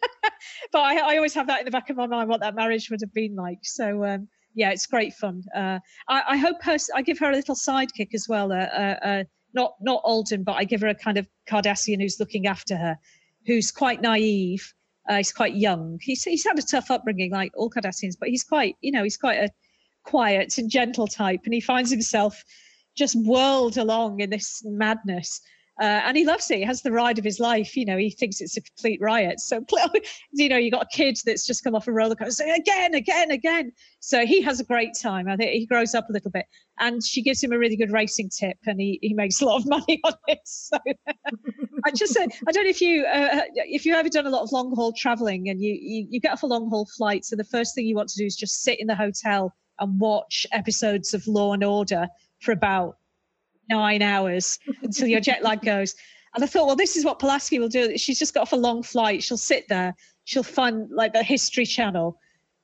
but 0.73 0.79
I, 0.79 1.15
I, 1.15 1.17
always 1.17 1.35
have 1.35 1.47
that 1.47 1.61
in 1.61 1.65
the 1.65 1.71
back 1.71 1.91
of 1.91 1.97
my 1.97 2.07
mind 2.07 2.29
what 2.29 2.41
that 2.41 2.55
marriage 2.55 2.91
would 2.91 3.01
have 3.01 3.13
been 3.15 3.35
like. 3.35 3.61
So 3.63 4.05
um, 4.05 4.29
yeah, 4.55 4.71
it's 4.71 4.87
great 4.87 5.15
fun. 5.15 5.43
Uh, 5.55 5.79
I, 6.09 6.23
I, 6.29 6.37
hope 6.37 6.63
her, 6.63 6.77
I 6.95 7.03
give 7.03 7.19
her 7.19 7.31
a 7.31 7.35
little 7.35 7.55
sidekick 7.55 8.15
as 8.15 8.27
well. 8.29 8.53
Uh, 8.53 8.57
uh, 8.57 8.99
uh, 9.03 9.25
not 9.55 9.75
not 9.81 10.03
Alden, 10.05 10.45
but 10.45 10.53
I 10.53 10.65
give 10.65 10.81
her 10.81 10.89
a 10.89 10.95
kind 10.95 11.19
of 11.19 11.27
Cardassian 11.49 12.01
who's 12.01 12.19
looking 12.21 12.47
after 12.47 12.77
her, 12.77 12.99
who's 13.47 13.71
quite 13.71 14.01
naive. 14.01 14.73
Uh, 15.09 15.17
he's 15.17 15.33
quite 15.33 15.55
young. 15.55 15.99
He's 16.01 16.23
he's 16.23 16.45
had 16.45 16.59
a 16.59 16.63
tough 16.63 16.91
upbringing, 16.91 17.31
like 17.33 17.53
all 17.55 17.71
Cardassians, 17.71 18.15
but 18.19 18.29
he's 18.29 18.45
quite 18.45 18.77
you 18.81 18.93
know 18.93 19.03
he's 19.03 19.17
quite 19.17 19.39
a 19.39 19.51
quiet 20.05 20.57
and 20.59 20.71
gentle 20.71 21.07
type, 21.07 21.41
and 21.45 21.53
he 21.53 21.61
finds 21.61 21.91
himself 21.91 22.43
just 22.97 23.17
whirled 23.17 23.77
along 23.77 24.21
in 24.21 24.31
this 24.31 24.63
madness. 24.65 25.41
Uh, 25.81 26.03
and 26.05 26.17
he 26.17 26.25
loves 26.25 26.51
it. 26.51 26.59
He 26.59 26.65
has 26.65 26.83
the 26.83 26.93
ride 26.93 27.19
of 27.19 27.25
his 27.25 27.41
life. 27.41 27.77
You 27.77 27.87
know, 27.87 27.97
he 27.97 28.11
thinks 28.11 28.41
it's 28.41 28.57
a 28.59 28.61
complete 28.61 29.01
riot. 29.01 29.41
So, 29.41 29.65
you 30.33 30.49
know, 30.49 30.59
you 30.59 30.71
got 30.71 30.83
a 30.83 30.97
kid 30.97 31.19
that's 31.25 31.47
just 31.47 31.65
come 31.65 31.75
off 31.75 31.89
a 31.89 31.93
roller 31.93 32.15
coaster 32.15 32.45
again, 32.45 32.95
again, 32.95 33.31
again. 33.31 33.73
So 33.99 34.27
he 34.27 34.43
has 34.43 34.61
a 34.61 34.65
great 34.65 34.91
time. 35.01 35.29
I 35.29 35.37
think 35.37 35.51
he 35.53 35.65
grows 35.65 35.95
up 35.95 36.09
a 36.11 36.13
little 36.13 36.31
bit, 36.31 36.45
and 36.79 37.03
she 37.03 37.23
gives 37.23 37.43
him 37.43 37.53
a 37.53 37.59
really 37.59 37.77
good 37.77 37.91
racing 37.91 38.29
tip, 38.39 38.59
and 38.67 38.79
he, 38.79 38.99
he 39.01 39.15
makes 39.15 39.41
a 39.41 39.47
lot 39.47 39.63
of 39.63 39.67
money 39.67 40.01
on 40.05 40.13
it. 40.29 40.41
So 40.45 40.79
I 41.85 41.91
just 41.91 42.13
said, 42.13 42.29
I 42.47 42.53
don't 42.53 42.65
know 42.65 42.71
if 42.71 42.83
you 42.83 43.07
uh, 43.07 43.41
if 43.57 43.87
you 43.87 43.95
ever 43.95 44.11
done 44.11 44.27
a 44.27 44.31
lot 44.31 44.43
of 44.43 44.53
long 44.53 44.75
haul 44.77 44.93
traveling, 44.93 45.49
and 45.49 45.61
you, 45.61 45.73
you 45.73 46.07
you 46.11 46.21
get 46.21 46.33
off 46.33 46.43
a 46.43 46.47
long 46.47 46.69
haul 46.69 46.87
flight, 46.97 47.25
so 47.25 47.35
the 47.35 47.45
first 47.45 47.75
thing 47.75 47.87
you 47.87 47.97
want 47.97 48.11
to 48.11 48.19
do 48.19 48.27
is 48.27 48.37
just 48.37 48.63
sit 48.63 48.79
in 48.79 48.87
the 48.87 48.95
hotel 48.95 49.55
and 49.81 49.99
watch 49.99 50.47
episodes 50.53 51.15
of 51.15 51.27
Law 51.27 51.55
and 51.55 51.65
Order 51.65 52.07
for 52.43 52.53
about 52.53 52.99
nine 53.71 54.03
hours 54.03 54.59
until 54.83 55.09
your 55.09 55.21
jet 55.21 55.43
lag 55.43 55.63
goes. 55.63 55.95
And 56.35 56.43
I 56.43 56.47
thought, 56.47 56.67
well, 56.67 56.77
this 56.77 56.97
is 56.97 57.05
what 57.05 57.19
Pulaski 57.19 57.59
will 57.59 57.69
do. 57.69 57.97
She's 57.97 58.19
just 58.19 58.35
got 58.35 58.43
off 58.43 58.53
a 58.53 58.57
long 58.57 58.83
flight. 58.83 59.23
She'll 59.23 59.37
sit 59.37 59.69
there. 59.69 59.95
She'll 60.25 60.43
find 60.43 60.91
like 60.91 61.13
the 61.13 61.23
History 61.23 61.67
Channel, 61.67 62.17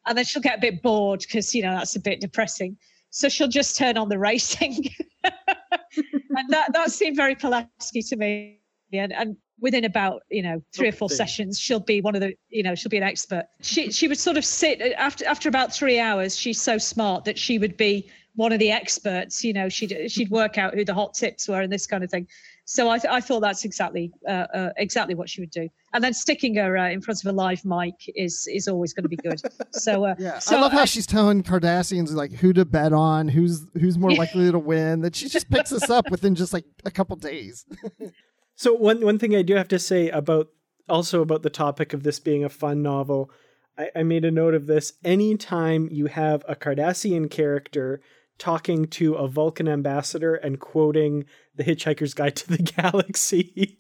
and 0.07 0.17
then 0.17 0.25
she'll 0.25 0.43
get 0.43 0.59
a 0.59 0.61
bit 0.61 0.81
bored 0.83 1.21
because 1.21 1.55
you 1.55 1.63
know 1.63 1.73
that's 1.73 1.97
a 1.97 2.01
bit 2.01 2.21
depressing. 2.21 2.77
So 3.11 3.29
she'll 3.29 3.49
just 3.49 3.77
turn 3.77 3.99
on 3.99 4.09
the 4.09 4.19
racing, 4.19 4.87
and 5.25 6.49
that 6.51 6.73
that 6.73 6.91
seemed 6.93 7.17
very 7.17 7.35
Pulaski 7.35 8.03
to 8.03 8.17
me. 8.17 8.61
And, 8.93 9.13
and 9.13 9.37
within 9.61 9.85
about 9.85 10.23
you 10.31 10.43
know 10.43 10.63
three 10.73 10.89
or 10.89 10.93
four 10.93 11.11
sessions, 11.11 11.59
she'll 11.59 11.81
be 11.81 12.01
one 12.01 12.15
of 12.15 12.21
the 12.21 12.35
you 12.49 12.63
know 12.63 12.75
she'll 12.75 12.91
be 12.91 12.97
an 12.97 13.03
expert. 13.03 13.47
She 13.61 13.91
she 13.91 14.09
would 14.09 14.19
sort 14.19 14.37
of 14.39 14.45
sit 14.45 14.81
after 14.97 15.27
after 15.27 15.49
about 15.49 15.75
three 15.75 15.99
hours. 15.99 16.39
She's 16.39 16.63
so 16.63 16.79
smart 16.79 17.25
that 17.25 17.39
she 17.39 17.59
would 17.59 17.77
be 17.77 18.09
one 18.39 18.53
of 18.53 18.61
the 18.61 18.71
experts. 18.71 19.43
You 19.43 19.53
know, 19.53 19.69
she'd 19.69 20.11
she'd 20.11 20.31
work 20.31 20.59
out 20.59 20.73
who 20.75 20.85
the 20.85 20.95
hot 20.95 21.15
tips 21.15 21.49
were 21.49 21.61
and 21.61 21.73
this 21.73 21.87
kind 21.87 22.05
of 22.05 22.11
thing. 22.11 22.29
So 22.67 22.89
I, 22.89 22.99
th- 22.99 23.11
I 23.11 23.21
thought 23.21 23.41
that's 23.41 23.65
exactly 23.65 24.13
uh, 24.29 24.47
uh, 24.55 24.71
exactly 24.77 25.15
what 25.15 25.29
she 25.29 25.41
would 25.41 25.51
do. 25.51 25.69
And 25.93 26.05
then 26.05 26.15
sticking 26.15 26.55
her 26.57 26.77
uh, 26.77 26.89
in 26.91 27.01
front 27.01 27.25
of 27.25 27.29
a 27.29 27.33
live 27.33 27.65
mic 27.65 27.95
is 28.15 28.47
is 28.47 28.69
always 28.69 28.95
going 28.95 29.03
to 29.03 29.09
be 29.09 29.17
good. 29.17 29.41
So 29.73 30.05
uh, 30.05 30.15
yeah, 30.19 30.39
so 30.39 30.57
I 30.57 30.61
love 30.61 30.73
how 30.73 30.85
she's 30.85 31.07
telling 31.07 31.43
Cardassians 31.43 32.13
like 32.13 32.31
who 32.31 32.53
to 32.53 32.65
bet 32.65 32.93
on, 32.93 33.27
who's 33.29 33.67
who's 33.75 33.99
more 33.99 34.13
likely 34.13 34.53
to 34.53 34.59
win. 34.59 35.01
That 35.01 35.17
she 35.17 35.29
just 35.29 35.51
picks 35.51 35.73
us 35.73 35.91
up 35.91 36.11
within 36.11 36.37
just 36.37 36.53
like 36.53 36.65
a 36.85 36.91
couple 36.93 37.17
days. 37.17 37.67
so 38.55 38.73
one 38.73 39.05
one 39.05 39.19
thing 39.19 39.35
I 39.35 39.43
do 39.43 39.57
have 39.57 39.69
to 39.69 39.81
say 39.81 40.11
about 40.11 40.49
also 40.89 41.23
about 41.23 41.43
the 41.43 41.51
topic 41.51 41.93
of 41.93 42.05
this 42.05 42.21
being 42.21 42.45
a 42.45 42.49
fun 42.49 42.83
novel. 42.83 43.31
I, 43.77 43.91
I 43.97 44.03
made 44.05 44.25
a 44.25 44.31
note 44.31 44.55
of 44.55 44.67
this. 44.67 44.93
Anytime 45.05 45.89
you 45.91 46.07
have 46.07 46.45
a 46.49 46.55
Cardassian 46.55 47.31
character 47.31 48.01
talking 48.39 48.87
to 48.87 49.15
a 49.15 49.29
Vulcan 49.29 49.69
ambassador 49.69 50.35
and 50.35 50.61
quoting 50.61 51.25
The 51.57 51.65
Hitchhiker's 51.65 52.15
Guide 52.15 52.37
to 52.37 52.49
the 52.49 52.63
Galaxy. 52.77 53.79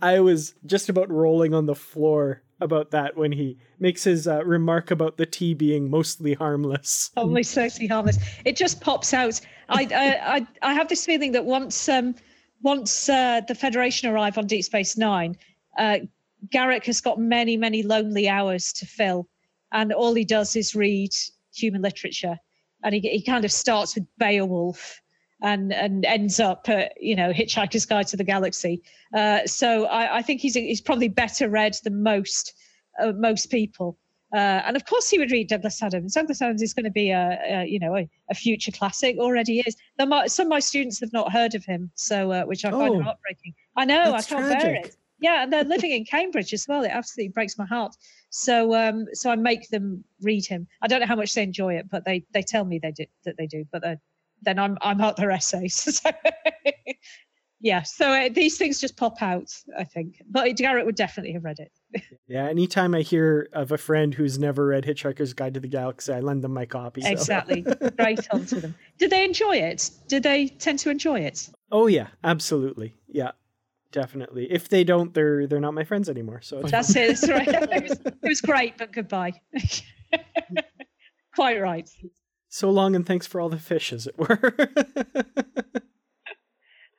I 0.00 0.20
was 0.20 0.54
just 0.66 0.88
about 0.88 1.10
rolling 1.10 1.54
on 1.54 1.66
the 1.66 1.74
floor 1.74 2.42
about 2.60 2.90
that 2.90 3.16
when 3.16 3.32
he 3.32 3.58
makes 3.78 4.04
his 4.04 4.28
uh, 4.28 4.44
remark 4.44 4.90
about 4.90 5.16
the 5.16 5.26
tea 5.26 5.54
being 5.54 5.90
mostly 5.90 6.34
harmless. 6.34 7.10
Only 7.16 7.44
mostly 7.56 7.86
harmless. 7.86 8.18
It 8.44 8.56
just 8.56 8.80
pops 8.80 9.14
out. 9.14 9.40
I 9.68 9.88
I 9.94 10.36
I, 10.36 10.46
I 10.62 10.74
have 10.74 10.88
this 10.88 11.04
feeling 11.06 11.32
that 11.32 11.44
once 11.44 11.88
um 11.88 12.14
once 12.62 13.08
uh, 13.08 13.40
the 13.48 13.54
Federation 13.54 14.08
arrive 14.08 14.38
on 14.38 14.46
Deep 14.46 14.64
Space 14.64 14.96
Nine, 14.96 15.36
uh, 15.78 15.98
Garak 16.52 16.84
has 16.84 17.00
got 17.00 17.18
many 17.18 17.56
many 17.56 17.82
lonely 17.82 18.28
hours 18.28 18.72
to 18.74 18.86
fill, 18.86 19.28
and 19.72 19.92
all 19.92 20.14
he 20.14 20.24
does 20.24 20.54
is 20.54 20.74
read 20.74 21.10
human 21.54 21.82
literature 21.82 22.38
and 22.84 22.94
he, 22.94 23.00
he 23.00 23.22
kind 23.22 23.44
of 23.44 23.52
starts 23.52 23.94
with 23.94 24.04
Beowulf 24.18 25.00
and 25.42 25.72
and 25.72 26.04
ends 26.04 26.40
up 26.40 26.68
at 26.68 26.92
you 27.00 27.16
know 27.16 27.32
Hitchhiker's 27.32 27.84
Guide 27.84 28.06
to 28.08 28.16
the 28.16 28.24
Galaxy. 28.24 28.82
Uh, 29.14 29.46
so 29.46 29.86
I, 29.86 30.18
I, 30.18 30.22
think 30.22 30.40
he's 30.40 30.54
he's 30.54 30.80
probably 30.80 31.08
better 31.08 31.48
read 31.48 31.74
than 31.84 32.02
most 32.02 32.54
uh, 33.02 33.12
most 33.12 33.50
people. 33.50 33.98
Uh, 34.34 34.62
and 34.64 34.76
of 34.76 34.86
course, 34.86 35.10
he 35.10 35.18
would 35.18 35.30
read 35.30 35.48
Douglas 35.48 35.82
Adams. 35.82 36.14
Douglas 36.14 36.40
Adams 36.40 36.62
is 36.62 36.72
going 36.72 36.84
to 36.84 36.90
be 36.90 37.10
a, 37.10 37.38
a 37.44 37.64
you 37.66 37.78
know 37.78 37.96
a, 37.96 38.08
a, 38.30 38.34
future 38.34 38.72
classic. 38.72 39.18
Already 39.18 39.60
is. 39.66 39.76
Some 39.98 40.46
of 40.46 40.48
my 40.48 40.60
students 40.60 41.00
have 41.00 41.12
not 41.12 41.32
heard 41.32 41.54
of 41.54 41.64
him, 41.64 41.90
so 41.94 42.32
uh, 42.32 42.44
which 42.44 42.64
I 42.64 42.70
find 42.70 42.94
oh, 42.94 43.02
heartbreaking. 43.02 43.52
I 43.76 43.84
know 43.84 44.14
I 44.14 44.22
can't 44.22 44.46
tragic. 44.46 44.58
bear 44.58 44.74
it. 44.76 44.96
Yeah, 45.20 45.42
and 45.42 45.52
they're 45.52 45.64
living 45.64 45.92
in 45.92 46.04
Cambridge 46.04 46.52
as 46.52 46.66
well. 46.66 46.82
It 46.82 46.88
absolutely 46.88 47.32
breaks 47.32 47.58
my 47.58 47.66
heart. 47.66 47.94
So 48.34 48.74
um, 48.74 49.06
so 49.12 49.30
I 49.30 49.36
make 49.36 49.68
them 49.68 50.04
read 50.22 50.46
him. 50.46 50.66
I 50.80 50.88
don't 50.88 51.00
know 51.00 51.06
how 51.06 51.16
much 51.16 51.34
they 51.34 51.42
enjoy 51.42 51.74
it, 51.74 51.90
but 51.90 52.06
they 52.06 52.24
they 52.32 52.42
tell 52.42 52.64
me 52.64 52.78
they 52.78 52.90
do 52.90 53.04
that 53.24 53.36
they 53.36 53.46
do. 53.46 53.66
But 53.70 53.84
then 54.40 54.58
I'm 54.58 54.78
I'm 54.80 55.00
out 55.00 55.16
their 55.16 55.30
essays. 55.30 56.00
So, 56.02 56.10
yeah, 57.64 57.82
so 57.82 58.10
uh, 58.10 58.28
these 58.28 58.58
things 58.58 58.80
just 58.80 58.96
pop 58.96 59.22
out. 59.22 59.54
I 59.78 59.84
think, 59.84 60.20
but 60.28 60.48
Garak 60.56 60.84
would 60.84 60.96
definitely 60.96 61.32
have 61.34 61.44
read 61.44 61.60
it. 61.60 61.70
yeah, 62.26 62.46
anytime 62.46 62.92
I 62.92 63.02
hear 63.02 63.48
of 63.52 63.70
a 63.70 63.78
friend 63.78 64.12
who's 64.12 64.36
never 64.36 64.66
read 64.66 64.84
Hitchhiker's 64.84 65.32
Guide 65.32 65.54
to 65.54 65.60
the 65.60 65.68
Galaxy, 65.68 66.12
I 66.12 66.20
lend 66.20 66.42
them 66.42 66.54
my 66.54 66.66
copy. 66.66 67.02
So. 67.02 67.08
Exactly, 67.10 67.64
right 67.98 68.26
onto 68.32 68.60
them. 68.60 68.74
Did 68.98 69.10
they 69.10 69.24
enjoy 69.24 69.58
it? 69.58 69.90
Did 70.08 70.24
they 70.24 70.48
tend 70.48 70.80
to 70.80 70.90
enjoy 70.90 71.20
it? 71.20 71.48
Oh 71.70 71.86
yeah, 71.86 72.08
absolutely. 72.24 72.94
Yeah, 73.06 73.32
definitely. 73.92 74.50
If 74.50 74.68
they 74.68 74.84
don't, 74.84 75.14
they're 75.14 75.46
they're 75.46 75.60
not 75.60 75.74
my 75.74 75.84
friends 75.84 76.08
anymore. 76.08 76.40
So 76.40 76.62
that's 76.62 76.94
it. 76.96 77.20
That's 77.20 77.28
right. 77.28 77.48
it, 77.48 77.82
was, 77.82 78.00
it 78.00 78.28
was 78.28 78.40
great, 78.40 78.78
but 78.78 78.92
goodbye. 78.92 79.40
Quite 81.34 81.60
right. 81.60 81.88
So 82.48 82.70
long, 82.70 82.96
and 82.96 83.06
thanks 83.06 83.26
for 83.26 83.40
all 83.40 83.48
the 83.48 83.58
fish, 83.58 83.92
as 83.92 84.06
it 84.06 84.18
were. 84.18 84.54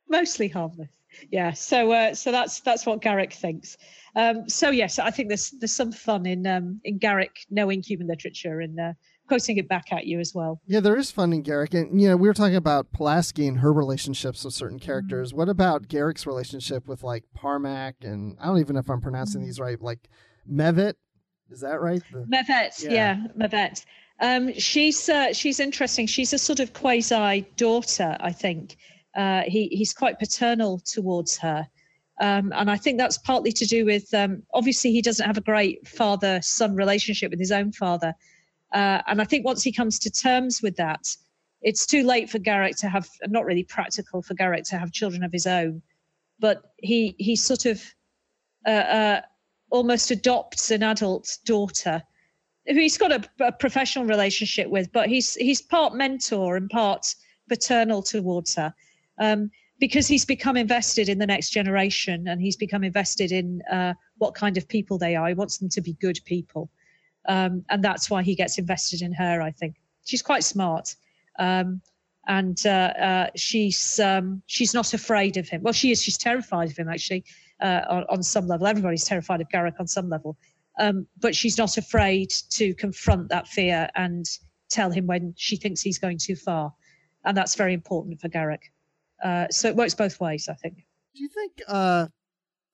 Mostly 0.10 0.48
harmless. 0.48 0.90
Yeah. 1.32 1.52
So 1.52 1.92
uh, 1.92 2.16
so 2.16 2.32
that's 2.32 2.62
that's 2.62 2.86
what 2.86 3.02
Garak 3.02 3.34
thinks. 3.34 3.78
Um, 4.16 4.48
so 4.48 4.70
yes, 4.70 5.00
I 5.00 5.12
think 5.12 5.28
there's 5.28 5.52
there's 5.60 5.74
some 5.74 5.92
fun 5.92 6.26
in 6.26 6.48
um, 6.48 6.80
in 6.84 7.00
Garak 7.00 7.46
knowing 7.50 7.82
human 7.82 8.08
literature 8.08 8.62
and 8.62 8.80
uh, 8.80 8.94
quoting 9.34 9.58
it 9.58 9.68
back 9.68 9.92
at 9.92 10.06
you 10.06 10.20
as 10.20 10.34
well. 10.36 10.62
Yeah, 10.68 10.80
there 10.80 10.96
is 10.96 11.10
fun 11.10 11.34
in 11.34 11.44
Garak, 11.44 11.74
and 11.74 12.00
you 12.00 12.08
know 12.08 12.16
we 12.16 12.28
were 12.28 12.34
talking 12.34 12.56
about 12.56 12.92
Pulaski 12.92 13.48
and 13.48 13.60
her 13.60 13.74
relationships 13.74 14.44
with 14.44 14.54
certain 14.54 14.80
characters. 14.80 15.30
Mm-hmm. 15.30 15.38
What 15.40 15.50
about 15.50 15.88
Garak's 15.88 16.28
relationship 16.28 16.88
with 16.88 17.04
like 17.04 17.24
Parmak 17.36 17.94
and 18.04 18.38
I 18.40 18.46
don't 18.46 18.60
even 18.60 18.76
know 18.76 18.82
if 18.82 18.90
I'm 18.90 19.02
pronouncing 19.02 19.42
mm-hmm. 19.42 19.48
these 19.48 19.60
right, 19.60 19.82
like 19.82 20.08
Mevet. 20.50 20.94
Is 21.50 21.62
that 21.62 21.82
right? 21.82 22.02
The, 22.12 22.26
Mevit, 22.26 22.84
yeah, 22.84 22.92
yeah 22.92 23.18
Mevit. 23.38 23.86
Um, 24.20 24.54
she's 24.54 25.10
uh, 25.10 25.34
she's 25.34 25.60
interesting. 25.60 26.06
She's 26.06 26.32
a 26.34 26.38
sort 26.38 26.60
of 26.60 26.74
quasi 26.74 27.42
daughter, 27.58 28.16
I 28.20 28.32
think. 28.32 28.78
Uh, 29.16 29.42
he 29.48 29.68
he's 29.68 29.94
quite 29.94 30.20
paternal 30.20 30.80
towards 30.80 31.38
her. 31.38 31.68
Um, 32.22 32.54
and 32.56 32.70
I 32.70 32.78
think 32.78 33.00
that's 33.00 33.18
partly 33.18 33.52
to 33.52 33.66
do 33.66 33.86
with 33.86 34.14
um, 34.14 34.44
obviously 34.54 34.92
he 34.92 35.02
doesn't 35.02 35.26
have 35.26 35.38
a 35.38 35.42
great 35.42 35.88
father 35.88 36.40
son 36.44 36.76
relationship 36.76 37.32
with 37.32 37.40
his 37.40 37.52
own 37.52 37.72
father. 37.72 38.14
Uh, 38.74 39.02
and 39.08 39.22
I 39.22 39.26
think 39.26 39.46
once 39.46 39.64
he 39.64 39.72
comes 39.72 40.00
to 40.00 40.10
terms 40.10 40.62
with 40.62 40.76
that, 40.78 41.08
it's 41.62 41.86
too 41.86 42.04
late 42.04 42.30
for 42.30 42.40
Garak 42.40 42.76
to 42.80 42.90
have, 42.90 43.08
not 43.28 43.46
really 43.46 43.64
practical 43.64 44.22
for 44.22 44.34
Garak 44.34 44.68
to 44.70 44.78
have 44.78 44.92
children 44.92 45.24
of 45.24 45.32
his 45.32 45.48
own, 45.48 45.82
but 46.40 46.74
he 46.78 47.16
he 47.18 47.36
sort 47.36 47.66
of 47.66 47.82
uh, 48.66 48.70
uh, 48.70 49.22
almost 49.70 50.12
adopts 50.12 50.72
an 50.72 50.84
adult 50.84 51.38
daughter 51.46 52.02
who 52.68 52.76
he's 52.76 52.98
got 52.98 53.12
a, 53.12 53.24
a, 53.46 53.52
professional 53.52 54.06
relationship 54.06 54.70
with, 54.70 54.92
but 54.92 55.08
he's 55.10 55.36
he's 55.36 55.62
part 55.62 55.94
mentor 55.94 56.56
and 56.58 56.70
part 56.70 57.16
paternal 57.50 58.02
towards 58.02 58.56
her. 58.56 58.74
Um, 59.20 59.52
because 59.80 60.08
he's 60.08 60.24
become 60.24 60.56
invested 60.56 61.10
in 61.10 61.18
the 61.18 61.26
next 61.26 61.50
generation 61.50 62.28
and 62.28 62.40
he's 62.40 62.56
become 62.56 62.86
invested 62.86 63.32
in 63.32 63.62
uh, 63.70 63.94
what 64.18 64.34
kind 64.34 64.56
of 64.56 64.68
people 64.68 64.98
they 64.98 65.16
are. 65.16 65.28
He 65.28 65.34
wants 65.34 65.58
them 65.58 65.68
to 65.70 65.82
be 65.82 65.94
good 65.94 66.20
people. 66.24 66.70
Um, 67.28 67.64
and 67.70 67.84
that's 67.84 68.10
why 68.10 68.24
he 68.24 68.36
gets 68.36 68.58
invested 68.58 69.02
in 69.02 69.14
her. 69.14 69.42
I 69.42 69.52
think 69.52 69.76
she's 70.06 70.22
quite 70.22 70.44
smart, 70.44 70.96
um, 71.40 71.82
and 72.28 72.58
uh, 72.66 72.94
uh, 73.00 73.28
she's 73.36 74.00
um, 74.00 74.42
she's 74.46 74.74
not 74.74 74.94
afraid 74.94 75.38
of 75.38 75.48
him. 75.48 75.62
Well, 75.62 75.74
she 75.74 75.92
is. 75.92 76.02
She's 76.02 76.18
terrified 76.18 76.72
of 76.72 76.78
him 76.78 76.90
actually 76.90 77.24
uh, 77.62 77.82
on, 77.90 78.06
on, 78.10 78.24
some 78.24 78.48
level. 78.48 78.68
Everybody's 78.68 79.06
terrified 79.06 79.42
of 79.42 79.48
Garak 79.50 79.80
on 79.80 79.88
some 79.88 80.10
level, 80.10 80.38
um, 80.80 81.08
but 81.20 81.36
she's 81.36 81.58
not 81.58 81.78
afraid 81.78 82.30
to 82.52 82.74
confront 82.76 83.30
that 83.30 83.48
fear 83.48 83.90
and 83.96 84.26
tell 84.70 84.92
him 84.92 85.08
when 85.08 85.34
she 85.38 85.56
thinks 85.56 85.82
he's 85.82 86.00
going 86.00 86.18
too 86.18 86.36
far, 86.36 86.74
and 87.26 87.38
that's 87.38 87.56
very 87.56 87.74
important 87.74 88.20
for 88.20 88.30
Garak. 88.30 88.64
Uh, 89.24 89.48
so 89.50 89.70
it 89.70 89.76
works 89.76 89.96
both 89.96 90.20
ways, 90.20 90.50
I 90.50 90.56
think. 90.56 90.86
Do 91.16 91.22
you 91.22 91.30
think? 91.30 91.62
Uh, 91.68 92.08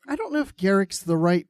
I 0.07 0.15
don't 0.15 0.33
know 0.33 0.39
if 0.39 0.55
Garak's 0.55 0.99
the 1.03 1.17
right 1.17 1.47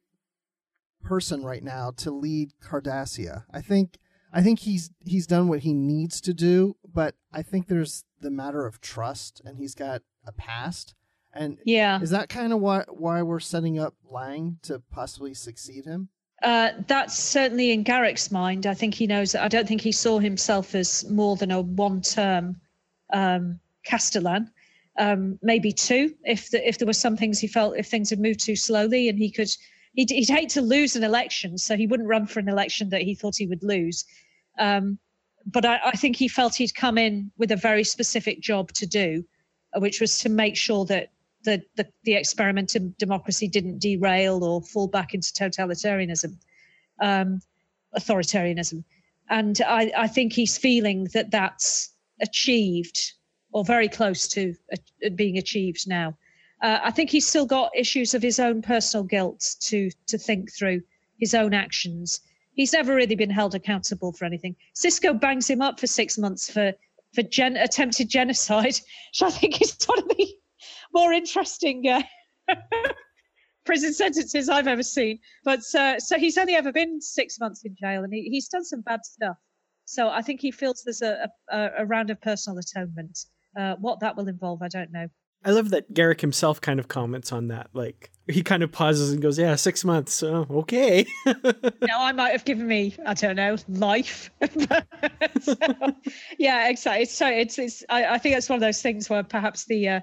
person 1.02 1.44
right 1.44 1.62
now 1.62 1.92
to 1.98 2.10
lead 2.10 2.52
Cardassia. 2.62 3.44
I 3.52 3.60
think 3.60 3.98
I 4.32 4.42
think 4.42 4.60
he's 4.60 4.90
he's 5.00 5.26
done 5.26 5.48
what 5.48 5.60
he 5.60 5.72
needs 5.72 6.20
to 6.22 6.34
do, 6.34 6.76
but 6.92 7.14
I 7.32 7.42
think 7.42 7.66
there's 7.66 8.04
the 8.20 8.30
matter 8.30 8.66
of 8.66 8.80
trust, 8.80 9.40
and 9.44 9.58
he's 9.58 9.74
got 9.74 10.02
a 10.26 10.32
past. 10.32 10.94
And 11.32 11.58
yeah, 11.64 12.00
is 12.00 12.10
that 12.10 12.28
kind 12.28 12.52
of 12.52 12.60
why 12.60 12.84
why 12.88 13.22
we're 13.22 13.40
setting 13.40 13.78
up 13.78 13.94
Lang 14.08 14.58
to 14.62 14.82
possibly 14.90 15.34
succeed 15.34 15.84
him? 15.84 16.08
Uh, 16.42 16.70
that's 16.86 17.18
certainly 17.18 17.70
in 17.70 17.84
Garak's 17.84 18.30
mind. 18.30 18.66
I 18.66 18.74
think 18.74 18.94
he 18.94 19.06
knows 19.06 19.32
that. 19.32 19.42
I 19.42 19.48
don't 19.48 19.68
think 19.68 19.82
he 19.82 19.92
saw 19.92 20.18
himself 20.18 20.74
as 20.74 21.08
more 21.10 21.36
than 21.36 21.50
a 21.50 21.60
one-term 21.60 22.58
um, 23.12 23.60
Castellan. 23.84 24.50
Um, 24.98 25.38
maybe 25.42 25.70
two, 25.70 26.14
if 26.24 26.50
the, 26.50 26.66
if 26.66 26.78
there 26.78 26.86
were 26.86 26.92
some 26.92 27.16
things 27.16 27.38
he 27.38 27.46
felt 27.46 27.76
if 27.76 27.86
things 27.86 28.10
had 28.10 28.20
moved 28.20 28.40
too 28.40 28.56
slowly, 28.56 29.08
and 29.08 29.18
he 29.18 29.30
could, 29.30 29.50
he'd, 29.94 30.10
he'd 30.10 30.28
hate 30.28 30.50
to 30.50 30.62
lose 30.62 30.96
an 30.96 31.04
election, 31.04 31.58
so 31.58 31.76
he 31.76 31.86
wouldn't 31.86 32.08
run 32.08 32.26
for 32.26 32.40
an 32.40 32.48
election 32.48 32.90
that 32.90 33.02
he 33.02 33.14
thought 33.14 33.36
he 33.36 33.46
would 33.46 33.62
lose. 33.62 34.04
Um, 34.58 34.98
but 35.46 35.64
I, 35.64 35.80
I, 35.86 35.92
think 35.92 36.16
he 36.16 36.28
felt 36.28 36.54
he'd 36.54 36.74
come 36.74 36.98
in 36.98 37.30
with 37.38 37.50
a 37.50 37.56
very 37.56 37.84
specific 37.84 38.40
job 38.40 38.72
to 38.72 38.86
do, 38.86 39.24
which 39.76 40.00
was 40.00 40.18
to 40.18 40.28
make 40.28 40.56
sure 40.56 40.84
that 40.86 41.10
the, 41.44 41.62
the, 41.76 41.88
the 42.04 42.14
experiment 42.14 42.76
in 42.76 42.94
democracy 42.98 43.48
didn't 43.48 43.78
derail 43.78 44.44
or 44.44 44.60
fall 44.60 44.86
back 44.86 45.14
into 45.14 45.32
totalitarianism, 45.32 46.36
um, 47.00 47.40
authoritarianism. 47.98 48.84
And 49.30 49.60
I, 49.66 49.92
I 49.96 50.06
think 50.08 50.32
he's 50.32 50.58
feeling 50.58 51.08
that 51.14 51.30
that's 51.30 51.94
achieved 52.20 53.12
or 53.52 53.64
very 53.64 53.88
close 53.88 54.28
to 54.28 54.54
being 55.14 55.38
achieved 55.38 55.88
now. 55.88 56.16
Uh, 56.62 56.78
I 56.82 56.90
think 56.90 57.10
he's 57.10 57.26
still 57.26 57.46
got 57.46 57.70
issues 57.74 58.14
of 58.14 58.22
his 58.22 58.38
own 58.38 58.62
personal 58.62 59.04
guilt 59.04 59.56
to 59.60 59.90
to 60.06 60.18
think 60.18 60.52
through 60.52 60.82
his 61.18 61.34
own 61.34 61.54
actions. 61.54 62.20
He's 62.54 62.72
never 62.72 62.94
really 62.94 63.14
been 63.14 63.30
held 63.30 63.54
accountable 63.54 64.12
for 64.12 64.24
anything. 64.24 64.56
Sisko 64.74 65.18
bangs 65.18 65.48
him 65.48 65.62
up 65.62 65.80
for 65.80 65.86
six 65.86 66.18
months 66.18 66.50
for 66.50 66.72
for 67.14 67.22
gen- 67.22 67.56
attempted 67.56 68.08
genocide, 68.08 68.74
which 68.74 69.22
I 69.22 69.30
think 69.30 69.60
is 69.62 69.76
one 69.86 69.98
of 69.98 70.08
the 70.08 70.34
more 70.94 71.12
interesting 71.12 71.88
uh, 71.88 72.02
prison 73.64 73.92
sentences 73.92 74.48
I've 74.48 74.68
ever 74.68 74.82
seen. 74.82 75.18
But 75.44 75.60
uh, 75.74 75.98
so 75.98 76.18
he's 76.18 76.38
only 76.38 76.54
ever 76.54 76.72
been 76.72 77.00
six 77.00 77.38
months 77.40 77.64
in 77.64 77.74
jail, 77.80 78.04
and 78.04 78.12
he, 78.12 78.28
he's 78.30 78.48
done 78.48 78.64
some 78.64 78.82
bad 78.82 79.04
stuff. 79.04 79.36
So 79.86 80.08
I 80.08 80.22
think 80.22 80.40
he 80.40 80.50
feels 80.50 80.82
there's 80.84 81.02
a, 81.02 81.28
a, 81.50 81.70
a 81.78 81.86
round 81.86 82.10
of 82.10 82.20
personal 82.20 82.58
atonement. 82.58 83.18
Uh, 83.56 83.74
what 83.80 83.98
that 84.00 84.16
will 84.16 84.28
involve, 84.28 84.62
I 84.62 84.68
don't 84.68 84.92
know. 84.92 85.08
I 85.44 85.50
love 85.52 85.70
that 85.70 85.92
Garak 85.94 86.20
himself 86.20 86.60
kind 86.60 86.78
of 86.78 86.88
comments 86.88 87.32
on 87.32 87.48
that. 87.48 87.68
Like 87.72 88.10
he 88.28 88.42
kind 88.42 88.62
of 88.62 88.70
pauses 88.70 89.12
and 89.12 89.22
goes, 89.22 89.38
"Yeah, 89.38 89.54
six 89.56 89.84
months. 89.84 90.22
Oh, 90.22 90.46
okay." 90.50 91.06
now 91.26 92.02
I 92.02 92.12
might 92.12 92.30
have 92.30 92.44
given 92.44 92.66
me, 92.66 92.94
I 93.06 93.14
don't 93.14 93.36
know, 93.36 93.56
life. 93.68 94.30
so, 95.40 95.56
yeah, 96.38 96.68
exactly. 96.68 97.06
So 97.06 97.26
it's 97.26 97.58
it's. 97.58 97.82
I, 97.88 98.14
I, 98.14 98.18
think 98.18 98.36
it's 98.36 98.48
one 98.48 98.56
of 98.56 98.60
those 98.60 98.82
things 98.82 99.08
where 99.08 99.22
perhaps 99.22 99.64
the. 99.64 99.88
Uh, 99.88 100.00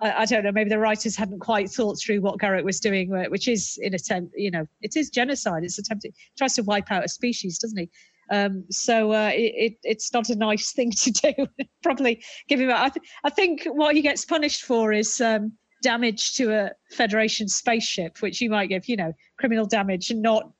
I, 0.00 0.12
I, 0.12 0.24
don't 0.24 0.44
know. 0.44 0.52
Maybe 0.52 0.70
the 0.70 0.78
writers 0.78 1.16
hadn't 1.16 1.40
quite 1.40 1.68
thought 1.70 1.98
through 1.98 2.20
what 2.20 2.38
Garak 2.38 2.64
was 2.64 2.78
doing, 2.78 3.10
which 3.30 3.48
is 3.48 3.78
in 3.82 3.94
attempt. 3.94 4.34
You 4.36 4.50
know, 4.50 4.66
it 4.82 4.96
is 4.96 5.10
genocide. 5.10 5.64
It's 5.64 5.78
attempted. 5.78 6.14
Tries 6.38 6.54
to 6.54 6.62
wipe 6.62 6.92
out 6.92 7.04
a 7.04 7.08
species, 7.08 7.58
doesn't 7.58 7.78
he? 7.78 7.90
Um, 8.30 8.64
so 8.70 9.12
uh, 9.12 9.30
it, 9.32 9.52
it, 9.56 9.78
it's 9.82 10.12
not 10.12 10.28
a 10.30 10.36
nice 10.36 10.72
thing 10.72 10.90
to 10.90 11.10
do. 11.10 11.46
Probably 11.82 12.22
give 12.48 12.60
him. 12.60 12.70
I, 12.70 12.88
th- 12.88 13.06
I 13.24 13.30
think 13.30 13.64
what 13.66 13.94
he 13.94 14.02
gets 14.02 14.24
punished 14.24 14.62
for 14.62 14.92
is 14.92 15.20
um, 15.20 15.52
damage 15.82 16.34
to 16.34 16.52
a 16.52 16.70
Federation 16.90 17.48
spaceship, 17.48 18.20
which 18.22 18.40
you 18.40 18.50
might 18.50 18.68
give, 18.68 18.88
you 18.88 18.96
know, 18.96 19.12
criminal 19.38 19.66
damage, 19.66 20.10
and 20.10 20.22
not 20.22 20.50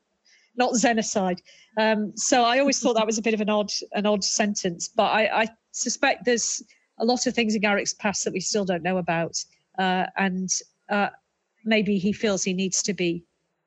not 0.56 0.72
xenocide. 0.72 1.40
Um, 1.78 2.16
so 2.16 2.42
I 2.44 2.58
always 2.58 2.78
thought 2.78 2.94
that 2.94 3.06
was 3.06 3.18
a 3.18 3.22
bit 3.22 3.34
of 3.34 3.40
an 3.40 3.50
odd 3.50 3.70
an 3.92 4.06
odd 4.06 4.24
sentence, 4.24 4.88
but 4.88 5.10
I, 5.10 5.42
I 5.42 5.48
suspect 5.72 6.24
there's 6.24 6.62
a 6.98 7.04
lot 7.04 7.26
of 7.26 7.34
things 7.34 7.54
in 7.54 7.62
Garak's 7.62 7.94
past 7.94 8.24
that 8.24 8.32
we 8.32 8.40
still 8.40 8.64
don't 8.64 8.82
know 8.82 8.98
about, 8.98 9.36
uh, 9.78 10.06
and 10.16 10.48
uh, 10.88 11.08
maybe 11.64 11.98
he 11.98 12.12
feels 12.12 12.42
he 12.42 12.54
needs 12.54 12.82
to 12.84 12.94
be 12.94 13.24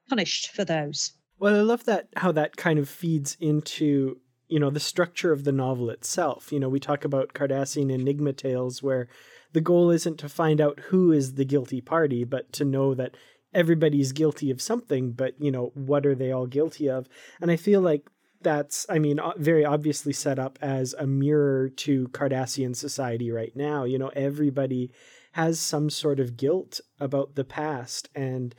punished 0.08 0.52
for 0.52 0.66
those. 0.66 1.14
Well, 1.40 1.56
I 1.56 1.62
love 1.62 1.86
that 1.86 2.10
how 2.18 2.34
that 2.34 2.58
kind 2.58 2.78
of 2.78 2.90
feeds 2.90 3.38
into 3.40 4.18
you 4.50 4.60
know 4.60 4.70
the 4.70 4.80
structure 4.80 5.32
of 5.32 5.46
the 5.46 5.52
novel 5.54 5.90
itself. 5.90 6.52
You 6.52 6.60
know, 6.60 6.70
we 6.70 6.80
talk 6.80 7.06
about 7.06 7.34
Cardassian 7.34 7.92
enigma 7.92 8.34
tales 8.34 8.84
where 8.84 9.08
the 9.54 9.62
goal 9.62 9.90
isn't 9.90 10.18
to 10.20 10.30
find 10.30 10.60
out 10.60 10.80
who 10.90 11.12
is 11.12 11.36
the 11.36 11.46
guilty 11.46 11.82
party, 11.82 12.24
but 12.26 12.52
to 12.54 12.66
know 12.66 12.94
that 12.94 13.16
everybody's 13.54 14.12
guilty 14.12 14.52
of 14.52 14.62
something. 14.62 15.14
But 15.14 15.36
you 15.40 15.50
know, 15.50 15.72
what 15.76 16.06
are 16.06 16.16
they 16.16 16.32
all 16.32 16.46
guilty 16.46 16.90
of? 16.90 17.08
And 17.40 17.50
I 17.50 17.56
feel 17.56 17.80
like 17.80 18.10
that's, 18.42 18.86
I 18.90 19.00
mean, 19.00 19.20
very 19.38 19.66
obviously 19.66 20.14
set 20.14 20.40
up 20.40 20.60
as 20.62 20.94
a 20.94 21.06
mirror 21.06 21.70
to 21.70 22.08
Cardassian 22.10 22.76
society 22.76 23.32
right 23.32 23.54
now. 23.56 23.84
You 23.84 23.98
know, 23.98 24.10
everybody 24.10 24.92
has 25.34 25.60
some 25.60 25.90
sort 25.90 26.20
of 26.20 26.38
guilt 26.38 26.82
about 27.00 27.36
the 27.36 27.46
past, 27.46 28.10
and 28.14 28.54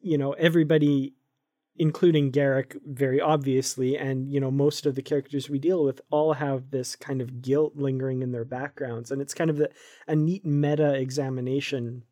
you 0.00 0.16
know, 0.16 0.32
everybody 0.32 1.14
including 1.78 2.32
Garak 2.32 2.76
very 2.86 3.20
obviously 3.20 3.96
and 3.96 4.32
you 4.32 4.40
know 4.40 4.50
most 4.50 4.86
of 4.86 4.94
the 4.94 5.02
characters 5.02 5.50
we 5.50 5.58
deal 5.58 5.84
with 5.84 6.00
all 6.10 6.32
have 6.32 6.70
this 6.70 6.96
kind 6.96 7.20
of 7.20 7.42
guilt 7.42 7.74
lingering 7.76 8.22
in 8.22 8.32
their 8.32 8.44
backgrounds 8.44 9.10
and 9.10 9.20
it's 9.20 9.34
kind 9.34 9.50
of 9.50 9.56
the, 9.56 9.70
a 10.08 10.16
neat 10.16 10.44
meta 10.44 10.94
examination 10.94 12.02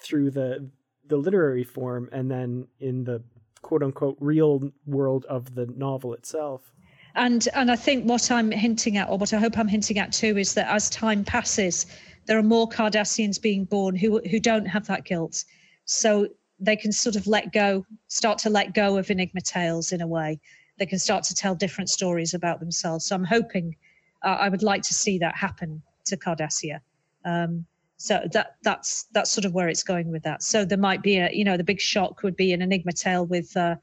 through 0.00 0.30
the 0.30 0.70
the 1.06 1.16
literary 1.16 1.64
form 1.64 2.08
and 2.12 2.30
then 2.30 2.66
in 2.80 3.04
the 3.04 3.22
quote 3.62 3.82
unquote 3.82 4.16
real 4.20 4.70
world 4.86 5.24
of 5.26 5.54
the 5.54 5.66
novel 5.66 6.12
itself. 6.14 6.72
And 7.14 7.48
and 7.54 7.70
I 7.70 7.76
think 7.76 8.04
what 8.04 8.30
I'm 8.30 8.50
hinting 8.50 8.96
at 8.96 9.08
or 9.08 9.18
what 9.18 9.32
I 9.32 9.38
hope 9.38 9.58
I'm 9.58 9.68
hinting 9.68 9.98
at 9.98 10.12
too 10.12 10.36
is 10.36 10.54
that 10.54 10.68
as 10.68 10.90
time 10.90 11.24
passes 11.24 11.86
there 12.26 12.38
are 12.38 12.42
more 12.42 12.68
Cardassians 12.68 13.40
being 13.40 13.64
born 13.64 13.96
who 13.96 14.20
who 14.30 14.40
don't 14.40 14.66
have 14.66 14.86
that 14.86 15.04
guilt. 15.04 15.44
So 15.84 16.28
they 16.62 16.76
can 16.76 16.92
sort 16.92 17.16
of 17.16 17.26
let 17.26 17.52
go, 17.52 17.84
start 18.06 18.38
to 18.38 18.50
let 18.50 18.72
go 18.72 18.96
of 18.96 19.10
Enigma 19.10 19.40
tales 19.40 19.92
in 19.92 20.00
a 20.00 20.06
way. 20.06 20.40
They 20.78 20.86
can 20.86 20.98
start 20.98 21.24
to 21.24 21.34
tell 21.34 21.54
different 21.54 21.90
stories 21.90 22.34
about 22.34 22.60
themselves. 22.60 23.06
So 23.06 23.16
I'm 23.16 23.24
hoping, 23.24 23.76
uh, 24.22 24.38
I 24.40 24.48
would 24.48 24.62
like 24.62 24.82
to 24.82 24.94
see 24.94 25.18
that 25.18 25.34
happen 25.34 25.82
to 26.06 26.16
Cardassia. 26.16 26.80
Um, 27.24 27.66
so 27.96 28.20
that 28.32 28.56
that's 28.62 29.04
that's 29.12 29.30
sort 29.30 29.44
of 29.44 29.54
where 29.54 29.68
it's 29.68 29.84
going 29.84 30.10
with 30.10 30.24
that. 30.24 30.42
So 30.42 30.64
there 30.64 30.78
might 30.78 31.02
be 31.02 31.18
a, 31.18 31.30
you 31.32 31.44
know, 31.44 31.56
the 31.56 31.64
big 31.64 31.80
shock 31.80 32.22
would 32.22 32.36
be 32.36 32.52
an 32.52 32.62
Enigma 32.62 32.92
tale 32.92 33.26
with 33.26 33.56
uh, 33.56 33.76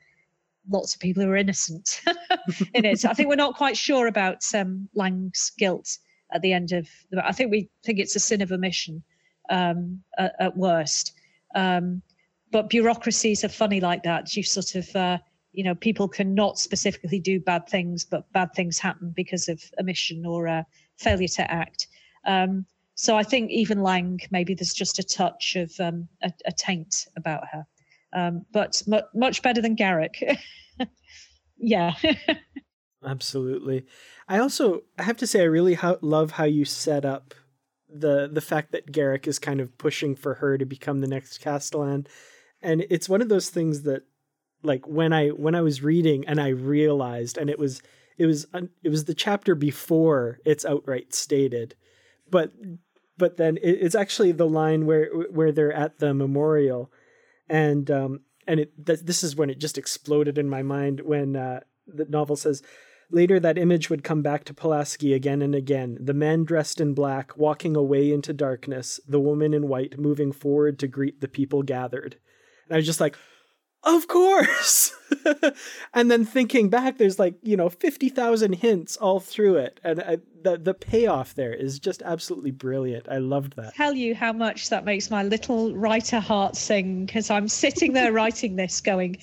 lots 0.69 0.93
of 0.93 0.99
people 0.99 1.23
who 1.23 1.29
are 1.29 1.37
innocent 1.37 2.01
in 2.73 2.85
it. 2.85 2.99
So 2.99 3.09
I 3.09 3.13
think 3.13 3.29
we're 3.29 3.35
not 3.35 3.55
quite 3.55 3.77
sure 3.77 4.07
about 4.07 4.43
um, 4.53 4.89
Lang's 4.93 5.51
guilt 5.57 5.97
at 6.33 6.41
the 6.41 6.53
end 6.53 6.71
of. 6.71 6.87
The, 7.11 7.25
I 7.25 7.31
think 7.31 7.51
we 7.51 7.69
think 7.85 7.99
it's 7.99 8.15
a 8.15 8.19
sin 8.19 8.41
of 8.41 8.51
omission 8.51 9.03
um, 9.49 10.01
at, 10.17 10.33
at, 10.39 10.57
worst. 10.57 11.13
Um, 11.55 12.01
but 12.51 12.69
bureaucracies 12.69 13.43
are 13.43 13.49
funny 13.49 13.79
like 13.79 14.03
that. 14.03 14.35
You 14.35 14.43
sort 14.43 14.75
of, 14.75 14.95
uh, 14.95 15.17
you 15.51 15.63
know, 15.63 15.75
people 15.75 16.07
cannot 16.07 16.59
specifically 16.59 17.19
do 17.19 17.39
bad 17.39 17.67
things, 17.67 18.05
but 18.05 18.31
bad 18.33 18.53
things 18.53 18.79
happen 18.79 19.13
because 19.15 19.47
of 19.47 19.61
omission 19.79 20.25
or 20.25 20.47
uh, 20.47 20.63
failure 20.97 21.27
to 21.27 21.51
act. 21.51 21.87
Um, 22.25 22.65
so 22.95 23.15
I 23.15 23.23
think 23.23 23.49
even 23.51 23.81
Lang, 23.81 24.19
maybe 24.29 24.53
there's 24.53 24.73
just 24.73 24.99
a 24.99 25.03
touch 25.03 25.55
of 25.55 25.71
um, 25.79 26.07
a, 26.21 26.31
a, 26.45 26.51
taint 26.51 27.07
about 27.15 27.43
her, 27.49 27.65
um, 28.13 28.45
but 28.51 28.81
mu- 28.87 28.99
much 29.15 29.41
better 29.41 29.61
than 29.61 29.77
Garak. 29.77 30.37
yeah. 31.57 31.93
Absolutely. 33.05 33.85
I 34.27 34.39
also 34.39 34.81
I 34.97 35.03
have 35.03 35.15
to 35.17 35.27
say 35.27 35.39
I 35.41 35.45
really 35.45 35.75
ho- 35.75 35.99
love 36.01 36.31
how 36.31 36.43
you 36.43 36.65
set 36.65 37.05
up 37.05 37.33
the 37.87 38.29
the 38.31 38.41
fact 38.41 38.73
that 38.73 38.91
Garak 38.91 39.27
is 39.27 39.39
kind 39.39 39.61
of 39.61 39.77
pushing 39.77 40.15
for 40.15 40.35
her 40.35 40.57
to 40.57 40.65
become 40.65 40.99
the 40.99 41.07
next 41.07 41.39
Castellan 41.39 42.05
and 42.61 42.85
it's 42.89 43.09
one 43.09 43.21
of 43.21 43.29
those 43.29 43.49
things 43.49 43.83
that 43.83 44.03
like 44.63 44.87
when 44.87 45.13
i 45.13 45.29
when 45.29 45.55
i 45.55 45.61
was 45.61 45.83
reading 45.83 46.25
and 46.27 46.39
i 46.39 46.49
realized 46.49 47.37
and 47.37 47.49
it 47.49 47.59
was 47.59 47.81
it 48.17 48.25
was 48.25 48.45
it 48.83 48.89
was 48.89 49.05
the 49.05 49.13
chapter 49.13 49.55
before 49.55 50.39
it's 50.45 50.65
outright 50.65 51.13
stated 51.13 51.75
but 52.29 52.51
but 53.17 53.37
then 53.37 53.57
it's 53.61 53.95
actually 53.95 54.31
the 54.31 54.47
line 54.47 54.85
where 54.85 55.07
where 55.31 55.51
they're 55.51 55.73
at 55.73 55.99
the 55.99 56.13
memorial 56.13 56.91
and 57.49 57.89
um 57.89 58.21
and 58.47 58.59
it 58.59 58.85
this 58.85 59.23
is 59.23 59.35
when 59.35 59.49
it 59.49 59.59
just 59.59 59.77
exploded 59.77 60.37
in 60.37 60.49
my 60.49 60.61
mind 60.63 61.01
when 61.01 61.35
uh, 61.35 61.59
the 61.87 62.05
novel 62.05 62.35
says 62.35 62.61
Later, 63.11 63.39
that 63.39 63.57
image 63.57 63.89
would 63.89 64.03
come 64.03 64.21
back 64.21 64.43
to 64.45 64.53
Pulaski 64.53 65.13
again 65.13 65.41
and 65.41 65.55
again 65.55 65.97
the 65.99 66.13
man 66.13 66.43
dressed 66.43 66.79
in 66.79 66.93
black 66.93 67.35
walking 67.35 67.75
away 67.75 68.11
into 68.11 68.33
darkness, 68.33 68.99
the 69.07 69.19
woman 69.19 69.53
in 69.53 69.67
white 69.67 69.97
moving 69.97 70.31
forward 70.31 70.77
to 70.79 70.87
greet 70.87 71.19
the 71.19 71.27
people 71.27 71.63
gathered. 71.63 72.17
And 72.69 72.75
I 72.75 72.77
was 72.77 72.85
just 72.85 73.01
like, 73.01 73.17
of 73.83 74.07
course. 74.07 74.93
and 75.93 76.11
then 76.11 76.25
thinking 76.25 76.69
back, 76.69 76.97
there's 76.97 77.17
like, 77.17 77.35
you 77.41 77.55
know, 77.55 77.69
50,000 77.69 78.53
hints 78.53 78.97
all 78.97 79.19
through 79.19 79.55
it. 79.55 79.79
And 79.83 80.01
I, 80.01 80.17
the, 80.43 80.57
the 80.57 80.73
payoff 80.73 81.33
there 81.35 81.53
is 81.53 81.79
just 81.79 82.01
absolutely 82.03 82.51
brilliant. 82.51 83.07
I 83.09 83.19
loved 83.19 83.55
that. 83.55 83.75
Tell 83.75 83.93
you 83.93 84.15
how 84.15 84.33
much 84.33 84.69
that 84.69 84.83
makes 84.83 85.09
my 85.09 85.23
little 85.23 85.75
writer 85.75 86.19
heart 86.19 86.57
sing 86.57 87.05
because 87.05 87.29
I'm 87.29 87.47
sitting 87.47 87.93
there 87.93 88.11
writing 88.11 88.57
this 88.57 88.81
going, 88.81 89.17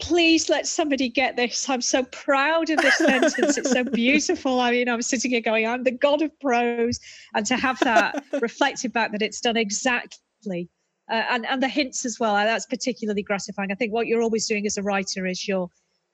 please 0.00 0.48
let 0.48 0.66
somebody 0.66 1.08
get 1.08 1.36
this. 1.36 1.68
I'm 1.68 1.82
so 1.82 2.04
proud 2.04 2.70
of 2.70 2.80
this 2.80 2.98
sentence. 2.98 3.58
It's 3.58 3.70
so 3.70 3.84
beautiful. 3.84 4.60
I 4.60 4.70
mean, 4.70 4.88
I'm 4.88 5.02
sitting 5.02 5.32
here 5.32 5.40
going, 5.40 5.66
I'm 5.66 5.82
the 5.82 5.90
god 5.90 6.22
of 6.22 6.30
prose. 6.40 7.00
And 7.34 7.44
to 7.46 7.56
have 7.56 7.80
that 7.80 8.22
reflected 8.40 8.92
back 8.92 9.10
that 9.12 9.22
it's 9.22 9.40
done 9.40 9.56
exactly. 9.56 10.70
Uh, 11.10 11.22
and, 11.30 11.46
and 11.46 11.62
the 11.62 11.68
hints 11.68 12.04
as 12.04 12.18
well. 12.18 12.34
That's 12.34 12.66
particularly 12.66 13.22
gratifying. 13.22 13.70
I 13.70 13.74
think 13.74 13.92
what 13.92 14.06
you're 14.06 14.22
always 14.22 14.46
doing 14.46 14.66
as 14.66 14.78
a 14.78 14.82
writer 14.82 15.26
is 15.26 15.46
you're, 15.46 15.68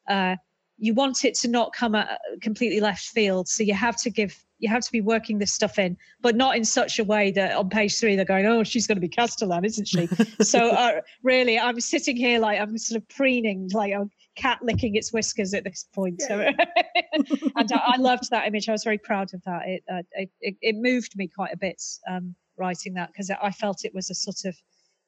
uh, 0.09 0.34
you 0.78 0.95
want 0.95 1.24
it 1.24 1.34
to 1.36 1.49
not 1.49 1.72
come 1.72 1.95
at 1.95 2.18
completely 2.41 2.80
left 2.80 3.05
field. 3.05 3.47
So 3.49 3.62
you 3.62 3.74
have 3.74 3.97
to 3.99 4.11
give 4.11 4.36
you 4.61 4.68
have 4.68 4.82
to 4.82 4.93
be 4.93 5.01
working 5.01 5.38
this 5.38 5.53
stuff 5.53 5.78
in, 5.78 5.97
but 6.20 6.36
not 6.36 6.57
in 6.57 6.64
such 6.64 6.99
a 6.99 7.05
way 7.05 7.30
that 7.32 7.57
on 7.57 7.68
page 7.68 7.99
three 7.99 8.14
they're 8.14 8.24
going, 8.24 8.47
"Oh, 8.47 8.62
she's 8.62 8.86
going 8.86 8.97
to 8.97 9.01
be 9.01 9.09
Castellan, 9.09 9.64
isn't 9.64 9.88
she?" 9.88 10.07
so 10.43 10.70
uh, 10.70 11.01
really, 11.22 11.59
I'm 11.59 11.80
sitting 11.80 12.16
here 12.16 12.38
like 12.38 12.61
I'm 12.61 12.76
sort 12.78 13.01
of 13.01 13.09
preening, 13.09 13.70
like 13.72 13.93
a 13.93 14.07
cat 14.36 14.61
licking 14.62 14.95
its 14.95 15.12
whiskers 15.12 15.55
at 15.55 15.64
this 15.64 15.86
point. 15.95 16.20
So, 16.22 16.41
and 17.12 17.72
I, 17.72 17.95
I, 17.95 17.97
loved 17.99 18.30
that 18.30 18.47
image. 18.47 18.68
I 18.68 18.72
was 18.72 18.84
very 18.84 18.99
proud 18.99 19.34
of 19.34 19.43
that. 19.45 19.62
It 19.66 19.82
uh, 19.93 20.03
it, 20.41 20.57
it, 20.61 20.76
moved 20.76 21.16
me 21.16 21.26
quite 21.26 21.53
a 21.53 21.59
bit 21.59 21.82
um, 22.09 22.34
writing 22.59 22.95
that 22.95 23.09
because 23.12 23.30
I 23.30 23.51
felt 23.51 23.84
it 23.84 23.95
was 23.95 24.11
a 24.11 24.14
sort 24.14 24.45
of 24.45 24.57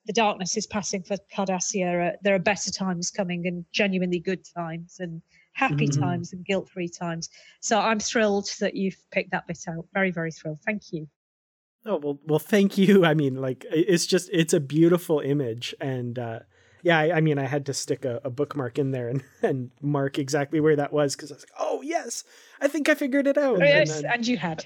the 0.06 0.12
darkness 0.12 0.56
is 0.56 0.66
passing 0.66 1.02
for 1.02 1.16
Cardassia. 1.34 2.16
There 2.22 2.34
are 2.34 2.38
better 2.38 2.70
times 2.70 3.10
coming 3.10 3.46
and 3.46 3.64
genuinely 3.72 4.18
good 4.18 4.44
times 4.56 4.96
and 4.98 5.22
happy 5.52 5.86
mm-hmm. 5.86 6.00
times 6.00 6.32
and 6.32 6.44
guilt 6.44 6.68
free 6.68 6.88
times. 6.88 7.28
So 7.60 7.78
I'm 7.78 8.00
thrilled 8.00 8.48
that 8.60 8.74
you've 8.74 8.96
picked 9.10 9.30
that 9.32 9.46
bit 9.46 9.58
out. 9.68 9.86
Very, 9.92 10.10
very 10.10 10.32
thrilled. 10.32 10.58
Thank 10.64 10.92
you. 10.92 11.08
Oh 11.84 11.96
well, 11.96 12.18
well, 12.26 12.38
thank 12.38 12.78
you. 12.78 13.04
I 13.04 13.14
mean, 13.14 13.36
like, 13.36 13.66
it's 13.70 14.06
just 14.06 14.30
it's 14.32 14.52
a 14.52 14.60
beautiful 14.60 15.18
image, 15.18 15.74
and 15.80 16.16
uh, 16.16 16.38
yeah, 16.82 16.98
I, 16.98 17.16
I, 17.16 17.20
mean, 17.20 17.38
I 17.38 17.46
had 17.46 17.66
to 17.66 17.74
stick 17.74 18.04
a, 18.04 18.20
a, 18.24 18.30
bookmark 18.30 18.78
in 18.78 18.90
there 18.90 19.08
and, 19.08 19.22
and 19.42 19.70
mark 19.80 20.18
exactly 20.18 20.60
where 20.60 20.76
that 20.76 20.92
was 20.92 21.14
because 21.14 21.30
I 21.30 21.34
was 21.34 21.42
like, 21.42 21.58
oh, 21.58 21.80
yes, 21.82 22.24
I 22.62 22.68
think 22.68 22.88
I 22.88 22.94
figured 22.94 23.26
it 23.26 23.36
out. 23.36 23.60
Oh, 23.60 23.64
yes, 23.64 23.98
and, 23.98 24.06
and 24.06 24.26
you 24.26 24.36
had. 24.36 24.64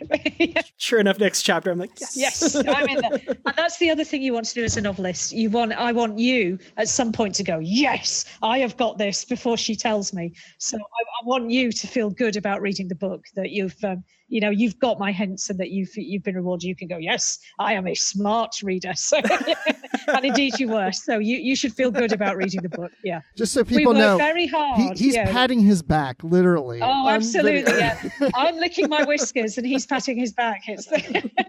sure 0.76 1.01
enough, 1.01 1.18
next 1.18 1.42
chapter, 1.42 1.70
I'm 1.70 1.78
like, 1.78 1.99
yes. 1.99 2.16
Yes, 2.16 2.55
I'm 2.55 2.88
in 2.88 3.01
there. 3.01 3.36
And 3.47 3.55
that's 3.57 3.78
the 3.78 3.88
other 3.88 4.05
thing 4.05 4.20
you 4.22 4.34
want 4.34 4.44
to 4.47 4.55
do 4.55 4.64
as 4.64 4.76
a 4.76 4.82
novelist. 4.82 5.32
You 5.32 5.49
want, 5.49 5.72
I 5.72 5.92
want 5.92 6.18
you 6.18 6.59
at 6.76 6.90
some 6.90 7.11
point 7.11 7.34
to 7.36 7.42
go, 7.42 7.59
yes, 7.59 8.26
I 8.42 8.59
have 8.59 8.76
got 8.76 8.99
this 8.99 9.24
before 9.24 9.57
she 9.57 9.74
tells 9.74 10.12
me. 10.12 10.34
So 10.59 10.76
I, 10.76 10.80
I 10.80 11.24
want 11.26 11.51
you 11.51 11.72
to 11.72 11.86
feel 11.86 12.11
good 12.11 12.36
about 12.36 12.61
reading 12.61 12.88
the 12.88 12.94
book 12.94 13.24
that 13.34 13.51
you've, 13.51 13.82
um, 13.82 14.05
you 14.28 14.40
know 14.40 14.51
you've 14.51 14.78
got 14.78 14.99
my 14.99 15.12
hints 15.12 15.49
and 15.51 15.59
that 15.61 15.70
you've 15.70 15.97
you've 15.97 16.22
been 16.22 16.34
rewarded 16.34 16.64
you 16.64 16.74
can 16.74 16.88
go 16.88 16.97
yes 16.97 17.38
i 17.59 17.72
am 17.72 17.86
a 17.86 17.94
smart 17.94 18.55
reader 18.62 18.92
so 18.94 19.20
and 20.09 20.24
indeed 20.24 20.59
you 20.59 20.68
were 20.68 20.92
so 20.92 21.18
you 21.18 21.36
you 21.36 21.57
should 21.57 21.72
feel 21.72 21.90
good 21.90 22.12
about 22.12 22.36
reading 22.36 22.62
the 22.62 22.68
book 22.68 22.92
yeah. 23.02 23.20
Just 23.36 23.52
so 23.52 23.64
people 23.64 23.92
we 23.92 23.98
know 23.98 24.16
very 24.16 24.46
hard 24.46 24.80
he, 24.96 25.04
he's 25.04 25.14
yeah. 25.14 25.30
patting 25.30 25.61
his 25.61 25.82
back 25.82 26.22
literally. 26.22 26.80
Oh 26.82 27.09
absolutely 27.09 27.72
yeah. 27.72 28.00
I'm 28.34 28.57
licking 28.57 28.88
my 28.88 29.04
whiskers 29.04 29.59
and 29.59 29.66
he's 29.66 29.86
patting 29.86 30.18
his 30.18 30.32
back 30.32 30.62
it's 30.66 30.88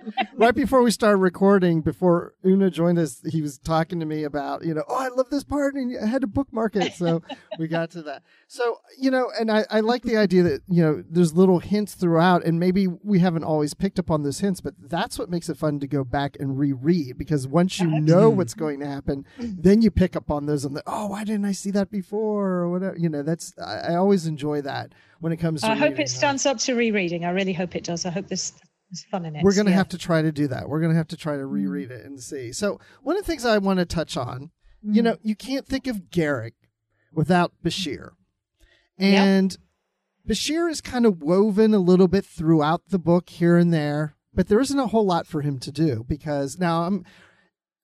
right 0.35 0.55
before 0.55 0.81
we 0.81 0.91
started 0.91 1.17
recording 1.17 1.81
before 1.81 2.33
una 2.45 2.69
joined 2.69 2.99
us 2.99 3.21
he 3.29 3.41
was 3.41 3.57
talking 3.57 3.99
to 3.99 4.05
me 4.05 4.23
about 4.23 4.63
you 4.63 4.73
know 4.73 4.83
oh 4.87 4.95
i 4.95 5.07
love 5.09 5.29
this 5.29 5.43
part 5.43 5.75
and 5.75 5.97
i 6.01 6.05
had 6.05 6.21
to 6.21 6.27
bookmark 6.27 6.75
it. 6.75 6.93
So 6.93 7.21
we 7.59 7.67
got 7.67 7.91
to 7.91 8.01
that 8.03 8.23
so 8.47 8.77
you 8.97 9.11
know 9.11 9.29
and 9.39 9.51
i 9.51 9.65
i 9.69 9.79
like 9.79 10.03
the 10.03 10.17
idea 10.17 10.41
that 10.41 10.61
you 10.67 10.81
know 10.81 11.03
there's 11.09 11.33
little 11.33 11.59
hints 11.59 11.95
throughout 11.95 12.45
and 12.45 12.59
maybe 12.59 12.87
we 12.87 13.19
haven't 13.19 13.43
always 13.43 13.73
picked 13.73 13.99
up 13.99 14.11
on 14.11 14.23
those 14.23 14.39
hints, 14.39 14.61
but 14.61 14.73
that's 14.79 15.17
what 15.17 15.29
makes 15.29 15.49
it 15.49 15.57
fun 15.57 15.79
to 15.79 15.87
go 15.87 16.03
back 16.03 16.37
and 16.39 16.57
reread 16.57 17.17
because 17.17 17.47
once 17.47 17.79
you 17.79 17.87
know 17.87 18.29
what's 18.29 18.53
going 18.53 18.79
to 18.79 18.87
happen, 18.87 19.25
then 19.37 19.81
you 19.81 19.91
pick 19.91 20.15
up 20.15 20.31
on 20.31 20.45
those 20.45 20.65
and 20.65 20.75
the, 20.75 20.83
oh, 20.87 21.07
why 21.07 21.23
didn't 21.23 21.45
I 21.45 21.51
see 21.51 21.71
that 21.71 21.91
before 21.91 22.47
or 22.47 22.69
whatever. 22.69 22.97
You 22.97 23.09
know, 23.09 23.23
that's 23.23 23.53
I, 23.57 23.93
I 23.93 23.95
always 23.95 24.27
enjoy 24.27 24.61
that 24.61 24.93
when 25.19 25.31
it 25.31 25.37
comes 25.37 25.61
to. 25.61 25.67
I 25.67 25.75
hope 25.75 25.99
it 25.99 26.09
stands 26.09 26.45
up 26.45 26.57
to 26.59 26.75
rereading. 26.75 27.25
I 27.25 27.29
really 27.29 27.53
hope 27.53 27.75
it 27.75 27.83
does. 27.83 28.05
I 28.05 28.11
hope 28.11 28.27
this 28.27 28.53
is 28.91 29.03
fun 29.05 29.25
in 29.25 29.35
it. 29.35 29.43
We're 29.43 29.53
going 29.53 29.65
to 29.65 29.71
yeah. 29.71 29.77
have 29.77 29.89
to 29.89 29.97
try 29.97 30.21
to 30.21 30.31
do 30.31 30.47
that. 30.47 30.69
We're 30.69 30.79
going 30.79 30.91
to 30.91 30.97
have 30.97 31.09
to 31.09 31.17
try 31.17 31.35
to 31.35 31.43
mm. 31.43 31.51
reread 31.51 31.91
it 31.91 32.05
and 32.05 32.19
see. 32.19 32.51
So 32.51 32.79
one 33.03 33.17
of 33.17 33.23
the 33.23 33.27
things 33.27 33.45
I 33.45 33.57
want 33.57 33.79
to 33.79 33.85
touch 33.85 34.17
on, 34.17 34.51
you 34.81 35.01
mm. 35.01 35.05
know, 35.05 35.17
you 35.21 35.35
can't 35.35 35.65
think 35.65 35.87
of 35.87 36.09
Garak 36.11 36.53
without 37.13 37.51
Bashir. 37.63 38.11
And 38.97 39.51
yep. 40.25 40.35
Bashir 40.35 40.69
is 40.69 40.81
kind 40.81 41.05
of 41.05 41.21
woven 41.21 41.73
a 41.73 41.79
little 41.79 42.07
bit 42.07 42.25
throughout 42.25 42.89
the 42.89 42.99
book 42.99 43.29
here 43.29 43.57
and 43.57 43.73
there, 43.73 44.15
but 44.33 44.47
there 44.47 44.59
isn't 44.59 44.79
a 44.79 44.87
whole 44.87 45.05
lot 45.05 45.27
for 45.27 45.41
him 45.41 45.59
to 45.59 45.71
do 45.71 46.03
because 46.07 46.57
now 46.59 46.83
I'm 46.83 47.05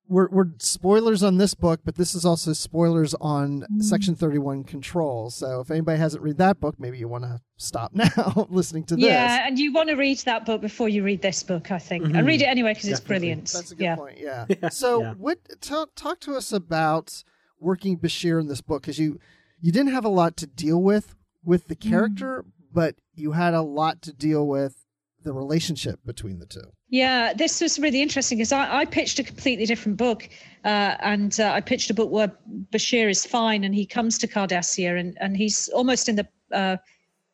we're, 0.07 0.27
we're 0.29 0.51
spoilers 0.59 1.23
on 1.23 1.37
this 1.37 1.53
book, 1.53 1.81
but 1.85 1.95
this 1.95 2.13
is 2.13 2.25
also 2.25 2.53
spoilers 2.53 3.13
on 3.15 3.65
mm. 3.71 3.81
Section 3.81 4.15
31 4.15 4.63
Control. 4.63 5.29
So 5.29 5.61
if 5.61 5.71
anybody 5.71 5.97
hasn't 5.97 6.23
read 6.23 6.37
that 6.37 6.59
book, 6.59 6.75
maybe 6.79 6.97
you 6.97 7.07
want 7.07 7.23
to 7.23 7.39
stop 7.57 7.91
now 7.95 8.47
listening 8.49 8.83
to 8.85 8.95
this. 8.95 9.05
Yeah, 9.05 9.47
and 9.47 9.57
you 9.57 9.73
want 9.73 9.89
to 9.89 9.95
read 9.95 10.19
that 10.19 10.45
book 10.45 10.61
before 10.61 10.89
you 10.89 11.03
read 11.03 11.21
this 11.21 11.41
book, 11.41 11.71
I 11.71 11.79
think. 11.79 12.03
Mm-hmm. 12.03 12.15
And 12.15 12.27
read 12.27 12.41
it 12.41 12.45
anyway 12.45 12.73
because 12.73 12.89
it's 12.89 12.99
brilliant. 12.99 13.51
That's 13.51 13.71
a 13.71 13.75
good 13.75 13.83
yeah. 13.83 13.95
point. 13.95 14.19
Yeah. 14.19 14.45
yeah. 14.61 14.69
So 14.69 15.01
yeah. 15.01 15.13
what 15.13 15.39
talk, 15.61 15.95
talk 15.95 16.19
to 16.21 16.35
us 16.35 16.51
about 16.51 17.23
working 17.59 17.97
Bashir 17.97 18.39
in 18.39 18.47
this 18.47 18.61
book 18.61 18.81
because 18.83 18.99
you 18.99 19.19
you 19.63 19.71
didn't 19.71 19.93
have 19.93 20.05
a 20.05 20.09
lot 20.09 20.35
to 20.37 20.45
deal 20.45 20.83
with 20.83 21.15
with 21.43 21.67
the 21.69 21.75
mm. 21.75 21.89
character, 21.89 22.45
but 22.71 22.95
you 23.15 23.31
had 23.31 23.53
a 23.53 23.61
lot 23.61 24.01
to 24.03 24.13
deal 24.13 24.45
with 24.45 24.85
the 25.23 25.33
relationship 25.33 26.01
between 26.05 26.39
the 26.39 26.45
two. 26.45 26.73
Yeah, 26.89 27.33
this 27.33 27.61
was 27.61 27.79
really 27.79 28.01
interesting 28.01 28.37
because 28.37 28.51
I, 28.51 28.79
I, 28.79 28.85
pitched 28.85 29.19
a 29.19 29.23
completely 29.23 29.65
different 29.65 29.97
book, 29.97 30.27
uh, 30.65 30.95
and 30.99 31.39
uh, 31.39 31.53
I 31.53 31.61
pitched 31.61 31.89
a 31.89 31.93
book 31.93 32.11
where 32.11 32.31
Bashir 32.71 33.09
is 33.09 33.25
fine 33.25 33.63
and 33.63 33.73
he 33.73 33.85
comes 33.85 34.17
to 34.17 34.27
Cardassia 34.27 34.99
and, 34.99 35.17
and 35.21 35.37
he's 35.37 35.69
almost 35.69 36.09
in 36.09 36.17
the 36.17 36.27
uh, 36.51 36.75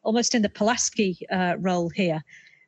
almost 0.03 0.35
in 0.35 0.43
the 0.43 0.49
Pulaski 0.49 1.17
uh, 1.31 1.55
role 1.57 1.89
here. 1.89 2.23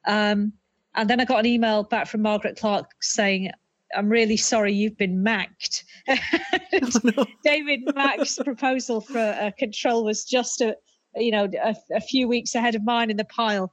Um, 0.06 0.54
and 0.96 1.08
then 1.08 1.22
I 1.22 1.26
got 1.26 1.40
an 1.40 1.46
email 1.46 1.84
back 1.84 2.08
from 2.08 2.24
Margaret 2.24 2.58
Clark 2.58 2.90
saying, 3.00 3.52
"I'm 3.96 4.10
really 4.10 4.38
sorry 4.38 4.74
you've 4.74 4.98
been 4.98 5.22
macked." 5.22 5.86
David 7.44 7.82
Mack's 7.96 8.38
proposal 8.38 9.02
for 9.02 9.18
uh, 9.18 9.52
control 9.58 10.04
was 10.04 10.26
just 10.26 10.62
a 10.62 10.76
you 11.16 11.32
know, 11.32 11.50
a, 11.64 11.76
a, 11.92 12.02
few 12.02 12.28
weeks 12.28 12.56
ahead 12.56 12.76
of 12.76 12.84
mine 12.84 13.10
in 13.10 13.18
the 13.18 13.26
pile. 13.26 13.72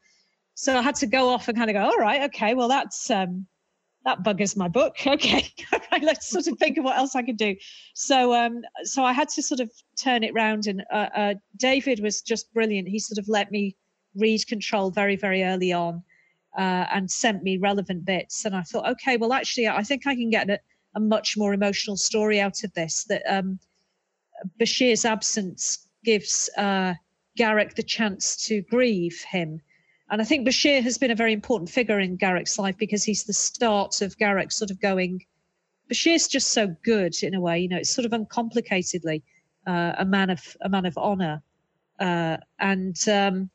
So 0.55 0.77
I 0.77 0.83
had 0.83 0.97
to 0.97 1.07
go 1.07 1.29
off 1.29 1.49
and 1.49 1.57
kind 1.57 1.71
of 1.71 1.75
go, 1.75 1.83
all 1.83 1.99
right, 1.99 2.23
okay, 2.23 2.55
well, 2.55 2.69
that's, 2.69 3.11
um, 3.11 3.47
that 4.05 4.25
buggers 4.25 4.57
my 4.57 4.69
book. 4.69 4.97
Okay, 5.07 5.47
right, 5.93 6.03
let's 6.03 6.29
sort 6.29 6.47
of 6.47 6.59
think 6.59 6.79
of 6.79 6.85
what 6.85 6.97
else 6.97 7.15
I 7.15 7.23
could 7.23 7.37
do. 7.37 7.55
So, 7.95 8.35
um, 8.35 8.63
so 8.85 9.05
I 9.05 9.13
had 9.13 9.29
to 9.31 9.43
sort 9.43 9.61
of 9.61 9.71
turn 10.01 10.23
it 10.23 10.35
round, 10.35 10.67
and 10.67 10.83
uh, 10.93 11.09
uh, 11.15 11.35
David 11.57 12.01
was 12.03 12.23
just 12.23 12.53
brilliant. 12.53 12.89
He 12.89 12.99
sort 12.99 13.19
of 13.19 13.29
let 13.29 13.51
me 13.51 13.77
read 14.15 14.47
Control 14.47 14.91
very, 14.91 15.17
very 15.17 15.45
early 15.45 15.73
on, 15.73 16.03
uh, 16.57 16.87
and 16.93 17.11
sent 17.11 17.43
me 17.43 17.57
relevant 17.59 18.05
bits. 18.05 18.45
And 18.45 18.55
I 18.55 18.63
thought, 18.63 18.89
okay, 18.93 19.17
well, 19.17 19.33
actually, 19.33 19.69
I 19.69 19.83
think 19.83 20.07
I 20.07 20.15
can 20.15 20.31
get 20.31 20.51
a, 20.51 20.59
a 20.99 21.01
much 21.01 21.37
more 21.37 21.55
emotional 21.55 21.97
story 21.97 22.41
out 22.41 22.65
of 22.65 22.75
this. 22.75 23.05
That 23.05 23.23
um, 23.27 23.59
Bashir's 24.61 25.05
absence 25.05 25.89
gives 26.05 26.51
uh, 26.57 26.95
Garak 27.39 27.75
the 27.75 27.83
chance 27.83 28.37
to 28.47 28.63
grieve 28.63 29.21
him. 29.31 29.61
And 30.11 30.21
I 30.21 30.25
think 30.25 30.47
Bashir 30.47 30.83
has 30.83 30.99
been 30.99 31.11
a 31.11 31.23
very 31.23 31.33
important 31.33 31.71
figure 31.71 32.01
in 32.01 32.19
Garak's 32.19 32.59
life 32.59 32.77
because 32.79 33.05
he's 33.05 33.25
the 33.25 33.33
start 33.33 34.01
of 34.03 34.19
Garak 34.19 34.53
sort 34.53 34.71
of 34.71 34.81
going. 34.81 35.25
Bashir's 35.91 36.29
just 36.29 36.49
so 36.51 36.75
good 36.83 37.15
in 37.23 37.35
a 37.35 37.41
way, 37.41 37.59
you 37.61 37.69
know. 37.69 37.77
It's 37.77 37.91
sort 37.91 38.07
of 38.07 38.13
uncomplicatedly 38.13 39.23
uh, 39.67 39.93
a 39.99 40.05
man 40.05 40.31
of 40.31 40.57
a 40.63 40.69
man 40.69 40.87
of 40.87 40.97
honor, 40.99 41.43
uh, 42.01 42.39
and 42.59 42.97
um, 43.09 43.51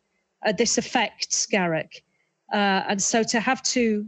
uh, 0.46 0.52
this 0.52 0.78
affects 0.78 1.48
Garak. 1.48 2.02
Uh, 2.54 2.82
and 2.88 3.02
so 3.02 3.24
to 3.24 3.40
have 3.40 3.64
to 3.64 4.08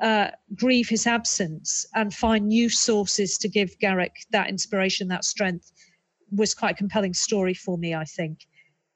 uh, 0.00 0.28
grieve 0.54 0.88
his 0.88 1.06
absence 1.06 1.86
and 1.94 2.12
find 2.12 2.46
new 2.46 2.68
sources 2.68 3.38
to 3.38 3.48
give 3.48 3.78
Garak 3.78 4.12
that 4.30 4.48
inspiration, 4.48 5.08
that 5.08 5.24
strength, 5.24 5.72
was 6.30 6.54
quite 6.54 6.72
a 6.72 6.78
compelling 6.78 7.14
story 7.14 7.54
for 7.54 7.78
me. 7.78 7.94
I 7.94 8.04
think. 8.04 8.40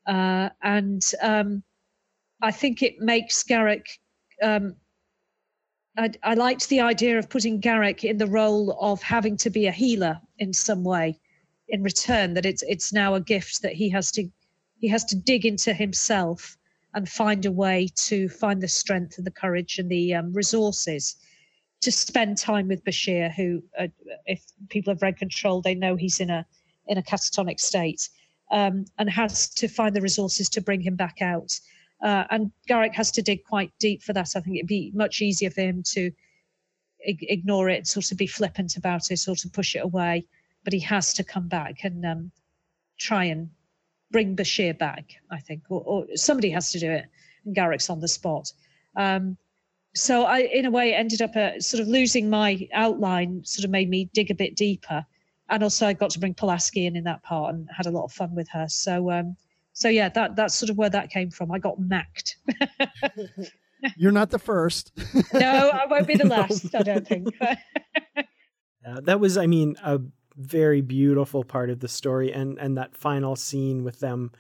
Uh, 0.07 0.51
and 0.62 1.03
um, 1.22 1.62
I 2.42 2.51
think 2.51 2.82
it 2.82 2.98
makes 2.98 3.42
Garak. 3.42 3.86
Um, 4.42 4.76
I, 5.96 6.11
I, 6.22 6.34
liked 6.34 6.68
the 6.68 6.80
idea 6.80 7.18
of 7.18 7.28
putting 7.28 7.61
Garak 7.61 8.05
in 8.05 8.16
the 8.16 8.26
role 8.26 8.76
of 8.80 9.03
having 9.03 9.36
to 9.38 9.51
be 9.51 9.66
a 9.66 9.72
healer 9.72 10.20
in 10.38 10.53
some 10.53 10.82
way, 10.82 11.18
in 11.68 11.82
return. 11.82 12.34
That 12.34 12.46
it's 12.46 12.62
it's 12.62 12.92
now 12.92 13.14
a 13.14 13.20
gift 13.20 13.62
that 13.62 13.74
he 13.74 13.88
has 13.90 14.11
to 14.12 14.28
he 14.78 14.88
has 14.88 15.05
to 15.07 15.16
dig 15.16 15.46
into 15.46 15.72
himself 15.72 16.57
and 16.95 17.09
find 17.09 17.47
a 17.47 17.53
way 17.53 17.88
to 17.95 18.28
find 18.28 18.61
the 18.61 18.68
strength 18.68 19.16
and 19.18 19.26
the 19.26 19.30
courage 19.30 19.78
and 19.78 19.91
the 19.91 20.14
um, 20.14 20.32
resources 20.32 21.16
to 21.80 21.91
spend 21.91 22.36
time 22.36 22.68
with 22.68 22.84
Bashir, 22.84 23.32
who, 23.32 23.62
uh, 23.78 23.86
if 24.26 24.43
people 24.68 24.93
have 24.93 25.03
read 25.03 25.16
Control, 25.16 25.62
they 25.62 25.74
know 25.74 25.97
he's 25.97 26.20
in 26.20 26.30
a 26.30 26.47
in 26.86 26.99
a 26.99 27.03
catatonic 27.03 27.61
state 27.61 28.09
um, 28.51 28.84
and 28.99 29.09
has 29.09 29.49
to 29.49 29.68
find 29.68 29.95
the 29.95 30.01
resources 30.01 30.49
to 30.49 30.61
bring 30.61 30.80
him 30.80 30.97
back 30.97 31.22
out. 31.22 31.59
Uh, 32.03 32.24
and 32.30 32.51
Garak 32.68 32.95
has 32.95 33.11
to 33.12 33.22
dig 33.22 33.45
quite 33.45 33.70
deep 33.78 34.03
for 34.03 34.12
that. 34.12 34.30
I 34.34 34.41
think 34.41 34.57
it'd 34.57 34.66
be 34.66 34.91
much 34.95 35.20
easier 35.20 35.51
for 35.51 35.61
him 35.61 35.82
to 35.93 36.11
ig- 37.01 37.26
ignore 37.28 37.68
it, 37.68 37.86
sort 37.86 38.11
of 38.11 38.18
be 38.18 38.26
flippant 38.26 38.76
about 38.76 39.11
it, 39.11 39.18
sort 39.18 39.45
of 39.45 39.53
push 39.53 39.76
it 39.76 39.84
away. 39.84 40.26
But 40.64 40.72
he 40.72 40.80
has 40.80 41.14
to 41.14 41.24
come 41.24 41.49
back 41.49 41.84
and 41.84 42.05
um, 42.05 42.32
try 42.99 43.24
and 43.24 43.51
bring 44.11 44.36
Bashir 44.36 44.76
back. 44.76 45.12
I 45.30 45.38
think, 45.38 45.62
or, 45.68 45.82
or 45.82 46.06
somebody 46.14 46.50
has 46.50 46.72
to 46.72 46.78
do 46.78 46.90
it, 46.90 47.06
and 47.44 47.54
Garak's 47.54 47.90
on 47.90 48.00
the 48.00 48.08
spot. 48.08 48.52
Um, 48.96 49.36
so 49.94 50.24
I, 50.24 50.40
in 50.40 50.66
a 50.66 50.70
way, 50.70 50.94
ended 50.94 51.20
up 51.20 51.34
uh, 51.34 51.58
sort 51.61 51.80
of 51.80 51.88
losing 51.88 52.30
my 52.30 52.68
outline. 52.72 53.42
Sort 53.44 53.64
of 53.64 53.70
made 53.70 53.88
me 53.88 54.11
dig 54.14 54.30
a 54.30 54.34
bit 54.34 54.56
deeper, 54.56 55.04
and 55.48 55.62
also 55.62 55.86
I 55.86 55.92
got 55.92 56.11
to 56.11 56.20
bring 56.20 56.34
Pulaski 56.34 56.86
in 56.86 56.96
in 56.96 57.04
that 57.04 57.22
part 57.22 57.54
and 57.54 57.68
had 57.76 57.86
a 57.86 57.90
lot 57.90 58.04
of 58.04 58.12
fun 58.12 58.34
with 58.34 58.48
her. 58.50 58.66
So, 58.68 59.11
um, 59.11 59.36
so 59.72 59.88
yeah, 59.88 60.08
that 60.11 60.36
that's 60.36 60.54
sort 60.54 60.70
of 60.70 60.78
where 60.78 60.90
that 60.90 61.11
came 61.11 61.30
from. 61.30 61.50
I 61.50 61.58
got 61.58 61.78
macked. 61.78 62.36
You're 63.96 64.12
not 64.12 64.30
the 64.30 64.38
first. 64.38 64.92
no, 65.32 65.70
I 65.70 65.86
won't 65.86 66.06
be 66.06 66.14
the 66.14 66.26
last. 66.26 66.74
I 66.74 66.82
don't 66.82 67.06
think. 67.06 67.28
uh, 68.16 69.00
that 69.02 69.20
was, 69.20 69.36
I 69.36 69.46
mean, 69.46 69.76
a 69.82 70.00
very 70.37 70.81
beautiful 70.81 71.45
part 71.45 71.70
of 71.70 71.81
the 71.81 71.89
story, 71.89 72.33
and 72.33 72.59
and 72.59 72.76
that 72.76 72.97
final 72.97 73.37
scene 73.37 73.85
with 73.85 74.01
them 74.01 74.33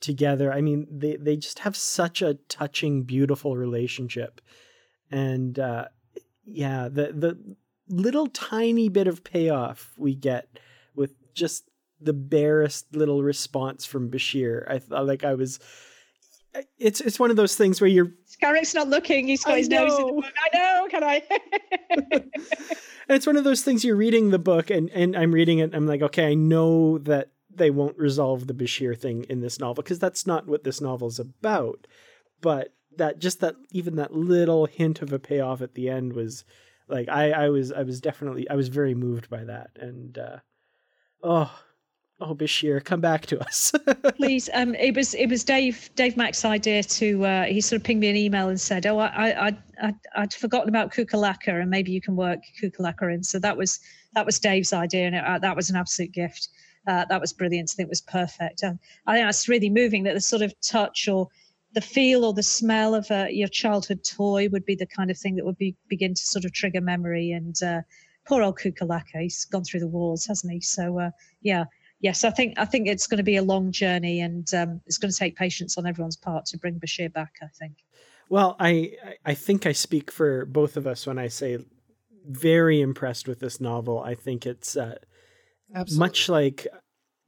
together. 0.00 0.52
I 0.52 0.60
mean, 0.60 0.86
they 0.90 1.16
they 1.16 1.36
just 1.36 1.60
have 1.60 1.76
such 1.76 2.22
a 2.22 2.34
touching, 2.48 3.02
beautiful 3.02 3.56
relationship, 3.56 4.40
and 5.10 5.58
uh, 5.58 5.86
yeah, 6.44 6.88
the 6.88 7.12
the 7.12 7.56
little 7.88 8.28
tiny 8.28 8.88
bit 8.88 9.08
of 9.08 9.24
payoff 9.24 9.92
we 9.96 10.14
get 10.14 10.58
with 10.94 11.12
just 11.34 11.64
the 12.00 12.12
barest 12.12 12.94
little 12.94 13.22
response 13.22 13.84
from 13.84 14.10
Bashir. 14.10 14.70
I 14.70 14.78
thought 14.78 15.06
like 15.06 15.24
I 15.24 15.34
was 15.34 15.60
it's 16.78 17.00
it's 17.00 17.18
one 17.18 17.30
of 17.30 17.36
those 17.36 17.54
things 17.54 17.80
where 17.80 17.88
you're 17.88 18.12
Garak's 18.42 18.74
not 18.74 18.88
looking, 18.88 19.28
he's 19.28 19.44
got 19.44 19.54
I 19.54 19.58
his 19.58 19.68
know. 19.68 19.86
nose 19.86 19.98
in 19.98 20.06
the 20.06 20.12
book. 20.12 20.32
I 20.52 20.56
know, 20.56 20.88
can 20.90 21.04
I? 21.04 21.22
and 23.10 23.16
it's 23.16 23.26
one 23.26 23.36
of 23.36 23.42
those 23.42 23.62
things 23.62 23.84
you're 23.84 23.96
reading 23.96 24.30
the 24.30 24.38
book 24.38 24.70
and, 24.70 24.88
and 24.90 25.16
I'm 25.16 25.32
reading 25.32 25.58
it, 25.58 25.74
I'm 25.74 25.88
like, 25.88 26.00
okay, 26.00 26.28
I 26.28 26.34
know 26.34 26.98
that 26.98 27.30
they 27.52 27.68
won't 27.68 27.98
resolve 27.98 28.46
the 28.46 28.54
Bashir 28.54 28.96
thing 28.96 29.24
in 29.28 29.40
this 29.40 29.58
novel, 29.58 29.82
because 29.82 29.98
that's 29.98 30.28
not 30.28 30.46
what 30.46 30.62
this 30.62 30.80
novel's 30.80 31.18
about. 31.18 31.88
But 32.40 32.72
that 32.98 33.18
just 33.18 33.40
that 33.40 33.56
even 33.72 33.96
that 33.96 34.14
little 34.14 34.66
hint 34.66 35.02
of 35.02 35.12
a 35.12 35.18
payoff 35.18 35.60
at 35.60 35.74
the 35.74 35.88
end 35.88 36.12
was 36.12 36.44
like 36.86 37.08
I, 37.08 37.32
I 37.32 37.48
was 37.48 37.72
I 37.72 37.82
was 37.82 38.00
definitely 38.00 38.48
I 38.48 38.54
was 38.54 38.68
very 38.68 38.94
moved 38.94 39.28
by 39.28 39.42
that. 39.42 39.70
And 39.74 40.16
uh 40.16 40.36
oh 41.20 41.52
oh 42.20 42.34
Bashir, 42.34 42.84
come 42.84 43.00
back 43.00 43.26
to 43.26 43.40
us. 43.40 43.72
Please. 44.16 44.48
Um, 44.54 44.76
it 44.76 44.94
was 44.94 45.14
it 45.14 45.26
was 45.26 45.42
Dave 45.42 45.90
Dave 45.96 46.16
Mack's 46.16 46.44
idea 46.44 46.84
to. 46.84 47.24
Uh, 47.24 47.44
he 47.46 47.60
sort 47.60 47.80
of 47.80 47.84
pinged 47.84 48.00
me 48.02 48.08
an 48.08 48.16
email 48.16 48.48
and 48.48 48.60
said, 48.60 48.86
"Oh, 48.86 48.98
I 48.98 49.48
I 49.48 49.58
I 49.80 49.94
I'd 50.16 50.32
forgotten 50.32 50.68
about 50.68 50.92
Kukalaka, 50.92 51.60
and 51.60 51.70
maybe 51.70 51.92
you 51.92 52.00
can 52.00 52.16
work 52.16 52.40
Kukalaka 52.60 53.14
in." 53.14 53.22
So 53.22 53.38
that 53.38 53.56
was 53.56 53.80
that 54.14 54.26
was 54.26 54.38
Dave's 54.38 54.72
idea, 54.72 55.06
and 55.06 55.16
it, 55.16 55.24
uh, 55.24 55.38
that 55.38 55.56
was 55.56 55.70
an 55.70 55.76
absolute 55.76 56.12
gift. 56.12 56.48
Uh, 56.86 57.04
that 57.08 57.20
was 57.20 57.32
brilliant. 57.32 57.70
I 57.72 57.74
think 57.74 57.86
it 57.86 57.90
was 57.90 58.00
perfect. 58.00 58.64
Um, 58.64 58.78
I 59.06 59.14
think 59.14 59.26
that's 59.26 59.48
really 59.48 59.70
moving. 59.70 60.02
That 60.04 60.14
the 60.14 60.20
sort 60.20 60.42
of 60.42 60.54
touch 60.60 61.08
or 61.08 61.28
the 61.72 61.80
feel 61.80 62.24
or 62.24 62.32
the 62.32 62.42
smell 62.42 62.94
of 62.94 63.10
uh, 63.10 63.26
your 63.30 63.48
childhood 63.48 64.02
toy 64.04 64.48
would 64.48 64.64
be 64.64 64.74
the 64.74 64.86
kind 64.86 65.10
of 65.10 65.18
thing 65.18 65.36
that 65.36 65.44
would 65.44 65.58
be 65.58 65.76
begin 65.88 66.14
to 66.14 66.22
sort 66.22 66.44
of 66.44 66.52
trigger 66.52 66.80
memory. 66.80 67.30
And 67.32 67.62
uh, 67.62 67.82
poor 68.26 68.42
old 68.42 68.58
Kukalaka, 68.58 69.20
he's 69.20 69.44
gone 69.44 69.64
through 69.64 69.80
the 69.80 69.88
wars, 69.88 70.26
hasn't 70.26 70.52
he? 70.52 70.60
So 70.60 70.98
uh, 70.98 71.10
yeah, 71.42 71.64
yes, 72.00 72.24
I 72.24 72.30
think 72.30 72.58
I 72.58 72.64
think 72.64 72.88
it's 72.88 73.06
going 73.06 73.18
to 73.18 73.24
be 73.24 73.36
a 73.36 73.42
long 73.42 73.72
journey, 73.72 74.20
and 74.20 74.52
um, 74.54 74.80
it's 74.86 74.98
going 74.98 75.12
to 75.12 75.18
take 75.18 75.36
patience 75.36 75.78
on 75.78 75.86
everyone's 75.86 76.16
part 76.16 76.46
to 76.46 76.58
bring 76.58 76.80
Bashir 76.80 77.12
back. 77.12 77.34
I 77.42 77.48
think. 77.58 77.74
Well, 78.30 78.56
I 78.58 78.92
I 79.26 79.34
think 79.34 79.66
I 79.66 79.72
speak 79.72 80.10
for 80.10 80.46
both 80.46 80.76
of 80.76 80.86
us 80.86 81.06
when 81.06 81.18
I 81.18 81.28
say 81.28 81.58
very 82.24 82.80
impressed 82.80 83.26
with 83.26 83.40
this 83.40 83.60
novel. 83.60 83.98
I 84.00 84.14
think 84.14 84.46
it's 84.46 84.76
uh, 84.76 84.98
much 85.92 86.28
like 86.28 86.66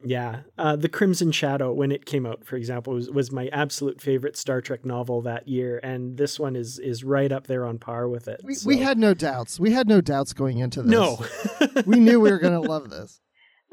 yeah, 0.05 0.41
uh, 0.59 0.77
the 0.77 0.89
Crimson 0.89 1.33
Shadow 1.33 1.73
when 1.73 1.93
it 1.93 2.07
came 2.07 2.27
out, 2.27 2.45
for 2.45 2.57
example, 2.57 2.95
was, 2.95 3.11
was 3.11 3.31
my 3.31 3.49
absolute 3.49 4.01
favorite 4.01 4.37
Star 4.37 4.61
Trek 4.61 4.85
novel 4.85 5.23
that 5.23 5.49
year, 5.49 5.81
and 5.83 6.17
this 6.17 6.39
one 6.39 6.55
is 6.55 6.79
is 6.79 7.05
right 7.05 7.31
up 7.31 7.49
there 7.49 7.67
on 7.67 7.79
par 7.79 8.09
with 8.09 8.29
it. 8.29 8.41
We, 8.45 8.55
so. 8.55 8.69
we 8.69 8.79
had 8.79 8.97
no 8.97 9.13
doubts. 9.13 9.59
We 9.59 9.73
had 9.73 9.89
no 9.89 10.01
doubts 10.01 10.33
going 10.33 10.59
into 10.59 10.83
this. 10.83 10.91
No, 10.91 11.25
we 11.87 11.99
knew 11.99 12.21
we 12.21 12.31
were 12.31 12.39
going 12.39 12.53
to 12.63 12.69
love 12.69 12.91
this. 12.91 13.21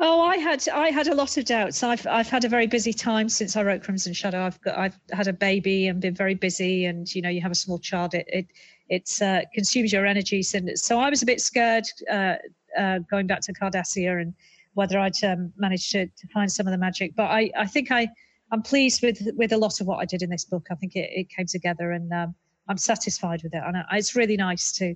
Oh, 0.01 0.21
I 0.21 0.37
had 0.37 0.67
I 0.69 0.91
had 0.91 1.07
a 1.07 1.15
lot 1.15 1.35
of 1.35 1.43
doubts. 1.43 1.83
I've 1.83 2.07
I've 2.07 2.29
had 2.29 2.45
a 2.45 2.49
very 2.49 2.67
busy 2.67 2.93
time 2.93 3.27
since 3.27 3.57
I 3.57 3.63
wrote 3.63 3.83
Crimson 3.83 4.13
Shadow. 4.13 4.41
I've 4.43 4.61
got 4.61 4.77
I've 4.77 4.97
had 5.11 5.27
a 5.27 5.33
baby 5.33 5.87
and 5.87 5.99
been 5.99 6.15
very 6.15 6.35
busy, 6.35 6.85
and 6.85 7.13
you 7.13 7.21
know 7.21 7.27
you 7.27 7.41
have 7.41 7.51
a 7.51 7.55
small 7.55 7.79
child. 7.79 8.13
It 8.13 8.25
it 8.29 8.47
it 8.87 9.21
uh, 9.21 9.41
consumes 9.53 9.91
your 9.91 10.05
energies, 10.05 10.53
and 10.53 10.71
so 10.79 10.99
I 10.99 11.09
was 11.09 11.21
a 11.21 11.25
bit 11.25 11.41
scared 11.41 11.83
uh, 12.09 12.35
uh, 12.77 12.99
going 13.11 13.27
back 13.27 13.41
to 13.41 13.53
Cardassia 13.53 14.21
and 14.21 14.33
whether 14.73 14.97
I'd 14.97 15.21
um, 15.23 15.51
managed 15.57 15.91
to, 15.91 16.05
to 16.05 16.27
find 16.33 16.49
some 16.49 16.65
of 16.65 16.71
the 16.71 16.77
magic. 16.77 17.13
But 17.17 17.29
I 17.31 17.51
I 17.57 17.65
think 17.65 17.91
I 17.91 18.07
I'm 18.53 18.61
pleased 18.61 19.03
with 19.03 19.19
with 19.35 19.51
a 19.51 19.57
lot 19.57 19.81
of 19.81 19.87
what 19.87 19.99
I 19.99 20.05
did 20.05 20.21
in 20.21 20.29
this 20.29 20.45
book. 20.45 20.67
I 20.71 20.75
think 20.75 20.95
it, 20.95 21.09
it 21.13 21.29
came 21.29 21.45
together, 21.45 21.91
and 21.91 22.09
um, 22.13 22.35
I'm 22.69 22.77
satisfied 22.77 23.43
with 23.43 23.53
it. 23.53 23.61
And 23.65 23.75
I, 23.75 23.97
it's 23.97 24.15
really 24.15 24.37
nice 24.37 24.71
to 24.73 24.95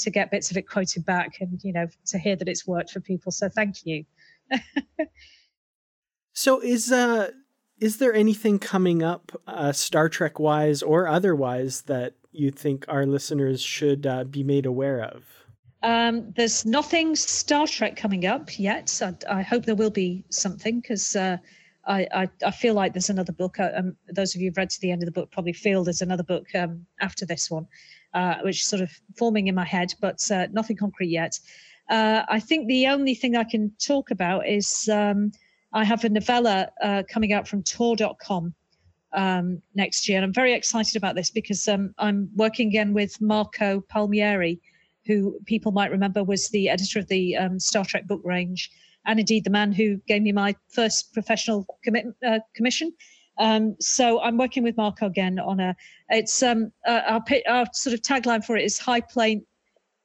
to 0.00 0.10
get 0.10 0.30
bits 0.30 0.50
of 0.50 0.58
it 0.58 0.68
quoted 0.68 1.06
back, 1.06 1.40
and 1.40 1.58
you 1.64 1.72
know 1.72 1.86
to 2.08 2.18
hear 2.18 2.36
that 2.36 2.48
it's 2.48 2.66
worked 2.66 2.90
for 2.90 3.00
people. 3.00 3.32
So 3.32 3.48
thank 3.48 3.86
you. 3.86 4.04
So 6.32 6.60
is 6.60 6.90
uh 6.92 7.30
is 7.82 7.96
there 7.96 8.14
anything 8.14 8.60
coming 8.60 9.02
up 9.02 9.32
uh, 9.48 9.72
Star 9.72 10.08
Trek 10.08 10.38
wise 10.38 10.84
or 10.84 11.08
otherwise 11.08 11.82
that 11.82 12.14
you 12.30 12.52
think 12.52 12.84
our 12.86 13.06
listeners 13.06 13.60
should 13.60 14.06
uh, 14.06 14.22
be 14.22 14.44
made 14.44 14.66
aware 14.66 15.02
of? 15.02 15.24
Um, 15.82 16.32
there's 16.36 16.64
nothing 16.64 17.16
Star 17.16 17.66
Trek 17.66 17.96
coming 17.96 18.24
up 18.24 18.56
yet. 18.56 19.00
I, 19.02 19.38
I 19.38 19.42
hope 19.42 19.64
there 19.64 19.74
will 19.74 19.90
be 19.90 20.24
something 20.30 20.80
because 20.80 21.16
uh, 21.16 21.38
I, 21.84 22.06
I, 22.14 22.28
I, 22.46 22.50
feel 22.52 22.74
like 22.74 22.92
there's 22.92 23.10
another 23.10 23.32
book. 23.32 23.58
Uh, 23.58 23.70
um, 23.74 23.96
those 24.08 24.34
of 24.36 24.40
you 24.40 24.48
who've 24.50 24.56
read 24.56 24.70
to 24.70 24.80
the 24.80 24.92
end 24.92 25.02
of 25.02 25.06
the 25.06 25.12
book 25.12 25.32
probably 25.32 25.52
feel 25.52 25.82
there's 25.82 26.02
another 26.02 26.22
book 26.22 26.46
um, 26.54 26.86
after 27.00 27.26
this 27.26 27.50
one, 27.50 27.66
uh, 28.14 28.36
which 28.42 28.60
is 28.60 28.64
sort 28.64 28.82
of 28.82 28.92
forming 29.16 29.48
in 29.48 29.56
my 29.56 29.64
head, 29.64 29.92
but 30.00 30.20
uh, 30.30 30.46
nothing 30.52 30.76
concrete 30.76 31.10
yet. 31.10 31.36
Uh, 31.92 32.24
I 32.26 32.40
think 32.40 32.68
the 32.68 32.86
only 32.86 33.14
thing 33.14 33.36
I 33.36 33.44
can 33.44 33.70
talk 33.78 34.10
about 34.10 34.48
is 34.48 34.88
um, 34.90 35.30
I 35.74 35.84
have 35.84 36.02
a 36.04 36.08
novella 36.08 36.70
uh, 36.82 37.02
coming 37.06 37.34
out 37.34 37.46
from 37.46 37.62
Tor.com 37.62 38.54
um, 39.12 39.60
next 39.74 40.08
year. 40.08 40.16
And 40.16 40.24
I'm 40.24 40.32
very 40.32 40.54
excited 40.54 40.96
about 40.96 41.16
this 41.16 41.28
because 41.28 41.68
um, 41.68 41.94
I'm 41.98 42.30
working 42.34 42.68
again 42.68 42.94
with 42.94 43.20
Marco 43.20 43.82
Palmieri, 43.90 44.58
who 45.04 45.38
people 45.44 45.70
might 45.70 45.90
remember 45.90 46.24
was 46.24 46.48
the 46.48 46.70
editor 46.70 46.98
of 46.98 47.08
the 47.08 47.36
um, 47.36 47.60
Star 47.60 47.84
Trek 47.84 48.06
book 48.06 48.22
range, 48.24 48.70
and 49.04 49.20
indeed 49.20 49.44
the 49.44 49.50
man 49.50 49.70
who 49.70 49.98
gave 50.08 50.22
me 50.22 50.32
my 50.32 50.56
first 50.70 51.12
professional 51.12 51.66
commit, 51.84 52.06
uh, 52.26 52.38
commission. 52.54 52.90
Um, 53.36 53.76
so 53.80 54.18
I'm 54.22 54.38
working 54.38 54.62
with 54.62 54.78
Marco 54.78 55.04
again 55.04 55.38
on 55.38 55.60
a. 55.60 55.76
It's 56.08 56.42
um, 56.42 56.72
uh, 56.86 57.02
our, 57.06 57.24
our 57.48 57.66
sort 57.74 57.92
of 57.92 58.00
tagline 58.00 58.42
for 58.42 58.56
it 58.56 58.64
is 58.64 58.78
high 58.78 59.02
plane 59.02 59.44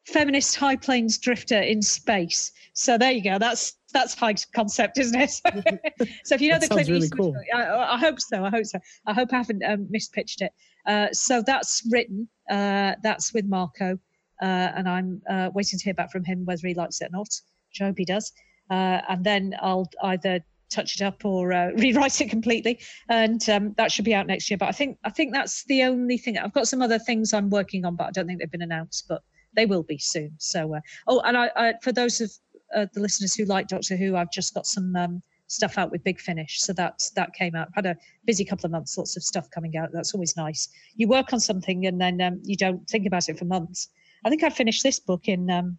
feminist 0.08 0.56
high 0.56 0.76
plains 0.76 1.18
drifter 1.18 1.60
in 1.60 1.82
space. 1.82 2.52
So 2.74 2.98
there 2.98 3.12
you 3.12 3.24
go. 3.24 3.38
That's 3.38 3.76
that's 3.94 4.14
high 4.14 4.36
concept, 4.54 4.98
isn't 4.98 5.20
it? 5.20 5.32
so 6.24 6.36
if 6.36 6.42
you 6.42 6.52
know 6.52 6.60
the 6.60 6.68
Clint 6.68 6.88
really 6.88 7.06
Eastwood, 7.06 7.34
cool. 7.34 7.36
I, 7.54 7.96
I, 7.96 7.98
hope 7.98 8.20
so. 8.20 8.44
I 8.44 8.50
hope 8.50 8.66
so. 8.66 8.80
I 9.06 9.14
hope 9.14 9.34
I 9.34 9.38
haven't 9.38 9.64
um, 9.64 9.88
mispitched 9.94 10.42
it. 10.42 10.52
Uh, 10.86 11.08
so 11.12 11.42
that's 11.42 11.84
written. 11.92 12.28
Uh, 12.50 12.94
that's 13.04 13.34
with 13.34 13.46
Marco, 13.46 13.98
uh, 14.42 14.46
and 14.46 14.88
I'm 14.88 15.22
uh, 15.30 15.50
waiting 15.54 15.80
to 15.80 15.84
hear 15.84 15.94
back 15.94 16.12
from 16.12 16.24
him 16.24 16.46
whether 16.46 16.68
he 16.68 16.74
likes 16.74 17.02
it 17.02 17.06
or 17.06 17.18
not. 17.18 17.30
Which 17.70 17.82
I 17.82 17.86
hope 17.86 17.98
he 17.98 18.06
does. 18.06 18.32
Uh, 18.70 19.02
and 19.10 19.24
then 19.24 19.56
I'll 19.62 19.90
either 20.04 20.42
touch 20.70 20.96
it 20.96 21.02
up 21.02 21.24
or 21.26 21.54
uh, 21.54 21.72
rewrite 21.76 22.22
it 22.22 22.30
completely, 22.30 22.80
and 23.10 23.48
um, 23.50 23.74
that 23.78 23.92
should 23.92 24.06
be 24.06 24.14
out 24.14 24.28
next 24.28 24.50
year. 24.50 24.58
But 24.58 24.70
I 24.70 24.74
think 24.74 25.00
I 25.04 25.10
think 25.10 25.34
that's 25.34 25.64
the 25.66 25.84
only 25.84 26.18
thing. 26.18 26.38
I've 26.38 26.54
got 26.54 26.68
some 26.68 26.82
other 26.82 27.00
things 27.00 27.34
I'm 27.34 27.50
working 27.50 27.84
on, 27.86 27.96
but 27.96 28.08
I 28.08 28.12
don't 28.12 28.28
think 28.28 28.40
they've 28.40 28.52
been 28.52 28.62
announced. 28.62 29.06
But 29.10 29.22
they 29.58 29.66
will 29.66 29.84
be 29.84 29.98
soon. 29.98 30.32
So, 30.38 30.76
uh, 30.76 30.80
oh, 31.08 31.20
and 31.26 31.36
I, 31.36 31.52
I, 31.58 31.74
for 31.82 31.92
those 31.92 32.22
of 32.22 32.32
uh, 32.74 32.86
the 32.94 33.02
listeners 33.02 33.34
who 33.34 33.44
like 33.44 33.68
Doctor 33.68 33.98
Who, 33.98 34.16
I've 34.16 34.32
just 34.32 34.54
got 34.54 34.66
some 34.66 34.96
um, 34.96 35.22
stuff 35.48 35.78
out 35.78 35.92
with 35.92 36.04
Big 36.04 36.22
Finish. 36.22 36.62
So 36.62 36.72
that 36.74 37.02
that 37.16 37.34
came 37.34 37.56
out. 37.56 37.70
Had 37.74 37.86
a 37.86 37.98
busy 38.26 38.46
couple 38.46 38.66
of 38.66 38.72
months, 38.72 38.98
lots 38.98 39.18
of 39.18 39.24
stuff 39.24 39.50
coming 39.50 39.76
out. 39.76 39.90
That's 39.92 40.14
always 40.14 40.38
nice. 40.38 40.70
You 40.96 41.08
work 41.08 41.34
on 41.34 41.40
something 41.40 41.86
and 41.86 42.00
then 42.00 42.22
um, 42.22 42.40
you 42.44 42.56
don't 42.56 42.88
think 42.88 43.06
about 43.06 43.28
it 43.28 43.38
for 43.38 43.46
months. 43.46 43.90
I 44.24 44.30
think 44.30 44.44
I 44.44 44.50
finished 44.50 44.84
this 44.84 45.00
book 45.00 45.28
in 45.28 45.50
um, 45.50 45.78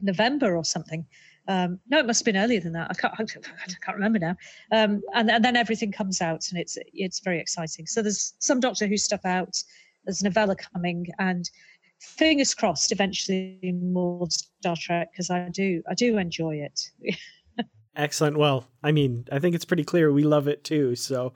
November 0.00 0.56
or 0.56 0.64
something. 0.64 1.06
Um, 1.48 1.80
no, 1.88 1.98
it 1.98 2.06
must 2.06 2.20
have 2.20 2.32
been 2.32 2.40
earlier 2.40 2.60
than 2.60 2.72
that. 2.72 2.88
I 2.90 2.94
can't, 2.94 3.14
I 3.18 3.72
can't 3.84 3.96
remember 3.96 4.18
now. 4.18 4.36
Um, 4.70 5.02
and, 5.14 5.30
and 5.30 5.44
then 5.44 5.56
everything 5.56 5.90
comes 5.90 6.20
out, 6.20 6.46
and 6.50 6.60
it's 6.60 6.78
it's 6.94 7.20
very 7.20 7.40
exciting. 7.40 7.86
So 7.86 8.00
there's 8.00 8.34
some 8.38 8.60
Doctor 8.60 8.86
Who 8.86 8.96
stuff 8.96 9.24
out. 9.24 9.56
There's 10.04 10.22
novella 10.22 10.56
coming, 10.56 11.06
and 11.18 11.48
fingers 12.02 12.54
crossed 12.54 12.92
eventually 12.92 13.58
more 13.82 14.26
Star 14.30 14.76
Trek 14.76 15.08
because 15.12 15.30
I 15.30 15.48
do 15.48 15.82
I 15.88 15.94
do 15.94 16.18
enjoy 16.18 16.56
it. 16.56 16.80
Excellent. 17.96 18.38
Well, 18.38 18.66
I 18.82 18.92
mean, 18.92 19.26
I 19.30 19.38
think 19.38 19.54
it's 19.54 19.64
pretty 19.64 19.84
clear 19.84 20.12
we 20.12 20.24
love 20.24 20.48
it 20.48 20.64
too. 20.64 20.96
So, 20.96 21.34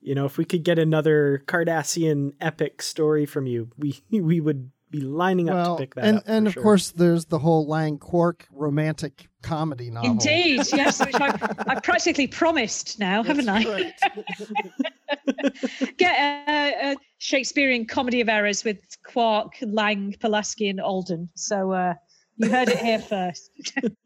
you 0.00 0.14
know, 0.14 0.26
if 0.26 0.36
we 0.36 0.44
could 0.44 0.64
get 0.64 0.78
another 0.78 1.42
Cardassian 1.46 2.32
epic 2.40 2.82
story 2.82 3.24
from 3.26 3.46
you, 3.46 3.70
we 3.78 4.02
we 4.10 4.40
would 4.40 4.70
be 4.90 5.00
lining 5.00 5.48
up 5.48 5.54
well, 5.54 5.76
to 5.76 5.80
pick 5.80 5.94
that 5.94 6.04
and 6.04 6.18
up. 6.18 6.24
and 6.26 6.46
of 6.46 6.52
sure. 6.52 6.62
course 6.62 6.90
there's 6.90 7.24
the 7.26 7.38
whole 7.38 7.66
Lang 7.66 7.98
Quark 7.98 8.46
romantic 8.52 9.28
comedy 9.42 9.90
novel. 9.90 10.10
Indeed, 10.10 10.66
yes, 10.72 11.00
which 11.00 11.14
I, 11.14 11.36
I 11.66 11.80
practically 11.80 12.26
promised 12.26 12.98
now, 12.98 13.22
haven't 13.22 13.48
I? 13.48 13.94
Get 15.96 16.48
a, 16.48 16.92
a 16.92 16.96
Shakespearean 17.18 17.86
comedy 17.86 18.20
of 18.20 18.28
errors 18.28 18.64
with 18.64 18.78
Quark, 19.04 19.54
Lang, 19.62 20.14
Pulaski, 20.20 20.68
and 20.68 20.80
Alden. 20.80 21.28
So 21.34 21.72
uh, 21.72 21.94
you 22.36 22.48
heard 22.48 22.68
it 22.68 22.78
here 22.78 22.98
first. 22.98 23.50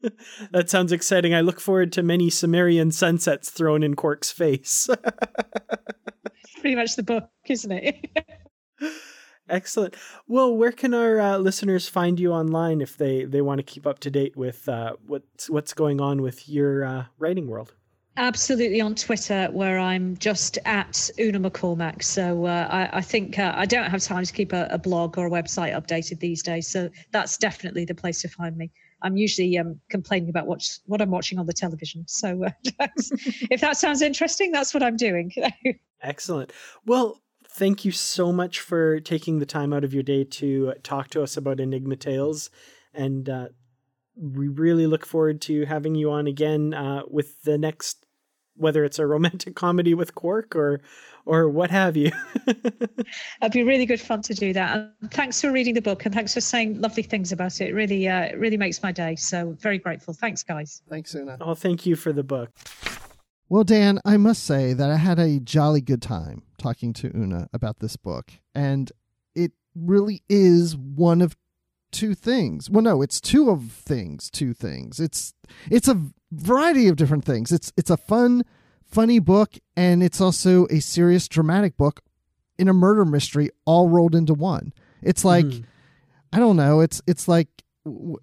that 0.53 0.69
sounds 0.69 0.93
exciting. 0.93 1.35
I 1.35 1.41
look 1.41 1.61
forward 1.61 1.93
to 1.93 2.03
many 2.03 2.29
Samarian 2.29 2.93
sunsets 2.93 3.51
thrown 3.51 3.83
in 3.83 3.95
Quark's 3.95 4.31
face. 4.31 4.89
Pretty 6.61 6.77
much 6.77 6.97
the 6.97 7.03
book, 7.03 7.29
isn't 7.49 7.73
it? 7.73 8.11
Excellent. 9.49 9.95
Well, 10.27 10.57
where 10.57 10.73
can 10.73 10.93
our 10.93 11.21
uh, 11.21 11.39
listeners 11.39 11.89
find 11.89 12.19
you 12.19 12.33
online 12.33 12.81
if 12.81 12.97
they, 12.97 13.25
they 13.25 13.41
want 13.41 13.59
to 13.59 13.63
keep 13.63 13.87
up 13.87 14.01
to 14.01 14.11
date 14.11 14.37
with 14.37 14.69
uh, 14.69 14.95
what's 15.07 15.49
what's 15.49 15.73
going 15.73 16.01
on 16.01 16.21
with 16.21 16.49
your 16.49 16.85
uh, 16.85 17.05
writing 17.19 17.47
world? 17.47 17.75
Absolutely 18.19 18.81
on 18.81 18.95
Twitter, 18.95 19.49
where 19.53 19.79
I'm 19.79 20.17
just 20.17 20.59
at 20.65 21.11
Una 21.19 21.39
McCormack. 21.39 22.03
So 22.03 22.47
uh, 22.47 22.69
I, 22.71 22.99
I, 22.99 23.01
think 23.03 23.39
uh, 23.39 23.53
I 23.55 23.67
don't 23.67 23.91
have 23.91 24.03
time 24.03 24.25
to 24.25 24.33
keep 24.33 24.53
a, 24.53 24.69
a, 24.71 24.79
blog 24.79 25.19
or 25.19 25.27
a 25.27 25.31
website 25.31 25.75
updated 25.75 26.21
these 26.21 26.43
days. 26.43 26.67
So 26.67 26.89
that's 27.13 27.37
definitely 27.37 27.85
the 27.85 27.95
place 27.95 28.23
to 28.23 28.29
find 28.29 28.57
me. 28.57 28.71
I'm 29.03 29.17
usually 29.17 29.59
um, 29.59 29.79
complaining 29.91 30.31
about 30.31 30.47
what 30.47 30.63
what 30.87 31.03
I'm 31.03 31.11
watching 31.11 31.39
on 31.39 31.47
the 31.47 31.53
television. 31.53 32.05
So 32.09 32.45
uh, 32.45 32.51
if 33.51 33.61
that 33.61 33.77
sounds 33.77 34.01
interesting, 34.01 34.51
that's 34.51 34.73
what 34.73 34.83
I'm 34.83 34.97
doing. 34.97 35.31
Excellent. 36.03 36.53
Well, 36.87 37.21
thank 37.51 37.85
you 37.85 37.91
so 37.91 38.33
much 38.33 38.61
for 38.61 39.01
taking 39.01 39.39
the 39.39 39.47
time 39.47 39.73
out 39.73 39.85
of 39.85 39.93
your 39.93 40.03
day 40.03 40.25
to 40.25 40.75
talk 40.83 41.09
to 41.09 41.23
us 41.23 41.37
about 41.37 41.61
Enigma 41.61 41.97
Tales. 41.97 42.51
And 42.95 43.29
uh, 43.29 43.49
we 44.17 44.49
really 44.49 44.87
look 44.87 45.05
forward 45.05 45.41
to 45.43 45.67
having 45.67 45.95
you 45.95 46.11
on 46.11 46.27
again 46.27 46.75
uh, 46.75 47.03
with 47.09 47.43
the 47.43 47.59
next, 47.59 48.06
whether 48.57 48.85
it's 48.85 48.99
a 48.99 49.07
romantic 49.07 49.55
comedy 49.55 49.95
with 49.95 50.15
Quark 50.15 50.55
or 50.57 50.81
or 51.27 51.49
what 51.49 51.71
have 51.71 51.97
you. 51.97 52.13
It'd 52.47 53.53
be 53.53 53.65
really 53.65 53.85
good 53.85 54.01
fun 54.01 54.23
to 54.23 54.35
do 54.35 54.53
that. 54.53 54.77
And 55.03 55.11
thanks 55.13 55.41
for 55.41 55.51
reading 55.51 55.75
the 55.75 55.83
book 55.83 56.07
and 56.07 56.15
thanks 56.15 56.33
for 56.33 56.41
saying 56.41 56.81
lovely 56.81 57.03
things 57.03 57.33
about 57.33 57.61
it. 57.61 57.71
it 57.71 57.75
really, 57.75 58.09
uh, 58.09 58.27
it 58.27 58.39
really 58.39 58.57
makes 58.57 58.83
my 58.83 58.93
day. 58.93 59.17
So 59.17 59.57
very 59.61 59.79
grateful. 59.79 60.15
Thanks, 60.15 60.45
guys. 60.45 60.83
Thanks, 60.89 61.15
Una. 61.15 61.37
Oh, 61.41 61.55
thank 61.55 61.85
you 61.85 61.97
for 61.97 62.13
the 62.13 62.23
book. 62.23 62.51
Well, 63.49 63.65
Dan, 63.65 64.01
I 64.05 64.17
must 64.17 64.45
say 64.45 64.73
that 64.73 64.91
I 64.91 64.97
had 64.97 65.19
a 65.19 65.41
jolly 65.41 65.81
good 65.81 66.03
time 66.03 66.43
talking 66.59 66.93
to 66.95 67.13
Una 67.15 67.49
about 67.53 67.81
this 67.81 67.97
book. 67.97 68.33
And 68.55 68.91
it 69.35 69.53
really 69.75 70.23
is 70.29 70.77
one 70.77 71.21
of 71.21 71.37
two 71.93 72.15
things. 72.15 72.69
Well, 72.71 72.83
no, 72.83 73.03
it's 73.03 73.21
two 73.21 73.51
of 73.51 73.73
things, 73.73 74.31
two 74.31 74.55
things. 74.55 75.01
It's 75.01 75.35
it's 75.71 75.89
a 75.89 76.01
variety 76.33 76.89
of 76.89 76.97
different 76.97 77.25
things. 77.25 77.53
It's 77.53 77.73
it's 77.77 77.91
a 77.91 77.97
fun, 77.97 78.45
funny 78.85 79.19
book 79.19 79.55
and 79.77 80.03
it's 80.03 80.21
also 80.21 80.67
a 80.67 80.81
serious 80.81 81.29
dramatic 81.29 81.77
book 81.77 82.03
in 82.59 82.69
a 82.69 82.73
murder 82.73 83.05
mystery 83.05 83.51
all 83.65 83.89
rolled 83.89 84.15
into 84.15 84.35
one. 84.35 84.73
It's 85.03 85.25
like 85.25 85.47
mm. 85.47 85.65
I 86.33 86.39
don't 86.39 86.57
know, 86.57 86.81
it's 86.81 87.03
it's 87.07 87.29
like 87.29 87.49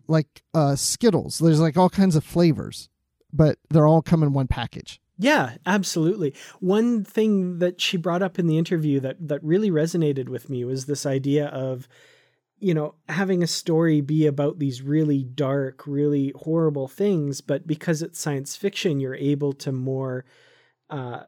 like 0.08 0.44
uh 0.54 0.76
Skittles. 0.76 1.40
There's 1.40 1.62
like 1.62 1.78
all 1.78 1.90
kinds 1.90 2.16
of 2.16 2.24
flavors, 2.24 2.90
but 3.32 3.58
they're 3.70 3.88
all 3.88 4.02
come 4.02 4.24
in 4.24 4.34
one 4.34 4.48
package. 4.48 5.00
Yeah, 5.18 5.58
absolutely. 5.66 6.34
One 6.60 7.04
thing 7.04 7.60
that 7.60 7.80
she 7.80 7.98
brought 7.98 8.24
up 8.24 8.40
in 8.40 8.48
the 8.48 8.58
interview 8.58 9.00
that 9.02 9.28
that 9.28 9.44
really 9.44 9.70
resonated 9.70 10.28
with 10.28 10.50
me 10.50 10.66
was 10.66 10.86
this 10.86 11.06
idea 11.06 11.48
of 11.48 11.88
you 12.64 12.74
know, 12.74 12.96
having 13.10 13.44
a 13.44 13.48
story 13.48 14.00
be 14.00 14.26
about 14.26 14.58
these 14.58 14.82
really 14.82 15.24
dark, 15.24 15.86
really 15.86 16.32
horrible 16.36 16.88
things, 16.88 17.42
but 17.42 17.68
because 17.68 18.02
it's 18.02 18.20
science 18.20 18.56
fiction, 18.56 19.02
you're 19.02 19.16
able 19.16 19.52
to 19.54 19.72
more 19.74 20.24
uh, 20.90 21.24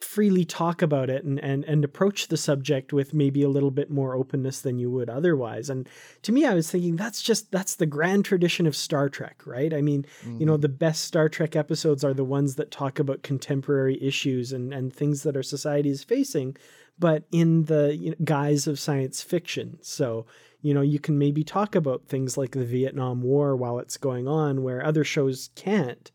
freely 0.00 0.44
talk 0.44 0.82
about 0.82 1.10
it 1.10 1.24
and, 1.24 1.40
and 1.40 1.64
and 1.64 1.84
approach 1.84 2.28
the 2.28 2.36
subject 2.36 2.92
with 2.92 3.14
maybe 3.14 3.42
a 3.42 3.48
little 3.48 3.70
bit 3.70 3.90
more 3.90 4.14
openness 4.14 4.60
than 4.60 4.78
you 4.78 4.90
would 4.90 5.08
otherwise. 5.08 5.68
And 5.70 5.88
to 6.22 6.32
me 6.32 6.44
i 6.44 6.54
was 6.54 6.70
thinking 6.70 6.96
that's 6.96 7.22
just 7.22 7.50
that's 7.50 7.74
the 7.76 7.86
grand 7.86 8.24
tradition 8.24 8.66
of 8.66 8.76
star 8.76 9.08
trek 9.08 9.42
right? 9.46 9.72
I 9.72 9.80
mean 9.80 10.04
mm-hmm. 10.20 10.38
you 10.38 10.46
know 10.46 10.58
the 10.58 10.68
best 10.68 11.04
star 11.04 11.28
trek 11.28 11.56
episodes 11.56 12.04
are 12.04 12.14
the 12.14 12.24
ones 12.24 12.54
that 12.56 12.70
talk 12.70 12.98
about 12.98 13.22
contemporary 13.22 14.00
issues 14.02 14.52
and 14.52 14.72
and 14.72 14.92
things 14.92 15.22
that 15.22 15.36
our 15.36 15.42
society 15.42 15.90
is 15.90 16.04
facing 16.04 16.56
but 16.98 17.24
in 17.30 17.64
the 17.64 17.94
you 17.96 18.10
know, 18.10 18.16
guise 18.24 18.66
of 18.66 18.78
science 18.78 19.22
fiction 19.22 19.78
so 19.82 20.26
you 20.62 20.72
know 20.74 20.80
you 20.80 20.98
can 20.98 21.18
maybe 21.18 21.44
talk 21.44 21.74
about 21.74 22.06
things 22.06 22.36
like 22.36 22.52
the 22.52 22.64
vietnam 22.64 23.22
war 23.22 23.54
while 23.56 23.78
it's 23.78 23.96
going 23.96 24.26
on 24.26 24.62
where 24.62 24.84
other 24.84 25.04
shows 25.04 25.50
can't 25.54 26.10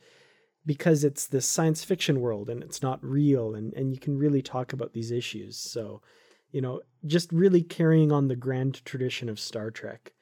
because 0.66 1.04
it's 1.04 1.28
this 1.28 1.46
science 1.46 1.84
fiction 1.84 2.20
world 2.20 2.50
and 2.50 2.64
it's 2.64 2.82
not 2.82 3.04
real 3.04 3.56
and, 3.56 3.74
and 3.74 3.94
you 3.94 4.00
can 4.00 4.18
really 4.18 4.42
talk 4.42 4.74
about 4.74 4.94
these 4.94 5.12
issues. 5.12 5.58
So, 5.58 6.02
you 6.52 6.62
know, 6.62 6.82
just 7.06 7.32
really 7.32 7.64
carrying 7.64 8.12
on 8.12 8.28
the 8.28 8.36
grand 8.36 8.84
tradition 8.86 9.30
of 9.30 9.40
Star 9.40 9.72
Trek. 9.72 10.14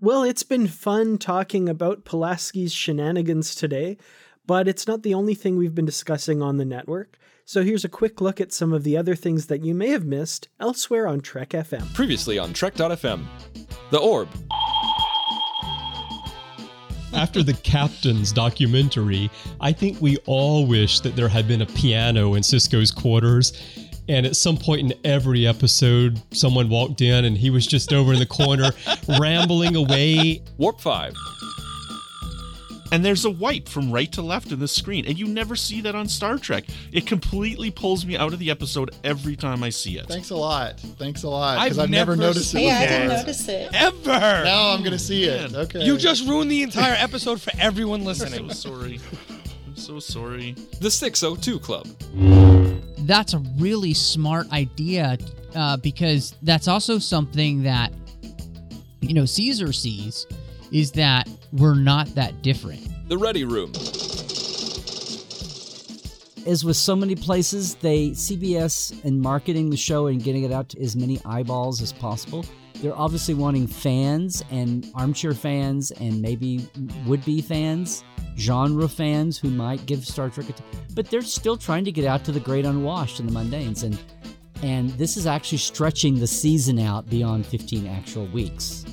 Well, 0.00 0.22
it's 0.22 0.42
been 0.42 0.66
fun 0.66 1.18
talking 1.18 1.68
about 1.68 2.04
Pulaski's 2.04 2.72
shenanigans 2.72 3.54
today, 3.54 3.98
but 4.46 4.68
it's 4.68 4.86
not 4.86 5.02
the 5.02 5.14
only 5.14 5.34
thing 5.34 5.56
we've 5.56 5.74
been 5.74 5.84
discussing 5.86 6.42
on 6.42 6.56
the 6.56 6.64
network. 6.64 7.18
So 7.44 7.64
here's 7.64 7.84
a 7.84 7.88
quick 7.88 8.20
look 8.20 8.40
at 8.40 8.52
some 8.52 8.72
of 8.72 8.84
the 8.84 8.96
other 8.96 9.14
things 9.14 9.46
that 9.46 9.64
you 9.64 9.74
may 9.74 9.88
have 9.88 10.04
missed 10.04 10.48
elsewhere 10.60 11.08
on 11.08 11.20
Trek 11.20 11.50
FM. 11.50 11.92
Previously 11.94 12.38
on 12.38 12.52
Trek.fm. 12.52 13.24
The 13.90 13.98
Orb, 13.98 14.28
after 17.12 17.42
the 17.42 17.54
captain's 17.54 18.32
documentary, 18.32 19.30
I 19.60 19.72
think 19.72 20.00
we 20.00 20.16
all 20.26 20.66
wish 20.66 21.00
that 21.00 21.16
there 21.16 21.28
had 21.28 21.48
been 21.48 21.62
a 21.62 21.66
piano 21.66 22.34
in 22.34 22.42
Sisko's 22.42 22.90
quarters. 22.90 23.52
And 24.08 24.26
at 24.26 24.36
some 24.36 24.56
point 24.56 24.80
in 24.80 24.98
every 25.04 25.46
episode, 25.46 26.20
someone 26.32 26.68
walked 26.68 27.00
in 27.00 27.24
and 27.24 27.36
he 27.36 27.50
was 27.50 27.66
just 27.66 27.92
over 27.92 28.12
in 28.12 28.18
the 28.18 28.26
corner 28.26 28.70
rambling 29.20 29.76
away. 29.76 30.42
Warp 30.58 30.80
5 30.80 31.14
and 32.92 33.04
there's 33.04 33.24
a 33.24 33.30
wipe 33.30 33.68
from 33.68 33.90
right 33.90 34.10
to 34.12 34.22
left 34.22 34.52
in 34.52 34.58
the 34.58 34.68
screen 34.68 35.06
and 35.06 35.18
you 35.18 35.26
never 35.26 35.56
see 35.56 35.80
that 35.82 35.94
on 35.94 36.08
star 36.08 36.38
trek. 36.38 36.64
It 36.92 37.06
completely 37.06 37.70
pulls 37.70 38.04
me 38.04 38.16
out 38.16 38.32
of 38.32 38.38
the 38.38 38.50
episode 38.50 38.90
every 39.04 39.36
time 39.36 39.62
i 39.62 39.70
see 39.70 39.98
it. 39.98 40.06
Thanks 40.06 40.30
a 40.30 40.36
lot. 40.36 40.80
Thanks 40.80 41.22
a 41.22 41.28
lot 41.28 41.62
because 41.62 41.78
i've, 41.78 41.84
I've, 41.84 41.90
never, 41.90 42.16
noticed 42.16 42.54
it 42.54 42.58
hey, 42.58 42.70
i 42.70 42.86
didn't 42.86 43.08
notice 43.08 43.48
it. 43.48 43.70
Ever! 43.72 44.08
Now 44.44 44.70
i'm 44.70 44.82
gonna 44.82 44.98
see 44.98 45.24
it. 45.24 45.54
Okay. 45.54 45.84
You 45.84 45.96
just 45.96 46.26
ruined 46.26 46.50
the 46.50 46.62
entire 46.62 46.94
episode 46.98 47.40
for 47.40 47.52
everyone 47.58 48.04
listening. 48.04 48.40
I'm 48.40 48.50
so 48.50 48.70
sorry. 48.70 49.00
I'm 49.66 49.76
so 49.76 49.98
sorry. 50.00 50.52
The 50.80 50.90
602 50.90 51.58
club. 51.60 51.86
That's 53.06 53.34
a 53.34 53.38
really 53.58 53.94
smart 53.94 54.50
idea 54.52 55.18
uh, 55.54 55.76
because 55.78 56.34
that's 56.42 56.68
also 56.68 56.98
something 56.98 57.62
that 57.62 57.92
you 59.00 59.14
know 59.14 59.24
caesar 59.24 59.72
sees 59.72 60.26
is 60.72 60.92
that 60.92 61.28
we're 61.52 61.74
not 61.74 62.14
that 62.14 62.42
different. 62.42 62.86
The 63.08 63.18
Ready 63.18 63.44
Room. 63.44 63.72
As 66.46 66.64
with 66.64 66.76
so 66.76 66.96
many 66.96 67.14
places, 67.14 67.74
they 67.76 68.10
CBS 68.10 69.04
in 69.04 69.20
marketing 69.20 69.70
the 69.70 69.76
show 69.76 70.06
and 70.06 70.22
getting 70.22 70.44
it 70.44 70.52
out 70.52 70.68
to 70.70 70.80
as 70.80 70.96
many 70.96 71.20
eyeballs 71.24 71.82
as 71.82 71.92
possible. 71.92 72.44
They're 72.76 72.96
obviously 72.96 73.34
wanting 73.34 73.66
fans 73.66 74.42
and 74.50 74.90
armchair 74.94 75.34
fans 75.34 75.90
and 75.90 76.22
maybe 76.22 76.66
would-be 77.06 77.42
fans, 77.42 78.04
genre 78.38 78.88
fans 78.88 79.36
who 79.38 79.50
might 79.50 79.84
give 79.84 80.06
Star 80.06 80.30
Trek 80.30 80.48
a 80.48 80.52
t- 80.52 80.64
but 80.94 81.10
they're 81.10 81.20
still 81.20 81.58
trying 81.58 81.84
to 81.84 81.92
get 81.92 82.06
out 82.06 82.24
to 82.24 82.32
the 82.32 82.40
great 82.40 82.64
unwashed 82.64 83.20
and 83.20 83.28
the 83.28 83.32
mundanes 83.32 83.84
and 83.84 83.98
and 84.62 84.90
this 84.90 85.16
is 85.16 85.26
actually 85.26 85.58
stretching 85.58 86.18
the 86.18 86.26
season 86.26 86.78
out 86.78 87.08
beyond 87.08 87.46
15 87.46 87.86
actual 87.86 88.26
weeks. 88.26 88.84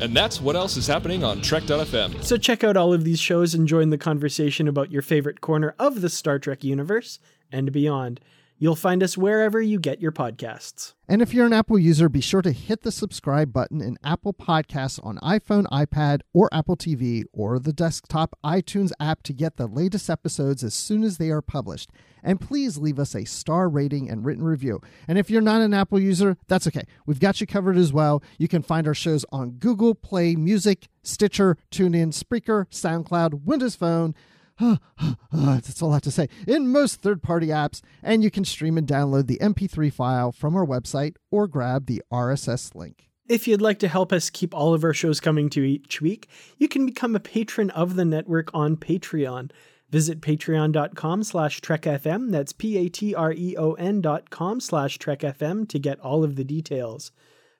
And 0.00 0.14
that's 0.14 0.40
what 0.40 0.56
else 0.56 0.76
is 0.76 0.86
happening 0.86 1.24
on 1.24 1.40
Trek.fm. 1.40 2.22
So 2.22 2.36
check 2.36 2.62
out 2.62 2.76
all 2.76 2.92
of 2.92 3.04
these 3.04 3.20
shows 3.20 3.54
and 3.54 3.66
join 3.66 3.90
the 3.90 3.98
conversation 3.98 4.68
about 4.68 4.90
your 4.90 5.02
favorite 5.02 5.40
corner 5.40 5.74
of 5.78 6.00
the 6.00 6.08
Star 6.08 6.38
Trek 6.38 6.62
universe 6.64 7.18
and 7.50 7.72
beyond. 7.72 8.20
You'll 8.58 8.74
find 8.74 9.02
us 9.02 9.18
wherever 9.18 9.60
you 9.60 9.78
get 9.78 10.00
your 10.00 10.12
podcasts. 10.12 10.94
And 11.06 11.20
if 11.20 11.34
you're 11.34 11.44
an 11.44 11.52
Apple 11.52 11.78
user, 11.78 12.08
be 12.08 12.22
sure 12.22 12.40
to 12.40 12.52
hit 12.52 12.82
the 12.82 12.90
subscribe 12.90 13.52
button 13.52 13.82
in 13.82 13.98
Apple 14.02 14.32
Podcasts 14.32 14.98
on 15.04 15.18
iPhone, 15.18 15.66
iPad, 15.66 16.20
or 16.32 16.48
Apple 16.50 16.74
TV, 16.74 17.24
or 17.34 17.58
the 17.58 17.74
desktop 17.74 18.34
iTunes 18.42 18.92
app 18.98 19.22
to 19.24 19.34
get 19.34 19.58
the 19.58 19.66
latest 19.66 20.08
episodes 20.08 20.64
as 20.64 20.72
soon 20.72 21.04
as 21.04 21.18
they 21.18 21.28
are 21.28 21.42
published. 21.42 21.90
And 22.22 22.40
please 22.40 22.78
leave 22.78 22.98
us 22.98 23.14
a 23.14 23.26
star 23.26 23.68
rating 23.68 24.08
and 24.08 24.24
written 24.24 24.44
review. 24.44 24.80
And 25.06 25.18
if 25.18 25.28
you're 25.28 25.42
not 25.42 25.60
an 25.60 25.74
Apple 25.74 26.00
user, 26.00 26.38
that's 26.48 26.66
okay. 26.66 26.86
We've 27.04 27.20
got 27.20 27.42
you 27.42 27.46
covered 27.46 27.76
as 27.76 27.92
well. 27.92 28.22
You 28.38 28.48
can 28.48 28.62
find 28.62 28.86
our 28.86 28.94
shows 28.94 29.26
on 29.30 29.52
Google 29.52 29.94
Play 29.94 30.34
Music, 30.34 30.88
Stitcher, 31.02 31.58
TuneIn, 31.70 32.18
Spreaker, 32.18 32.66
SoundCloud, 32.70 33.44
Windows 33.44 33.76
Phone. 33.76 34.14
that's 35.32 35.80
a 35.80 35.86
lot 35.86 36.02
to 36.02 36.10
say. 36.10 36.28
In 36.46 36.72
most 36.72 37.00
third 37.02 37.22
party 37.22 37.48
apps, 37.48 37.82
and 38.02 38.22
you 38.22 38.30
can 38.30 38.44
stream 38.44 38.78
and 38.78 38.86
download 38.86 39.26
the 39.26 39.38
MP3 39.38 39.92
file 39.92 40.32
from 40.32 40.56
our 40.56 40.66
website 40.66 41.16
or 41.30 41.46
grab 41.46 41.86
the 41.86 42.02
RSS 42.12 42.74
link. 42.74 43.10
If 43.28 43.48
you'd 43.48 43.60
like 43.60 43.80
to 43.80 43.88
help 43.88 44.12
us 44.12 44.30
keep 44.30 44.54
all 44.54 44.72
of 44.72 44.84
our 44.84 44.94
shows 44.94 45.18
coming 45.18 45.50
to 45.50 45.64
each 45.64 46.00
week, 46.00 46.28
you 46.58 46.68
can 46.68 46.86
become 46.86 47.16
a 47.16 47.20
patron 47.20 47.70
of 47.70 47.96
the 47.96 48.04
network 48.04 48.50
on 48.54 48.76
Patreon. 48.76 49.50
Visit 49.90 50.20
patreon.com 50.20 51.24
slash 51.24 51.60
trekfm, 51.60 52.30
that's 52.30 52.52
p-a-t-r-e-o-n 52.52 54.00
dot 54.00 54.30
com 54.30 54.60
slash 54.60 54.98
trekfm 54.98 55.68
to 55.68 55.78
get 55.78 56.00
all 56.00 56.24
of 56.24 56.36
the 56.36 56.44
details. 56.44 57.12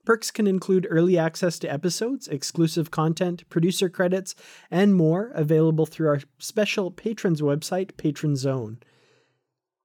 Perks 0.06 0.30
can 0.30 0.46
include 0.46 0.86
early 0.88 1.18
access 1.18 1.58
to 1.58 1.70
episodes, 1.70 2.28
exclusive 2.28 2.92
content, 2.92 3.46
producer 3.50 3.88
credits, 3.88 4.36
and 4.70 4.94
more 4.94 5.32
available 5.34 5.84
through 5.84 6.06
our 6.06 6.20
special 6.38 6.92
patrons 6.92 7.42
website, 7.42 7.96
Patron 7.96 8.36
Zone. 8.36 8.78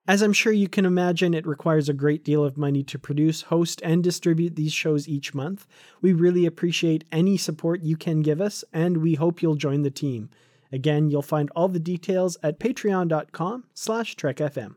As 0.07 0.21
I'm 0.21 0.33
sure 0.33 0.53
you 0.53 0.67
can 0.67 0.85
imagine, 0.85 1.33
it 1.33 1.47
requires 1.47 1.89
a 1.89 1.93
great 1.93 2.23
deal 2.23 2.43
of 2.43 2.55
money 2.55 2.83
to 2.83 2.99
produce, 2.99 3.43
host, 3.43 3.81
and 3.83 4.03
distribute 4.03 4.55
these 4.55 4.73
shows 4.73 5.07
each 5.07 5.33
month. 5.33 5.65
We 6.01 6.13
really 6.13 6.45
appreciate 6.45 7.03
any 7.11 7.35
support 7.35 7.81
you 7.81 7.97
can 7.97 8.21
give 8.21 8.39
us, 8.39 8.63
and 8.71 8.97
we 8.97 9.15
hope 9.15 9.41
you'll 9.41 9.55
join 9.55 9.81
the 9.81 9.89
team. 9.89 10.29
Again, 10.71 11.09
you'll 11.09 11.23
find 11.23 11.49
all 11.55 11.67
the 11.67 11.79
details 11.79 12.37
at 12.43 12.59
patreon.com 12.59 13.63
slash 13.73 14.15
trekfm. 14.15 14.75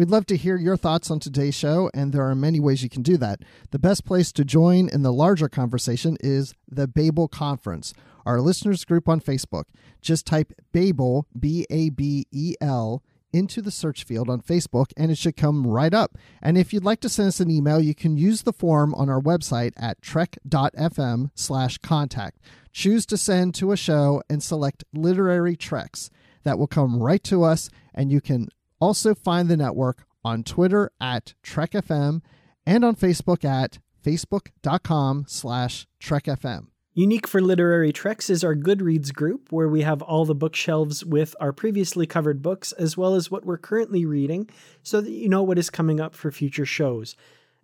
We'd 0.00 0.08
love 0.08 0.24
to 0.28 0.36
hear 0.38 0.56
your 0.56 0.78
thoughts 0.78 1.10
on 1.10 1.20
today's 1.20 1.54
show, 1.54 1.90
and 1.92 2.10
there 2.10 2.26
are 2.26 2.34
many 2.34 2.58
ways 2.58 2.82
you 2.82 2.88
can 2.88 3.02
do 3.02 3.18
that. 3.18 3.42
The 3.70 3.78
best 3.78 4.06
place 4.06 4.32
to 4.32 4.46
join 4.46 4.88
in 4.88 5.02
the 5.02 5.12
larger 5.12 5.46
conversation 5.46 6.16
is 6.20 6.54
the 6.66 6.88
Babel 6.88 7.28
Conference, 7.28 7.92
our 8.24 8.40
listeners 8.40 8.86
group 8.86 9.10
on 9.10 9.20
Facebook. 9.20 9.64
Just 10.00 10.24
type 10.24 10.54
Babel, 10.72 11.26
B 11.38 11.66
A 11.68 11.90
B 11.90 12.26
E 12.32 12.54
L, 12.62 13.02
into 13.30 13.60
the 13.60 13.70
search 13.70 14.04
field 14.04 14.30
on 14.30 14.40
Facebook 14.40 14.86
and 14.96 15.10
it 15.10 15.18
should 15.18 15.36
come 15.36 15.66
right 15.66 15.92
up. 15.92 16.16
And 16.40 16.56
if 16.56 16.72
you'd 16.72 16.82
like 16.82 17.00
to 17.00 17.10
send 17.10 17.28
us 17.28 17.40
an 17.40 17.50
email, 17.50 17.78
you 17.78 17.94
can 17.94 18.16
use 18.16 18.40
the 18.40 18.54
form 18.54 18.94
on 18.94 19.10
our 19.10 19.20
website 19.20 19.74
at 19.76 20.00
trek.fm 20.00 21.30
slash 21.34 21.76
contact. 21.76 22.38
Choose 22.72 23.04
to 23.04 23.18
send 23.18 23.54
to 23.56 23.70
a 23.70 23.76
show 23.76 24.22
and 24.30 24.42
select 24.42 24.82
literary 24.94 25.56
treks. 25.56 26.08
That 26.44 26.58
will 26.58 26.68
come 26.68 27.02
right 27.02 27.22
to 27.24 27.44
us 27.44 27.68
and 27.94 28.10
you 28.10 28.22
can 28.22 28.48
also 28.80 29.14
find 29.14 29.48
the 29.48 29.56
network 29.56 30.04
on 30.24 30.42
Twitter 30.42 30.90
at 31.00 31.34
TrekFM 31.42 32.22
and 32.66 32.84
on 32.84 32.96
Facebook 32.96 33.44
at 33.44 33.78
facebook.com 34.04 35.24
slash 35.28 35.86
TrekFM. 36.02 36.66
Unique 36.94 37.28
for 37.28 37.40
Literary 37.40 37.92
Treks 37.92 38.28
is 38.28 38.42
our 38.42 38.56
Goodreads 38.56 39.14
group, 39.14 39.52
where 39.52 39.68
we 39.68 39.82
have 39.82 40.02
all 40.02 40.24
the 40.24 40.34
bookshelves 40.34 41.04
with 41.04 41.36
our 41.38 41.52
previously 41.52 42.04
covered 42.04 42.42
books, 42.42 42.72
as 42.72 42.96
well 42.96 43.14
as 43.14 43.30
what 43.30 43.46
we're 43.46 43.58
currently 43.58 44.04
reading, 44.04 44.50
so 44.82 45.00
that 45.00 45.10
you 45.10 45.28
know 45.28 45.42
what 45.42 45.58
is 45.58 45.70
coming 45.70 46.00
up 46.00 46.16
for 46.16 46.32
future 46.32 46.66
shows. 46.66 47.14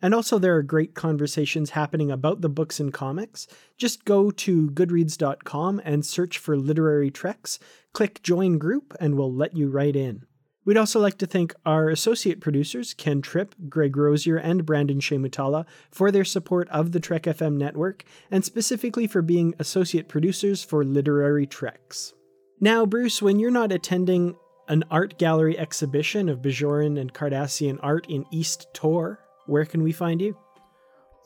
And 0.01 0.15
also, 0.15 0.39
there 0.39 0.55
are 0.57 0.63
great 0.63 0.95
conversations 0.95 1.71
happening 1.71 2.11
about 2.11 2.41
the 2.41 2.49
books 2.49 2.79
and 2.79 2.93
comics. 2.93 3.49
Just 3.77 4.05
go 4.05 4.31
to 4.31 4.71
goodreads.com 4.71 5.81
and 5.85 6.07
search 6.07 6.39
for 6.39 6.57
Literary 6.57 7.11
Treks, 7.11 7.59
click 7.93 8.23
Join 8.23 8.59
Group, 8.59 8.95
and 9.01 9.17
we'll 9.17 9.33
let 9.33 9.57
you 9.57 9.69
right 9.69 9.97
in. 9.97 10.25
We'd 10.67 10.77
also 10.77 10.99
like 10.99 11.17
to 11.19 11.27
thank 11.27 11.55
our 11.65 11.89
associate 11.89 12.41
producers, 12.41 12.93
Ken 12.93 13.23
Tripp, 13.23 13.55
Greg 13.69 13.97
Rosier, 13.97 14.37
and 14.37 14.67
Brandon 14.67 14.99
Shemutala, 14.99 15.65
for 15.93 16.11
their 16.11 16.25
support 16.25 16.69
of 16.71 16.91
the 16.91 16.99
Trek 16.99 17.23
FM 17.23 17.57
network, 17.57 18.03
and 18.33 18.45
specifically 18.45 19.07
for 19.07 19.23
being 19.23 19.55
associate 19.61 20.09
producers 20.09 20.65
for 20.65 20.85
Literary 20.85 21.47
Treks. 21.47 22.15
Now, 22.61 22.85
Bruce, 22.85 23.23
when 23.23 23.39
you're 23.39 23.53
not 23.53 23.71
attending 23.71 24.35
an 24.67 24.83
art 24.91 25.19
gallery 25.19 25.57
exhibition 25.57 26.29
of 26.29 26.43
Bajoran 26.43 27.01
and 27.01 27.15
Cardassian 27.15 27.79
art 27.81 28.07
in 28.09 28.27
East 28.33 28.67
Tor, 28.75 29.21
where 29.47 29.65
can 29.65 29.85
we 29.85 29.93
find 29.93 30.21
you? 30.21 30.37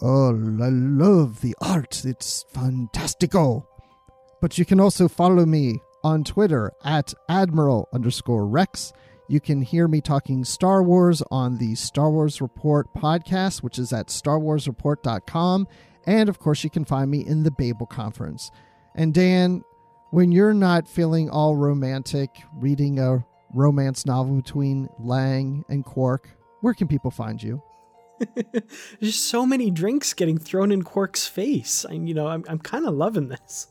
Oh, 0.03 0.29
I 0.29 0.69
love 0.69 1.41
the 1.41 1.55
art. 1.63 2.05
It's 2.05 2.45
fantastico. 2.55 3.65
But 4.43 4.59
you 4.59 4.67
can 4.67 4.81
also 4.81 5.09
follow 5.09 5.47
me 5.47 5.81
on 6.05 6.25
Twitter 6.25 6.73
at 6.85 7.15
Admiral 7.29 7.89
underscore 7.95 8.47
Rex. 8.47 8.93
You 9.31 9.39
can 9.39 9.63
hear 9.63 9.87
me 9.87 10.01
talking 10.01 10.45
Star 10.45 10.83
Wars 10.83 11.23
on 11.31 11.59
the 11.59 11.77
Star 11.77 12.11
Wars 12.11 12.41
Report 12.41 12.93
podcast, 12.93 13.63
which 13.63 13.79
is 13.79 13.93
at 13.93 14.09
starwarsreport.com. 14.09 15.69
And 16.05 16.29
of 16.29 16.41
course, 16.41 16.65
you 16.65 16.71
can 16.71 16.85
find 16.85 17.09
me 17.09 17.25
in 17.25 17.45
the 17.45 17.53
Babel 17.53 17.87
Conference. 17.87 18.51
And 18.97 19.15
Dan, 19.15 19.63
when 20.11 20.33
you're 20.33 20.53
not 20.53 20.89
feeling 20.89 21.31
all 21.31 21.55
romantic, 21.55 22.43
reading 22.57 22.99
a 22.99 23.25
romance 23.55 24.05
novel 24.05 24.35
between 24.35 24.89
Lang 24.99 25.65
and 25.69 25.85
Quark, 25.85 26.29
where 26.61 26.75
can 26.75 26.89
people 26.89 27.13
find 27.13 27.41
you? 27.41 27.63
There's 29.01 29.15
so 29.15 29.47
many 29.47 29.71
drinks 29.71 30.13
getting 30.13 30.39
thrown 30.39 30.73
in 30.73 30.83
Quark's 30.83 31.29
face. 31.29 31.87
I, 31.89 31.93
you 31.93 32.15
know, 32.15 32.27
I'm, 32.27 32.45
I'm 32.49 32.59
kind 32.59 32.85
of 32.85 32.95
loving 32.95 33.29
this. 33.29 33.69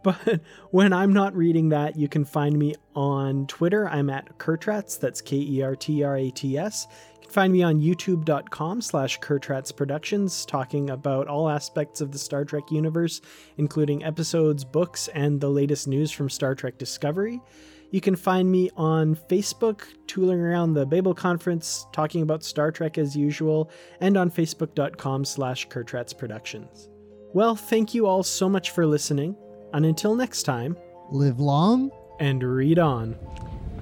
But 0.02 0.40
when 0.70 0.94
I'm 0.94 1.12
not 1.12 1.36
reading 1.36 1.68
that, 1.70 1.94
you 1.96 2.08
can 2.08 2.24
find 2.24 2.58
me 2.58 2.74
on 2.94 3.46
Twitter. 3.46 3.86
I'm 3.86 4.08
at 4.08 4.38
Kertrats. 4.38 4.98
That's 4.98 5.20
K 5.20 5.36
E 5.36 5.62
R 5.62 5.76
T 5.76 6.02
R 6.02 6.16
A 6.16 6.30
T 6.30 6.56
S. 6.56 6.86
You 7.14 7.20
can 7.20 7.30
find 7.30 7.52
me 7.52 7.62
on 7.62 7.80
youtube.com 7.80 8.80
slash 8.80 9.20
Kertrats 9.20 9.76
Productions, 9.76 10.46
talking 10.46 10.88
about 10.88 11.28
all 11.28 11.50
aspects 11.50 12.00
of 12.00 12.12
the 12.12 12.18
Star 12.18 12.46
Trek 12.46 12.70
universe, 12.70 13.20
including 13.58 14.02
episodes, 14.02 14.64
books, 14.64 15.08
and 15.08 15.38
the 15.38 15.50
latest 15.50 15.86
news 15.86 16.10
from 16.10 16.30
Star 16.30 16.54
Trek 16.54 16.78
Discovery. 16.78 17.42
You 17.90 18.00
can 18.00 18.16
find 18.16 18.50
me 18.50 18.70
on 18.78 19.16
Facebook, 19.16 19.82
tooling 20.06 20.40
around 20.40 20.72
the 20.72 20.86
Babel 20.86 21.12
Conference, 21.12 21.86
talking 21.92 22.22
about 22.22 22.42
Star 22.42 22.70
Trek 22.70 22.96
as 22.96 23.14
usual, 23.14 23.70
and 24.00 24.16
on 24.16 24.30
facebook.com 24.30 25.26
slash 25.26 25.68
Kertrats 25.68 26.16
Productions. 26.16 26.88
Well, 27.34 27.54
thank 27.54 27.92
you 27.92 28.06
all 28.06 28.22
so 28.22 28.48
much 28.48 28.70
for 28.70 28.86
listening. 28.86 29.36
And 29.72 29.86
until 29.86 30.14
next 30.14 30.42
time, 30.42 30.76
live 31.10 31.40
long 31.40 31.90
and 32.18 32.42
read 32.42 32.78
on. 32.78 33.16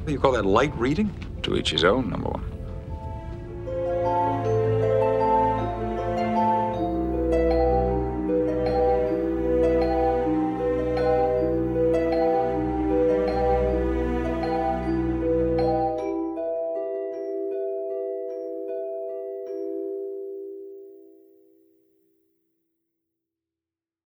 You 0.07 0.19
call 0.19 0.33
that 0.33 0.47
light 0.47 0.75
reading? 0.77 1.13
To 1.43 1.57
each 1.57 1.71
his 1.71 1.85
own, 1.85 2.11
number 2.11 2.29
one. 2.29 2.45